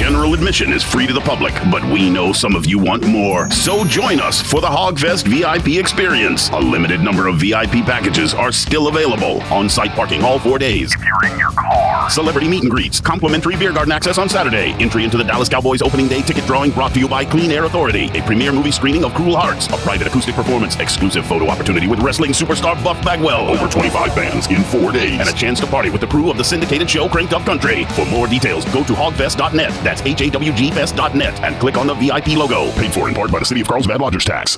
General 0.00 0.32
admission 0.32 0.72
is 0.72 0.82
free 0.82 1.06
to 1.06 1.12
the 1.12 1.20
public, 1.20 1.52
but 1.70 1.84
we 1.84 2.08
know 2.08 2.32
some 2.32 2.56
of 2.56 2.64
you 2.64 2.78
want 2.78 3.06
more. 3.06 3.50
So 3.50 3.84
join 3.84 4.18
us 4.18 4.40
for 4.40 4.62
the 4.62 4.66
Hogfest 4.66 5.28
VIP 5.28 5.78
experience. 5.78 6.48
A 6.54 6.58
limited 6.58 7.02
number 7.02 7.26
of 7.26 7.36
VIP 7.36 7.84
packages 7.84 8.32
are 8.32 8.50
still 8.50 8.88
available. 8.88 9.42
On 9.52 9.68
site 9.68 9.90
parking 9.90 10.24
all 10.24 10.38
four 10.38 10.58
days. 10.58 10.94
If 10.94 11.04
you're 11.04 11.30
in 11.30 11.38
your 11.38 11.50
car, 11.50 11.90
Celebrity 12.10 12.48
meet 12.48 12.62
and 12.62 12.70
greets, 12.70 13.00
complimentary 13.00 13.56
beer 13.56 13.72
garden 13.72 13.92
access 13.92 14.18
on 14.18 14.28
Saturday, 14.28 14.72
entry 14.80 15.04
into 15.04 15.16
the 15.16 15.22
Dallas 15.22 15.48
Cowboys 15.48 15.80
opening 15.80 16.08
day 16.08 16.22
ticket 16.22 16.44
drawing 16.44 16.72
brought 16.72 16.92
to 16.94 16.98
you 16.98 17.06
by 17.06 17.24
Clean 17.24 17.50
Air 17.52 17.66
Authority, 17.66 18.06
a 18.14 18.22
premiere 18.22 18.52
movie 18.52 18.72
screening 18.72 19.04
of 19.04 19.14
Cruel 19.14 19.36
Hearts, 19.36 19.68
a 19.68 19.76
private 19.76 20.08
acoustic 20.08 20.34
performance, 20.34 20.76
exclusive 20.80 21.24
photo 21.24 21.46
opportunity 21.48 21.86
with 21.86 22.00
wrestling 22.00 22.32
superstar 22.32 22.82
Buff 22.82 23.04
Bagwell, 23.04 23.48
over 23.48 23.68
25 23.68 24.16
bands 24.16 24.48
in 24.48 24.64
four 24.64 24.90
days, 24.90 25.20
and 25.20 25.28
a 25.28 25.32
chance 25.32 25.60
to 25.60 25.66
party 25.68 25.88
with 25.88 26.00
the 26.00 26.06
crew 26.08 26.30
of 26.30 26.36
the 26.36 26.42
syndicated 26.42 26.90
show 26.90 27.08
Cranked 27.08 27.32
Up 27.32 27.44
Country. 27.44 27.84
For 27.84 28.04
more 28.06 28.26
details, 28.26 28.64
go 28.66 28.82
to 28.82 28.92
hogfest.net, 28.92 29.70
that's 29.90 30.02
H-A-W-G 30.02 30.70
fest.net, 30.70 31.42
and 31.42 31.56
click 31.56 31.76
on 31.76 31.88
the 31.88 31.94
VIP 31.94 32.28
logo, 32.28 32.70
paid 32.72 32.92
for 32.92 33.08
in 33.08 33.14
part 33.14 33.32
by 33.32 33.40
the 33.40 33.44
City 33.44 33.60
of 33.60 33.66
Carlsbad 33.66 34.00
Lodgers 34.00 34.24
Tax. 34.24 34.56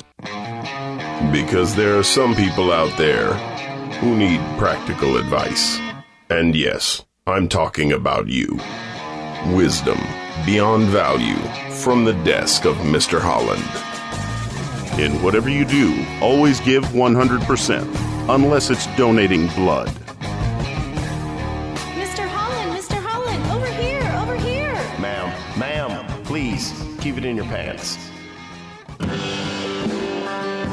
Because 1.32 1.74
there 1.74 1.98
are 1.98 2.02
some 2.02 2.34
people 2.34 2.70
out 2.70 2.94
there 2.98 3.32
who 4.00 4.14
need 4.14 4.40
practical 4.58 5.16
advice. 5.16 5.78
And 6.28 6.54
yes, 6.54 7.04
I'm 7.26 7.48
talking 7.48 7.92
about 7.92 8.28
you. 8.28 8.58
Wisdom 9.54 9.98
beyond 10.44 10.86
value 10.88 11.38
from 11.70 12.04
the 12.04 12.14
desk 12.24 12.66
of 12.66 12.76
Mr. 12.76 13.20
Holland. 13.20 13.62
In 15.00 15.22
whatever 15.22 15.48
you 15.48 15.64
do, 15.64 16.04
always 16.20 16.60
give 16.60 16.84
100%, 16.86 18.34
unless 18.34 18.68
it's 18.68 18.86
donating 18.96 19.46
blood. 19.48 19.88
Keep 27.02 27.18
it 27.18 27.24
in 27.24 27.34
your 27.34 27.46
pants. 27.46 27.98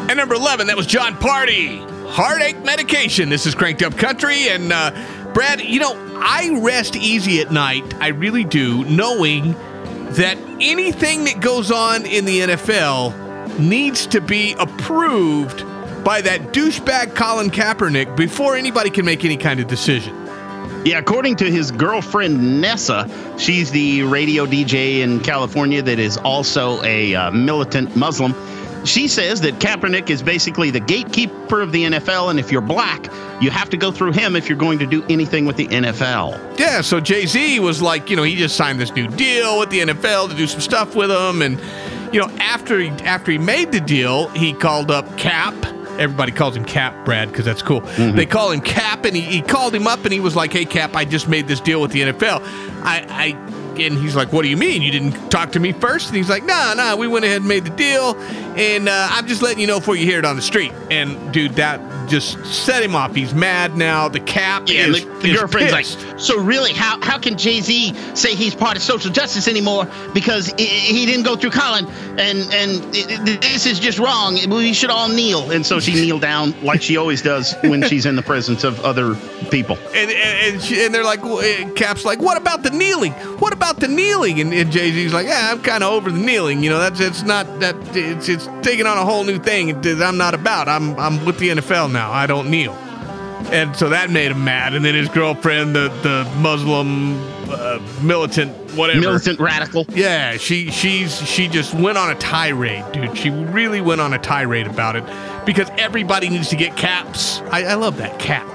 At 0.07 0.13
number 0.13 0.35
11, 0.35 0.67
that 0.67 0.77
was 0.77 0.85
Jon 0.85 1.15
Pardi. 1.15 1.79
Heartache 2.07 2.63
medication. 2.63 3.29
This 3.29 3.47
is 3.47 3.55
Cranked 3.55 3.81
Up 3.81 3.97
Country, 3.97 4.47
and 4.47 4.71
uh, 4.71 4.91
Brad, 5.33 5.59
you 5.59 5.79
know, 5.79 5.93
I 6.21 6.59
rest 6.61 6.95
easy 6.95 7.41
at 7.41 7.51
night. 7.51 7.95
I 7.99 8.09
really 8.09 8.43
do, 8.43 8.83
knowing 8.85 9.53
that 10.11 10.37
anything 10.61 11.23
that 11.23 11.39
goes 11.39 11.71
on 11.71 12.05
in 12.05 12.25
the 12.25 12.41
NFL 12.41 13.57
needs 13.57 14.05
to 14.05 14.21
be 14.21 14.53
approved 14.59 15.65
by 16.03 16.21
that 16.21 16.53
douchebag 16.53 17.15
Colin 17.15 17.49
Kaepernick 17.49 18.15
before 18.15 18.55
anybody 18.55 18.91
can 18.91 19.03
make 19.03 19.25
any 19.25 19.37
kind 19.37 19.59
of 19.59 19.65
decision. 19.65 20.28
Yeah, 20.85 20.97
according 20.97 21.35
to 21.37 21.51
his 21.51 21.71
girlfriend 21.71 22.61
Nessa, 22.61 23.09
she's 23.37 23.69
the 23.69 24.03
radio 24.03 24.45
DJ 24.45 24.99
in 24.99 25.19
California 25.19 25.81
that 25.81 25.99
is 25.99 26.17
also 26.17 26.81
a 26.83 27.13
uh, 27.15 27.31
militant 27.31 27.95
Muslim. 27.97 28.33
She 28.85 29.09
says 29.09 29.41
that 29.41 29.55
Kaepernick 29.55 30.09
is 30.09 30.23
basically 30.23 30.71
the 30.71 30.79
gatekeeper 30.79 31.61
of 31.61 31.73
the 31.73 31.83
NFL, 31.83 32.29
and 32.29 32.39
if 32.39 32.49
you're 32.49 32.61
black, 32.61 33.11
you 33.41 33.49
have 33.51 33.69
to 33.71 33.77
go 33.77 33.91
through 33.91 34.13
him 34.13 34.37
if 34.37 34.47
you're 34.47 34.57
going 34.57 34.79
to 34.79 34.85
do 34.85 35.03
anything 35.09 35.45
with 35.45 35.57
the 35.57 35.67
NFL. 35.67 36.57
Yeah, 36.57 36.79
so 36.79 37.01
Jay 37.01 37.25
Z 37.25 37.59
was 37.59 37.81
like, 37.81 38.09
you 38.09 38.15
know, 38.15 38.23
he 38.23 38.35
just 38.35 38.55
signed 38.55 38.79
this 38.79 38.93
new 38.93 39.07
deal 39.09 39.59
with 39.59 39.69
the 39.69 39.79
NFL 39.81 40.29
to 40.29 40.35
do 40.35 40.47
some 40.47 40.61
stuff 40.61 40.95
with 40.95 41.09
them, 41.09 41.41
and 41.41 41.59
you 42.13 42.21
know, 42.21 42.29
after 42.39 42.79
he 42.79 42.89
after 43.03 43.31
he 43.31 43.37
made 43.37 43.73
the 43.73 43.81
deal, 43.81 44.29
he 44.29 44.53
called 44.53 44.91
up 44.91 45.17
Cap. 45.17 45.53
Everybody 45.99 46.31
calls 46.31 46.55
him 46.55 46.65
Cap, 46.65 47.05
Brad, 47.05 47.29
because 47.29 47.45
that's 47.45 47.61
cool. 47.61 47.81
Mm-hmm. 47.81 48.15
They 48.15 48.25
call 48.25 48.51
him 48.51 48.61
Cap, 48.61 49.05
and 49.05 49.15
he, 49.15 49.21
he 49.21 49.41
called 49.41 49.75
him 49.75 49.85
up, 49.85 50.03
and 50.05 50.13
he 50.13 50.19
was 50.19 50.35
like, 50.35 50.53
"Hey, 50.53 50.65
Cap, 50.65 50.95
I 50.95 51.05
just 51.05 51.27
made 51.27 51.47
this 51.47 51.59
deal 51.59 51.81
with 51.81 51.91
the 51.91 52.01
NFL. 52.01 52.41
I, 52.83 53.05
I 53.09 53.49
and 53.79 53.97
he's 53.97 54.15
like, 54.15 54.33
"What 54.33 54.43
do 54.43 54.49
you 54.49 54.57
mean? 54.57 54.81
You 54.81 54.91
didn't 54.91 55.29
talk 55.29 55.51
to 55.53 55.59
me 55.59 55.71
first? 55.73 56.07
And 56.07 56.17
he's 56.17 56.29
like, 56.29 56.43
"No, 56.43 56.73
no, 56.75 56.95
we 56.95 57.07
went 57.07 57.25
ahead 57.25 57.37
and 57.37 57.47
made 57.47 57.65
the 57.65 57.71
deal, 57.71 58.15
and 58.59 58.89
uh, 58.89 59.07
I'm 59.11 59.27
just 59.27 59.41
letting 59.41 59.59
you 59.59 59.67
know 59.67 59.79
before 59.79 59.95
you 59.95 60.05
hear 60.05 60.19
it 60.19 60.25
on 60.25 60.35
the 60.35 60.41
street." 60.41 60.71
And 60.91 61.31
dude, 61.33 61.53
that 61.53 61.79
just 62.09 62.43
set 62.45 62.81
him 62.83 62.95
off. 62.95 63.13
He's 63.15 63.33
mad 63.33 63.77
now. 63.77 64.07
The 64.09 64.19
cap 64.19 64.63
Yeah, 64.67 64.85
and 64.85 64.95
is, 64.95 65.05
the, 65.05 65.11
the 65.19 65.27
is 65.31 65.39
girlfriend's 65.39 65.73
pissed. 65.73 66.05
like, 66.07 66.19
so 66.19 66.39
really, 66.39 66.73
how 66.73 66.99
how 67.01 67.17
can 67.19 67.37
Jay 67.37 67.61
Z 67.61 67.93
say 68.15 68.35
he's 68.35 68.55
part 68.55 68.75
of 68.77 68.83
social 68.83 69.11
justice 69.11 69.47
anymore 69.47 69.87
because 70.13 70.47
he 70.57 71.05
didn't 71.05 71.23
go 71.23 71.35
through 71.35 71.51
Colin 71.51 71.85
and 72.17 72.39
and 72.53 72.83
i- 72.95 73.21
i- 73.21 73.37
this 73.41 73.65
is 73.65 73.79
just 73.79 73.99
wrong. 73.99 74.37
We 74.49 74.73
should 74.73 74.89
all 74.89 75.07
kneel. 75.07 75.51
And 75.51 75.65
so 75.65 75.79
she 75.79 75.93
kneeled 75.93 76.21
down 76.21 76.53
like 76.63 76.81
she 76.81 76.97
always 76.97 77.21
does 77.21 77.55
when 77.63 77.83
she's 77.83 78.05
in 78.05 78.15
the 78.15 78.23
presence 78.23 78.63
of 78.63 78.79
other 78.81 79.15
people. 79.51 79.77
And 79.95 80.09
and, 80.11 80.53
and, 80.55 80.61
she, 80.61 80.83
and 80.83 80.93
they're 80.93 81.03
like, 81.03 81.21
Cap's 81.75 82.03
like, 82.05 82.19
what 82.19 82.37
about 82.37 82.63
the 82.63 82.71
kneeling? 82.71 83.13
What 83.39 83.53
about 83.53 83.79
the 83.79 83.87
kneeling? 83.87 84.39
And, 84.41 84.53
and 84.53 84.71
Jay 84.71 84.91
Z's 84.91 85.13
like, 85.13 85.27
yeah, 85.27 85.51
I'm 85.51 85.61
kind 85.61 85.83
of 85.83 85.93
over 85.93 86.11
the 86.11 86.19
kneeling. 86.19 86.63
You 86.63 86.71
know, 86.71 86.79
that's 86.79 86.99
it's 86.99 87.21
not 87.23 87.59
that 87.59 87.75
it's 87.95 88.27
it's 88.27 88.47
taking 88.61 88.85
on 88.85 88.97
a 88.97 89.05
whole 89.05 89.23
new 89.23 89.39
thing 89.39 89.79
that 89.81 90.01
I'm 90.01 90.17
not 90.17 90.33
about. 90.33 90.67
I'm 90.67 90.97
I'm 90.99 91.25
with 91.25 91.39
the 91.39 91.49
NFL 91.49 91.91
now. 91.91 92.11
I 92.11 92.27
don't 92.27 92.49
kneel. 92.49 92.73
And 93.51 93.75
so 93.75 93.89
that 93.89 94.09
made 94.11 94.31
him 94.31 94.43
mad. 94.43 94.73
And 94.73 94.83
then 94.83 94.93
his 94.95 95.09
girlfriend, 95.09 95.75
the 95.75 95.89
the 96.03 96.29
Muslim 96.39 97.17
uh, 97.49 97.79
militant, 98.03 98.51
whatever, 98.75 98.99
Militant 98.99 99.39
radical. 99.39 99.85
Yeah, 99.89 100.37
she 100.37 100.69
she's 100.69 101.17
she 101.27 101.47
just 101.47 101.73
went 101.73 101.97
on 101.97 102.11
a 102.11 102.15
tirade, 102.15 102.91
dude. 102.91 103.17
She 103.17 103.29
really 103.29 103.81
went 103.81 104.01
on 104.01 104.13
a 104.13 104.19
tirade 104.19 104.67
about 104.67 104.95
it 104.95 105.03
because 105.45 105.69
everybody 105.77 106.29
needs 106.29 106.49
to 106.49 106.55
get 106.55 106.75
caps. 106.77 107.41
I, 107.51 107.63
I 107.63 107.73
love 107.75 107.97
that 107.97 108.19
cap. 108.19 108.45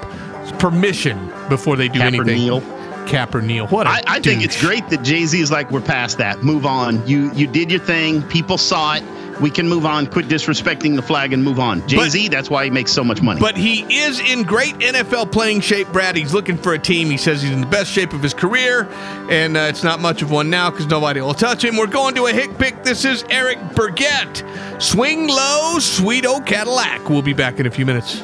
It's 0.43 0.53
permission 0.63 1.33
before 1.49 1.77
they 1.77 1.89
do 1.89 1.99
Cap 1.99 2.13
or 2.13 2.17
anything. 2.23 2.37
kneel. 2.39 2.61
Cap 3.07 3.35
or 3.35 3.43
kneel. 3.43 3.67
What 3.69 3.87
a 3.87 3.91
I, 3.91 4.03
I 4.07 4.21
think 4.21 4.43
it's 4.45 4.61
great 4.61 4.89
that 4.91 5.03
Jay 5.03 5.25
Z 5.27 5.39
is 5.41 5.51
like, 5.51 5.71
we're 5.71 5.81
past 5.81 6.19
that. 6.19 6.43
Move 6.43 6.65
on. 6.67 7.05
You 7.07 7.33
you 7.33 7.47
did 7.47 7.71
your 7.71 7.81
thing. 7.81 8.23
People 8.29 8.59
saw 8.59 8.95
it. 8.95 9.03
We 9.41 9.51
can 9.51 9.69
move 9.69 9.87
on. 9.87 10.07
Quit 10.07 10.27
disrespecting 10.27 10.97
the 10.97 11.03
flag 11.03 11.33
and 11.33 11.43
move 11.43 11.59
on. 11.59 11.87
Jay 11.89 12.09
Z, 12.09 12.29
that's 12.29 12.51
why 12.51 12.65
he 12.65 12.71
makes 12.71 12.93
so 12.93 13.05
much 13.05 13.21
money. 13.23 13.41
But 13.41 13.57
he 13.57 13.83
is 13.95 14.21
in 14.21 14.43
great 14.43 14.75
NFL 14.77 15.33
playing 15.33 15.61
shape, 15.61 15.89
Brad. 15.93 16.17
He's 16.17 16.35
looking 16.35 16.57
for 16.57 16.75
a 16.75 16.79
team. 16.79 17.11
He 17.11 17.17
says 17.17 17.43
he's 17.43 17.51
in 17.51 17.61
the 17.61 17.67
best 17.67 17.91
shape 17.91 18.13
of 18.13 18.23
his 18.23 18.35
career, 18.35 18.89
and 19.31 19.57
uh, 19.57 19.61
it's 19.61 19.83
not 19.83 20.01
much 20.01 20.23
of 20.23 20.31
one 20.31 20.51
now 20.51 20.71
because 20.71 20.87
nobody 20.87 21.21
will 21.21 21.35
touch 21.35 21.65
him. 21.65 21.77
We're 21.77 21.87
going 21.87 22.15
to 22.17 22.27
a 22.27 22.33
hick 22.33 22.57
pick. 22.59 22.83
This 22.85 23.05
is 23.05 23.25
Eric 23.31 23.59
Burgett. 23.75 24.45
Swing 24.79 25.29
low, 25.29 25.79
sweet 25.79 26.27
old 26.27 26.47
Cadillac. 26.47 27.09
We'll 27.09 27.23
be 27.23 27.35
back 27.35 27.59
in 27.61 27.67
a 27.67 27.71
few 27.71 27.87
minutes. 27.87 28.23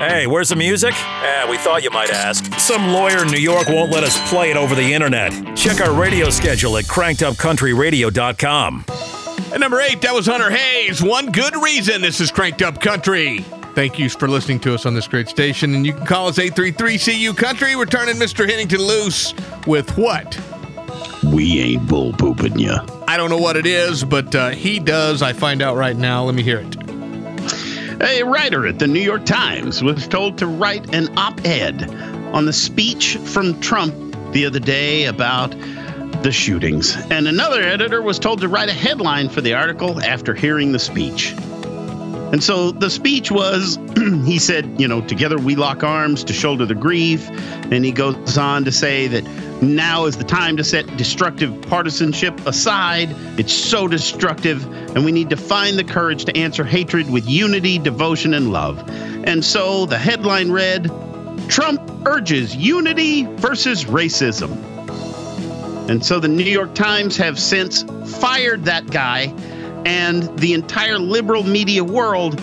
Hey, 0.00 0.26
where's 0.26 0.48
the 0.48 0.56
music? 0.56 0.94
Eh, 0.94 1.50
we 1.50 1.58
thought 1.58 1.82
you 1.82 1.90
might 1.90 2.08
ask. 2.08 2.58
Some 2.58 2.88
lawyer 2.88 3.22
in 3.22 3.28
New 3.28 3.36
York 3.36 3.68
won't 3.68 3.92
let 3.92 4.02
us 4.02 4.18
play 4.30 4.50
it 4.50 4.56
over 4.56 4.74
the 4.74 4.94
internet. 4.94 5.30
Check 5.54 5.78
our 5.86 5.92
radio 5.92 6.30
schedule 6.30 6.78
at 6.78 6.86
crankedupcountryradio.com. 6.86 8.84
At 9.52 9.60
number 9.60 9.78
eight, 9.82 10.00
that 10.00 10.14
was 10.14 10.24
Hunter 10.24 10.48
Hayes. 10.48 11.02
One 11.02 11.30
good 11.30 11.54
reason 11.54 12.00
this 12.00 12.18
is 12.18 12.30
Cranked 12.30 12.62
Up 12.62 12.80
Country. 12.80 13.40
Thank 13.74 13.98
you 13.98 14.08
for 14.08 14.26
listening 14.26 14.60
to 14.60 14.72
us 14.72 14.86
on 14.86 14.94
this 14.94 15.06
great 15.06 15.28
station. 15.28 15.74
And 15.74 15.84
you 15.84 15.92
can 15.92 16.06
call 16.06 16.28
us 16.28 16.38
833 16.38 16.98
CU 16.98 17.34
Country. 17.34 17.76
We're 17.76 17.84
turning 17.84 18.14
Mr. 18.14 18.48
Hennington 18.48 18.80
loose 18.80 19.34
with 19.66 19.98
what? 19.98 20.40
we 21.24 21.60
ain't 21.60 21.86
bull 21.86 22.12
pooping 22.14 22.58
you. 22.58 22.74
I 23.06 23.16
don't 23.16 23.30
know 23.30 23.38
what 23.38 23.56
it 23.56 23.66
is, 23.66 24.04
but 24.04 24.34
uh, 24.34 24.50
he 24.50 24.78
does. 24.78 25.22
I 25.22 25.32
find 25.32 25.62
out 25.62 25.76
right 25.76 25.96
now. 25.96 26.24
Let 26.24 26.34
me 26.34 26.42
hear 26.42 26.60
it. 26.60 26.79
A 28.02 28.22
writer 28.22 28.66
at 28.66 28.78
the 28.78 28.86
New 28.86 29.00
York 29.00 29.26
Times 29.26 29.82
was 29.82 30.08
told 30.08 30.38
to 30.38 30.46
write 30.46 30.94
an 30.94 31.16
op 31.18 31.44
ed 31.44 31.82
on 32.32 32.46
the 32.46 32.52
speech 32.52 33.16
from 33.16 33.60
Trump 33.60 33.94
the 34.32 34.46
other 34.46 34.58
day 34.58 35.04
about 35.04 35.54
the 36.22 36.32
shootings. 36.32 36.96
And 37.10 37.28
another 37.28 37.60
editor 37.60 38.00
was 38.00 38.18
told 38.18 38.40
to 38.40 38.48
write 38.48 38.70
a 38.70 38.72
headline 38.72 39.28
for 39.28 39.42
the 39.42 39.52
article 39.52 40.00
after 40.00 40.34
hearing 40.34 40.72
the 40.72 40.78
speech. 40.78 41.34
And 42.32 42.42
so 42.42 42.70
the 42.70 42.88
speech 42.88 43.30
was 43.30 43.78
he 44.24 44.38
said, 44.38 44.80
you 44.80 44.88
know, 44.88 45.02
together 45.02 45.36
we 45.36 45.54
lock 45.56 45.84
arms 45.84 46.24
to 46.24 46.32
shoulder 46.32 46.64
the 46.64 46.74
grief. 46.74 47.28
And 47.70 47.84
he 47.84 47.92
goes 47.92 48.38
on 48.38 48.64
to 48.64 48.72
say 48.72 49.08
that 49.08 49.24
now 49.62 50.06
is 50.06 50.16
the 50.16 50.24
time 50.24 50.56
to 50.56 50.64
set 50.64 50.96
destructive 50.96 51.60
partisanship 51.62 52.46
aside. 52.46 53.14
It's 53.38 53.52
so 53.52 53.86
destructive, 53.86 54.64
and 54.96 55.04
we 55.04 55.12
need 55.12 55.30
to 55.30 55.36
find 55.36 55.78
the 55.78 55.84
courage 55.84 56.24
to 56.26 56.36
answer 56.36 56.64
hatred 56.64 57.10
with 57.10 57.28
unity, 57.28 57.78
devotion, 57.78 58.34
and 58.34 58.52
love. 58.52 58.82
And 58.88 59.44
so 59.44 59.86
the 59.86 59.98
headline 59.98 60.50
read 60.50 60.90
Trump 61.48 61.80
urges 62.06 62.56
unity 62.56 63.24
versus 63.36 63.84
racism. 63.84 64.56
And 65.90 66.04
so 66.04 66.20
the 66.20 66.28
New 66.28 66.44
York 66.44 66.74
Times 66.74 67.16
have 67.16 67.38
since 67.38 67.82
fired 68.18 68.64
that 68.64 68.90
guy, 68.90 69.34
and 69.84 70.38
the 70.38 70.54
entire 70.54 70.98
liberal 70.98 71.42
media 71.42 71.82
world 71.82 72.40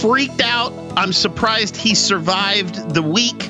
freaked 0.00 0.40
out. 0.40 0.72
I'm 0.96 1.12
surprised 1.12 1.76
he 1.76 1.94
survived 1.94 2.94
the 2.94 3.02
week 3.02 3.48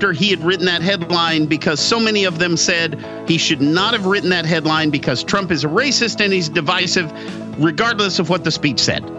after 0.00 0.14
he 0.14 0.30
had 0.30 0.42
written 0.42 0.64
that 0.64 0.80
headline 0.80 1.44
because 1.44 1.78
so 1.78 2.00
many 2.00 2.24
of 2.24 2.38
them 2.38 2.56
said 2.56 2.98
he 3.28 3.36
should 3.36 3.60
not 3.60 3.92
have 3.92 4.06
written 4.06 4.30
that 4.30 4.46
headline 4.46 4.88
because 4.88 5.22
Trump 5.22 5.50
is 5.50 5.62
a 5.62 5.68
racist 5.68 6.24
and 6.24 6.32
he's 6.32 6.48
divisive, 6.48 7.12
regardless 7.62 8.18
of 8.18 8.30
what 8.30 8.42
the 8.42 8.50
speech 8.50 8.80
said. 8.80 9.04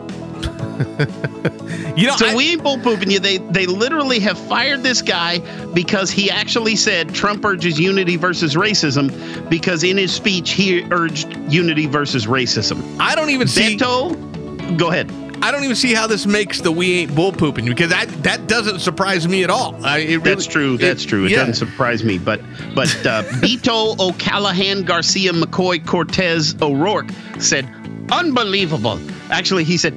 You 1.96 2.08
know, 2.08 2.16
so 2.16 2.34
we 2.38 2.52
ain't 2.52 2.64
bull 2.64 2.78
pooping 2.78 3.12
you. 3.12 3.20
They 3.20 3.38
they 3.38 3.66
literally 3.66 4.20
have 4.20 4.38
fired 4.38 4.82
this 4.82 5.02
guy 5.02 5.40
because 5.74 6.10
he 6.10 6.32
actually 6.32 6.78
said 6.78 7.14
Trump 7.14 7.44
urges 7.44 7.78
unity 7.78 8.16
versus 8.16 8.56
racism 8.56 9.50
because 9.50 9.84
in 9.84 9.98
his 9.98 10.14
speech 10.14 10.52
he 10.52 10.84
urged 10.90 11.36
unity 11.52 11.88
versus 11.88 12.28
racism. 12.28 12.82
I 12.98 13.14
don't 13.14 13.30
even 13.30 13.48
see. 13.48 13.76
Beto, 13.76 14.78
go 14.78 14.90
ahead. 14.90 15.12
I 15.44 15.52
don't 15.52 15.64
even 15.64 15.76
see 15.76 15.94
how 15.94 16.06
this 16.08 16.26
makes 16.28 16.62
the 16.62 16.72
we 16.72 17.00
ain't 17.00 17.16
bull 17.16 17.32
pooping 17.32 17.66
because 17.66 17.90
that 17.90 18.08
that 18.24 18.48
doesn't 18.48 18.80
surprise 18.80 19.28
me 19.28 19.44
at 19.44 19.50
all. 19.50 19.76
I, 19.86 20.00
it 20.00 20.08
really, 20.08 20.20
That's 20.20 20.46
true. 20.46 20.78
That's 20.78 21.04
it- 21.04 21.08
true. 21.08 21.26
It 21.26 21.32
yeah. 21.32 21.38
doesn't 21.38 21.56
surprise 21.56 22.04
me. 22.04 22.18
But 22.18 22.42
but 22.76 22.90
uh, 23.06 23.24
Beto 23.42 23.98
O'Callahan 24.00 24.84
Garcia 24.84 25.32
McCoy 25.34 25.86
Cortez 25.86 26.56
O'Rourke 26.62 27.10
said, 27.40 27.68
"Unbelievable." 28.12 29.00
Actually, 29.32 29.64
he 29.64 29.78
said, 29.78 29.94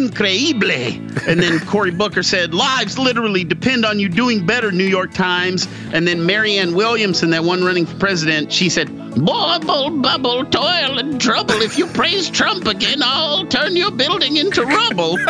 "Increíble." 0.00 1.26
And 1.26 1.40
then 1.42 1.60
Cory 1.60 1.90
Booker 1.90 2.22
said, 2.22 2.52
"Lives 2.54 2.98
literally 2.98 3.44
depend 3.44 3.84
on 3.84 3.98
you 3.98 4.08
doing 4.08 4.44
better." 4.44 4.70
New 4.72 4.84
York 4.84 5.12
Times. 5.14 5.68
And 5.92 6.06
then 6.06 6.26
Marianne 6.26 6.74
Williamson, 6.74 7.30
that 7.30 7.44
one 7.44 7.64
running 7.64 7.86
for 7.86 7.96
president, 7.96 8.52
she 8.52 8.68
said, 8.68 8.88
"Bubble, 9.24 9.90
bubble, 9.90 10.44
toil 10.44 10.98
and 10.98 11.20
trouble. 11.20 11.62
If 11.62 11.78
you 11.78 11.86
praise 11.86 12.28
Trump 12.28 12.66
again, 12.66 13.00
I'll 13.02 13.46
turn 13.46 13.76
your 13.76 13.90
building 13.90 14.36
into 14.36 14.64
rubble." 14.64 15.18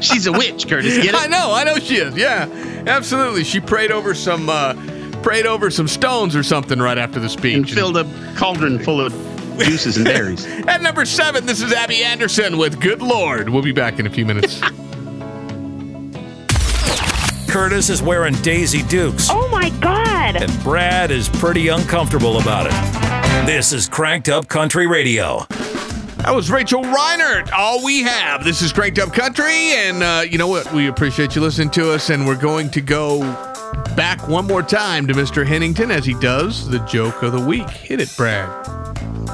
She's 0.00 0.26
a 0.26 0.32
witch, 0.32 0.66
Curtis. 0.68 0.96
Get 0.96 1.14
it? 1.14 1.14
I 1.14 1.26
know, 1.26 1.52
I 1.52 1.64
know 1.64 1.76
she 1.76 1.96
is. 1.96 2.16
Yeah, 2.16 2.48
absolutely. 2.86 3.44
She 3.44 3.60
prayed 3.60 3.92
over 3.92 4.14
some 4.14 4.48
uh, 4.48 4.74
prayed 5.22 5.46
over 5.46 5.70
some 5.70 5.86
stones 5.86 6.34
or 6.34 6.42
something 6.42 6.78
right 6.78 6.98
after 6.98 7.20
the 7.20 7.28
speech. 7.28 7.54
and 7.56 7.70
filled 7.70 7.96
a 7.96 8.04
cauldron 8.36 8.78
full 8.78 9.00
of 9.00 9.12
juices 9.64 9.96
and 9.96 10.04
berries. 10.04 10.44
At 10.66 10.82
number 10.82 11.04
seven, 11.04 11.46
this 11.46 11.60
is 11.60 11.72
Abby 11.72 12.02
Anderson 12.02 12.58
with 12.58 12.80
"Good 12.80 13.02
Lord." 13.02 13.48
We'll 13.48 13.62
be 13.62 13.72
back 13.72 13.98
in 13.98 14.06
a 14.06 14.10
few 14.10 14.24
minutes. 14.24 14.60
Curtis 17.48 17.90
is 17.90 18.00
wearing 18.00 18.34
Daisy 18.42 18.82
Dukes. 18.84 19.28
Oh 19.30 19.48
my 19.48 19.70
God! 19.80 20.36
And 20.36 20.62
Brad 20.62 21.10
is 21.10 21.28
pretty 21.28 21.66
uncomfortable 21.68 22.38
about 22.40 22.66
it. 22.66 23.46
This 23.46 23.72
is 23.72 23.88
Cranked 23.88 24.28
Up 24.28 24.46
Country 24.46 24.86
Radio. 24.86 25.46
That 26.18 26.34
was 26.34 26.50
Rachel 26.50 26.82
Reinert. 26.82 27.50
All 27.50 27.84
we 27.84 28.02
have. 28.02 28.44
This 28.44 28.62
is 28.62 28.72
Cranked 28.72 28.98
Up 28.98 29.12
Country, 29.12 29.72
and 29.72 30.02
uh, 30.02 30.22
you 30.28 30.38
know 30.38 30.46
what? 30.46 30.70
We 30.72 30.86
appreciate 30.88 31.34
you 31.34 31.40
listening 31.40 31.70
to 31.70 31.90
us, 31.90 32.10
and 32.10 32.26
we're 32.26 32.36
going 32.36 32.70
to 32.70 32.80
go 32.80 33.20
back 33.96 34.28
one 34.28 34.46
more 34.46 34.62
time 34.62 35.06
to 35.06 35.14
Mr. 35.14 35.46
Hennington 35.46 35.90
as 35.90 36.04
he 36.04 36.14
does 36.14 36.68
the 36.68 36.78
joke 36.80 37.22
of 37.22 37.32
the 37.32 37.40
week. 37.40 37.68
Hit 37.70 38.00
it, 38.00 38.12
Brad. 38.16 38.48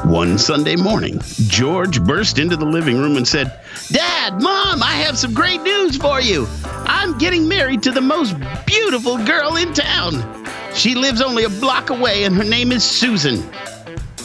One 0.05 0.39
Sunday 0.39 0.77
morning, 0.77 1.21
George 1.49 2.03
burst 2.03 2.39
into 2.39 2.57
the 2.57 2.65
living 2.65 2.97
room 2.99 3.17
and 3.17 3.27
said, 3.27 3.61
Dad, 3.89 4.41
Mom, 4.41 4.83
I 4.83 4.93
have 4.93 5.19
some 5.19 5.35
great 5.35 5.63
news 5.63 5.97
for 5.97 6.21
you. 6.21 6.47
I'm 6.65 7.19
getting 7.19 7.49
married 7.49 7.83
to 7.85 7.91
the 7.91 8.01
most 8.01 8.37
beautiful 8.67 9.17
girl 9.25 9.57
in 9.57 9.73
town. 9.73 10.45
She 10.75 10.95
lives 10.95 11.21
only 11.21 11.45
a 11.45 11.49
block 11.49 11.91
away, 11.91 12.25
and 12.25 12.37
her 12.37 12.45
name 12.45 12.71
is 12.71 12.85
Susan. 12.85 13.43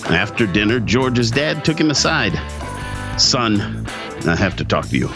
After 0.05 0.45
dinner, 0.45 0.80
George's 0.80 1.32
dad 1.32 1.65
took 1.65 1.80
him 1.80 1.89
aside. 1.89 2.34
Son, 3.19 3.86
I 4.28 4.36
have 4.36 4.55
to 4.57 4.65
talk 4.65 4.88
to 4.89 4.97
you. 4.97 5.07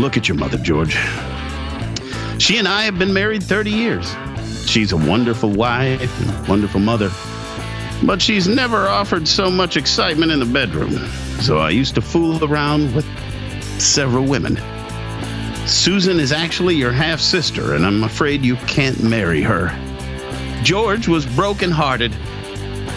Look 0.00 0.16
at 0.16 0.28
your 0.28 0.38
mother, 0.38 0.58
George. 0.58 0.96
She 2.38 2.56
and 2.56 2.68
I 2.68 2.82
have 2.84 2.98
been 2.98 3.12
married 3.12 3.42
30 3.42 3.70
years. 3.70 4.14
She's 4.64 4.92
a 4.92 4.96
wonderful 4.96 5.50
wife 5.50 6.20
and 6.20 6.48
wonderful 6.48 6.80
mother. 6.80 7.10
But 8.02 8.22
she's 8.22 8.46
never 8.46 8.88
offered 8.88 9.26
so 9.26 9.50
much 9.50 9.76
excitement 9.76 10.32
in 10.32 10.38
the 10.38 10.46
bedroom. 10.46 10.96
So 11.40 11.58
I 11.58 11.70
used 11.70 11.94
to 11.96 12.00
fool 12.00 12.44
around 12.44 12.94
with 12.94 13.06
several 13.80 14.24
women. 14.24 14.56
Susan 15.66 16.18
is 16.18 16.32
actually 16.32 16.76
your 16.76 16.92
half 16.92 17.20
sister, 17.20 17.74
and 17.74 17.84
I'm 17.84 18.04
afraid 18.04 18.42
you 18.44 18.56
can't 18.66 19.02
marry 19.02 19.42
her. 19.42 19.68
George 20.62 21.08
was 21.08 21.26
brokenhearted. 21.26 22.12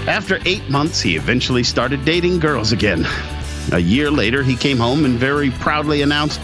After 0.07 0.39
eight 0.45 0.67
months, 0.69 1.01
he 1.01 1.15
eventually 1.15 1.63
started 1.63 2.05
dating 2.05 2.39
girls 2.39 2.71
again. 2.71 3.05
A 3.71 3.79
year 3.79 4.09
later, 4.09 4.41
he 4.41 4.55
came 4.55 4.77
home 4.77 5.05
and 5.05 5.19
very 5.19 5.51
proudly 5.51 6.01
announced, 6.01 6.39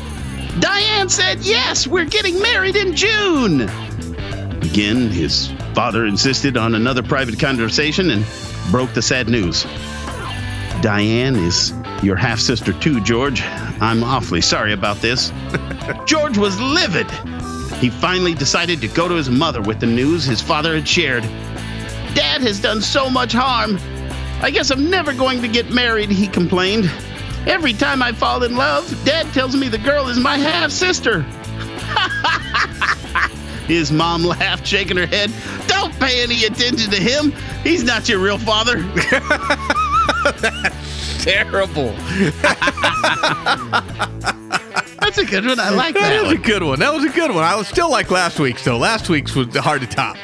Diane 0.60 1.10
said, 1.10 1.40
Yes, 1.42 1.88
we're 1.88 2.06
getting 2.06 2.42
married 2.42 2.76
in 2.76 2.96
June. 2.96 3.62
Again, 4.62 5.10
his 5.10 5.52
father 5.78 6.08
insisted 6.08 6.58
on 6.58 6.74
another 6.74 7.04
private 7.04 7.40
conversation 7.40 8.10
and 8.10 8.26
broke 8.72 8.92
the 8.96 9.02
sad 9.02 9.30
news. 9.30 9.64
Diane 10.82 11.36
is 11.36 11.72
your 12.02 12.16
half 12.16 12.40
sister, 12.40 12.74
too, 12.74 13.00
George. 13.02 13.44
I'm 13.80 14.04
awfully 14.04 14.42
sorry 14.42 14.74
about 14.74 14.98
this. 15.02 15.32
George 16.08 16.36
was 16.36 16.60
livid. 16.60 17.06
He 17.80 17.92
finally 17.92 18.34
decided 18.34 18.82
to 18.82 18.88
go 18.88 19.08
to 19.08 19.14
his 19.14 19.30
mother 19.30 19.62
with 19.62 19.80
the 19.80 19.86
news 19.86 20.26
his 20.26 20.42
father 20.42 20.74
had 20.74 20.88
shared. 20.88 21.22
Dad 22.16 22.42
has 22.42 22.60
done 22.60 22.82
so 22.82 23.08
much 23.08 23.32
harm. 23.32 23.78
I 24.42 24.50
guess 24.50 24.72
I'm 24.72 24.90
never 24.90 25.14
going 25.14 25.44
to 25.44 25.48
get 25.48 25.70
married, 25.70 26.10
he 26.10 26.28
complained. 26.28 26.90
Every 27.46 27.74
time 27.74 28.02
I 28.02 28.14
fall 28.14 28.42
in 28.42 28.56
love, 28.56 28.90
Dad 29.06 29.32
tells 29.32 29.56
me 29.56 29.70
the 29.70 29.78
girl 29.78 30.08
is 30.08 30.18
my 30.18 30.40
half 30.40 30.72
sister. 30.72 31.24
His 33.68 33.92
mom 33.92 34.24
laughed, 34.24 34.66
shaking 34.66 34.98
her 34.98 35.06
head. 35.06 35.32
Don't 35.68 35.94
pay 36.00 36.24
any 36.24 36.46
attention 36.46 36.90
to 36.92 36.98
him. 36.98 37.32
He's 37.64 37.84
not 37.84 38.08
your 38.10 38.20
real 38.20 38.38
father. 38.38 38.82
That's 40.42 41.24
terrible. 41.24 41.92
That's 45.00 45.18
a 45.20 45.26
good 45.26 45.46
one. 45.46 45.60
I 45.60 45.70
like 45.70 45.94
that. 45.96 46.10
That 46.10 46.24
was 46.24 46.34
one. 46.34 46.42
a 46.42 46.46
good 46.46 46.64
one. 46.64 46.80
That 46.80 46.94
was 46.94 47.04
a 47.06 47.10
good 47.10 47.32
one. 47.34 47.44
I 47.44 47.56
was 47.56 47.68
still 47.68 47.90
like 47.90 48.12
last 48.12 48.40
week's 48.40 48.64
though. 48.66 48.78
Last 48.78 49.10
week's 49.10 49.36
was 49.36 49.56
hard 49.56 49.82
to 49.82 49.88
top. 49.88 50.18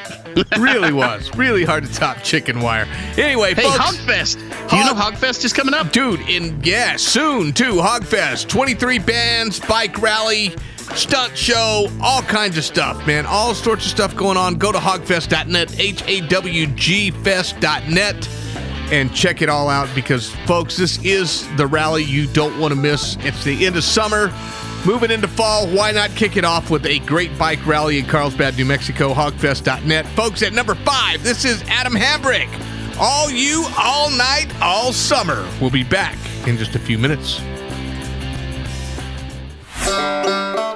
really 0.58 0.92
was. 0.92 1.34
Really 1.36 1.64
hard 1.64 1.84
to 1.86 1.92
top 1.92 2.18
chicken 2.22 2.60
wire. 2.60 2.86
Anyway, 3.16 3.54
Hey, 3.54 3.62
folks. 3.62 3.78
Hogfest. 3.78 4.68
Do 4.68 4.76
you 4.76 4.84
know 4.84 4.92
Hogfest 4.94 5.44
is 5.44 5.52
coming 5.52 5.74
up? 5.74 5.92
Dude, 5.92 6.20
in 6.28 6.60
yeah, 6.62 6.96
soon 6.96 7.52
too. 7.52 7.74
Hogfest. 7.74 8.48
23 8.48 8.98
bands, 8.98 9.60
bike 9.60 10.00
rally, 10.02 10.54
stunt 10.96 11.36
show, 11.36 11.88
all 12.00 12.22
kinds 12.22 12.58
of 12.58 12.64
stuff, 12.64 13.06
man. 13.06 13.26
All 13.26 13.54
sorts 13.54 13.84
of 13.84 13.90
stuff 13.90 14.14
going 14.16 14.36
on. 14.36 14.54
Go 14.54 14.72
to 14.72 14.78
hogfest.net, 14.78 15.78
H 15.78 16.02
A 16.06 16.20
W 16.28 16.66
G 16.68 17.10
fest.net 17.10 18.28
and 18.90 19.12
check 19.14 19.42
it 19.42 19.48
all 19.48 19.68
out 19.68 19.88
because 19.94 20.30
folks, 20.46 20.76
this 20.76 21.02
is 21.04 21.48
the 21.56 21.66
rally 21.66 22.04
you 22.04 22.26
don't 22.26 22.58
want 22.58 22.72
to 22.72 22.78
miss. 22.78 23.16
It's 23.20 23.42
the 23.44 23.66
end 23.66 23.76
of 23.76 23.84
summer. 23.84 24.32
Moving 24.84 25.10
into 25.10 25.26
fall, 25.26 25.66
why 25.68 25.92
not 25.92 26.10
kick 26.10 26.36
it 26.36 26.44
off 26.44 26.70
with 26.70 26.84
a 26.84 26.98
great 27.00 27.36
bike 27.38 27.66
rally 27.66 27.98
in 27.98 28.04
Carlsbad, 28.04 28.56
New 28.58 28.66
Mexico, 28.66 29.14
hogfest.net. 29.14 30.06
Folks, 30.08 30.42
at 30.42 30.52
number 30.52 30.74
five, 30.74 31.22
this 31.22 31.46
is 31.46 31.62
Adam 31.68 31.94
Hambrick. 31.94 32.48
All 33.00 33.30
you, 33.30 33.66
all 33.78 34.10
night, 34.10 34.48
all 34.60 34.92
summer. 34.92 35.48
We'll 35.60 35.70
be 35.70 35.84
back 35.84 36.18
in 36.46 36.58
just 36.58 36.74
a 36.74 36.78
few 36.78 36.98
minutes. 36.98 37.40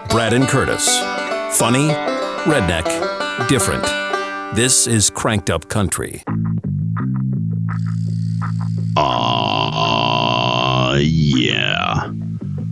Brad 0.09 0.33
and 0.33 0.49
Curtis. 0.49 0.89
Funny, 1.59 1.89
redneck, 2.49 2.87
different. 3.49 3.85
This 4.57 4.87
is 4.87 5.11
Cranked 5.11 5.51
Up 5.51 5.69
Country. 5.69 6.23
Aw, 8.97 10.95
yeah. 10.95 12.11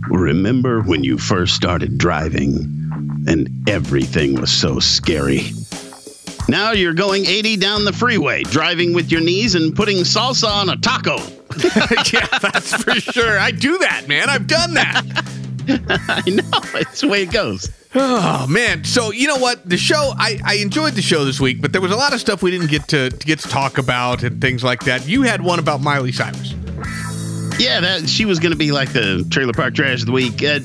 Remember 0.09 0.81
when 0.81 1.03
you 1.03 1.19
first 1.19 1.55
started 1.55 1.99
driving 1.99 2.55
and 3.27 3.49
everything 3.69 4.41
was 4.41 4.51
so 4.51 4.79
scary? 4.79 5.51
Now 6.49 6.71
you're 6.71 6.93
going 6.95 7.27
80 7.27 7.57
down 7.57 7.85
the 7.85 7.93
freeway, 7.93 8.43
driving 8.43 8.93
with 8.93 9.11
your 9.11 9.21
knees 9.21 9.53
and 9.53 9.75
putting 9.75 9.97
salsa 9.97 10.49
on 10.49 10.69
a 10.69 10.77
taco. 10.77 11.17
yeah, 12.13 12.25
that's 12.39 12.73
for 12.81 12.95
sure. 12.95 13.37
I 13.37 13.51
do 13.51 13.77
that, 13.79 14.07
man. 14.07 14.29
I've 14.29 14.47
done 14.47 14.73
that. 14.73 15.03
I 16.09 16.23
know. 16.29 16.79
It's 16.79 17.01
the 17.01 17.07
way 17.07 17.23
it 17.23 17.31
goes. 17.31 17.69
Oh 17.95 18.45
man! 18.47 18.83
So 18.83 19.11
you 19.11 19.27
know 19.27 19.37
what? 19.37 19.67
The 19.67 19.77
show 19.77 20.13
I, 20.17 20.39
I 20.45 20.55
enjoyed 20.55 20.93
the 20.93 21.01
show 21.01 21.25
this 21.25 21.39
week, 21.39 21.61
but 21.61 21.71
there 21.71 21.81
was 21.81 21.91
a 21.91 21.95
lot 21.95 22.13
of 22.13 22.19
stuff 22.19 22.43
we 22.43 22.51
didn't 22.51 22.69
get 22.69 22.87
to, 22.89 23.09
to 23.09 23.25
get 23.25 23.39
to 23.39 23.47
talk 23.47 23.77
about 23.77 24.23
and 24.23 24.39
things 24.41 24.63
like 24.63 24.83
that. 24.83 25.07
You 25.07 25.23
had 25.23 25.41
one 25.41 25.57
about 25.57 25.81
Miley 25.81 26.11
Cyrus. 26.11 26.53
Yeah, 27.59 27.79
that 27.79 28.07
she 28.07 28.25
was 28.25 28.39
going 28.39 28.51
to 28.51 28.57
be 28.57 28.71
like 28.71 28.93
the 28.93 29.25
trailer 29.31 29.53
park 29.53 29.73
trash 29.73 30.01
of 30.01 30.05
the 30.05 30.11
week. 30.11 30.43
Uh, 30.43 30.59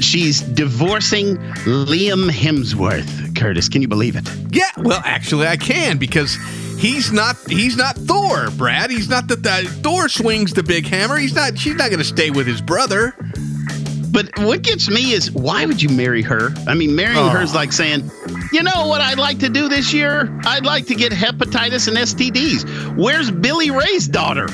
she's 0.00 0.40
divorcing 0.40 1.36
Liam 1.64 2.30
Hemsworth. 2.30 3.36
Curtis, 3.36 3.68
can 3.68 3.82
you 3.82 3.88
believe 3.88 4.14
it? 4.14 4.28
Yeah, 4.50 4.70
well, 4.76 5.02
actually, 5.04 5.48
I 5.48 5.56
can 5.56 5.98
because 5.98 6.36
he's 6.78 7.12
not 7.12 7.36
he's 7.48 7.76
not 7.76 7.96
Thor, 7.96 8.50
Brad. 8.52 8.90
He's 8.90 9.08
not 9.08 9.26
that 9.28 9.42
the 9.42 9.68
Thor 9.82 10.08
swings 10.08 10.52
the 10.52 10.62
big 10.62 10.86
hammer. 10.86 11.16
He's 11.16 11.34
not. 11.34 11.58
She's 11.58 11.74
not 11.74 11.90
going 11.90 11.98
to 11.98 12.04
stay 12.04 12.30
with 12.30 12.46
his 12.46 12.60
brother. 12.60 13.16
But 14.12 14.38
what 14.38 14.62
gets 14.62 14.90
me 14.90 15.12
is 15.12 15.32
why 15.32 15.64
would 15.64 15.80
you 15.82 15.88
marry 15.88 16.20
her? 16.22 16.50
I 16.68 16.74
mean, 16.74 16.94
marrying 16.94 17.18
Oh. 17.18 17.30
her 17.30 17.42
is 17.42 17.52
oh. 17.52 17.56
like 17.56 17.72
saying, 17.72 18.10
you 18.52 18.62
know 18.62 18.86
what 18.86 19.00
I'd 19.00 19.18
like 19.18 19.38
to 19.38 19.48
do 19.48 19.68
this 19.68 19.92
year? 19.92 20.38
I'd 20.44 20.66
like 20.66 20.86
to 20.86 20.94
get 20.94 21.12
hepatitis 21.12 21.88
and 21.88 21.96
STDs. 21.96 22.96
Where's 22.96 23.30
Billy 23.30 23.70
Ray's 23.70 24.06
daughter? 24.06 24.46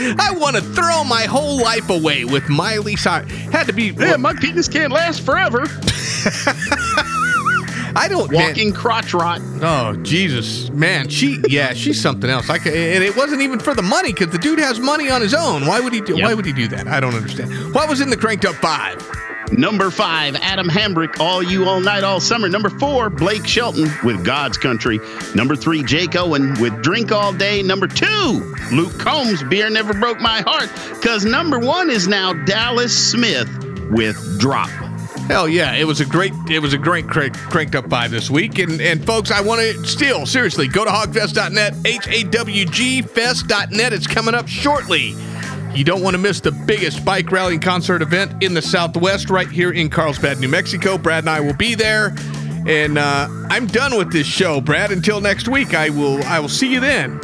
I 0.00 0.32
want 0.36 0.56
to 0.56 0.62
throw 0.62 1.02
my 1.02 1.22
whole 1.24 1.60
life 1.60 1.88
away 1.90 2.24
with 2.24 2.48
Miley 2.48 2.96
Cyrus. 2.96 3.30
Had 3.50 3.66
to 3.66 3.72
be. 3.72 3.86
Yeah, 3.98 4.16
my 4.16 4.34
penis 4.34 4.68
can't 4.68 4.92
last 4.92 5.22
forever. 5.22 5.64
I 7.98 8.08
don't 8.08 8.30
man- 8.30 8.48
Walking 8.48 8.72
crotch 8.72 9.12
rot. 9.14 9.40
Oh 9.60 9.96
Jesus, 10.02 10.70
man, 10.70 11.08
she 11.08 11.38
yeah, 11.48 11.72
she's 11.74 12.00
something 12.00 12.30
else. 12.30 12.48
Like, 12.48 12.66
and 12.66 13.02
it 13.04 13.16
wasn't 13.16 13.42
even 13.42 13.58
for 13.58 13.74
the 13.74 13.82
money 13.82 14.12
because 14.12 14.30
the 14.30 14.38
dude 14.38 14.58
has 14.58 14.78
money 14.78 15.10
on 15.10 15.20
his 15.20 15.34
own. 15.34 15.66
Why 15.66 15.80
would 15.80 15.92
he 15.92 16.00
do? 16.00 16.16
Why 16.16 16.34
would 16.34 16.46
he 16.46 16.52
do 16.52 16.68
that? 16.68 16.86
I 16.86 17.00
don't 17.00 17.14
understand. 17.14 17.74
What 17.74 17.88
was 17.88 18.00
in 18.00 18.10
the 18.10 18.16
cranked 18.16 18.44
up 18.44 18.54
five? 18.56 19.04
Number 19.50 19.90
five, 19.90 20.36
Adam 20.36 20.68
Hambrick, 20.68 21.20
All 21.20 21.42
You 21.42 21.64
All 21.64 21.80
Night 21.80 22.04
All 22.04 22.20
Summer. 22.20 22.50
Number 22.50 22.68
four, 22.68 23.08
Blake 23.08 23.46
Shelton 23.46 23.90
with 24.04 24.22
God's 24.22 24.58
Country. 24.58 25.00
Number 25.34 25.56
three, 25.56 25.82
Jake 25.82 26.14
Owen 26.16 26.60
with 26.60 26.82
Drink 26.82 27.12
All 27.12 27.32
Day. 27.32 27.62
Number 27.62 27.86
two, 27.86 28.54
Luke 28.72 28.98
Combs, 28.98 29.42
Beer 29.44 29.70
Never 29.70 29.94
Broke 29.94 30.20
My 30.20 30.42
Heart. 30.42 30.70
Because 31.00 31.24
number 31.24 31.58
one 31.58 31.88
is 31.88 32.06
now 32.06 32.34
Dallas 32.44 32.94
Smith 33.10 33.48
with 33.90 34.38
Drop. 34.38 34.68
Hell 35.28 35.46
yeah, 35.46 35.74
it 35.74 35.84
was 35.84 36.00
a 36.00 36.06
great 36.06 36.32
it 36.48 36.58
was 36.58 36.72
a 36.72 36.78
great 36.78 37.06
crank, 37.06 37.36
cranked 37.36 37.74
up 37.74 37.90
five 37.90 38.10
this 38.10 38.30
week. 38.30 38.58
And 38.58 38.80
and 38.80 39.04
folks, 39.04 39.30
I 39.30 39.42
want 39.42 39.60
to 39.60 39.86
still 39.86 40.24
seriously 40.24 40.68
go 40.68 40.86
to 40.86 40.90
hogfest.net, 40.90 41.74
H 41.84 42.08
A 42.08 42.22
W 42.24 42.64
G 42.64 43.02
fest.net. 43.02 43.92
It's 43.92 44.06
coming 44.06 44.34
up 44.34 44.48
shortly. 44.48 45.14
You 45.74 45.84
don't 45.84 46.02
want 46.02 46.14
to 46.14 46.18
miss 46.18 46.40
the 46.40 46.50
biggest 46.50 47.04
bike 47.04 47.30
rally 47.30 47.54
and 47.54 47.62
concert 47.62 48.00
event 48.00 48.42
in 48.42 48.54
the 48.54 48.62
Southwest 48.62 49.28
right 49.28 49.48
here 49.48 49.70
in 49.70 49.90
Carlsbad, 49.90 50.40
New 50.40 50.48
Mexico. 50.48 50.96
Brad 50.96 51.24
and 51.24 51.30
I 51.30 51.40
will 51.40 51.54
be 51.54 51.74
there. 51.74 52.14
And 52.66 52.96
uh, 52.96 53.28
I'm 53.50 53.66
done 53.66 53.98
with 53.98 54.10
this 54.10 54.26
show, 54.26 54.62
Brad. 54.62 54.90
Until 54.92 55.20
next 55.20 55.46
week, 55.46 55.74
I 55.74 55.90
will 55.90 56.24
I 56.24 56.40
will 56.40 56.48
see 56.48 56.72
you 56.72 56.80
then. 56.80 57.20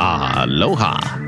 Aloha. 0.00 1.27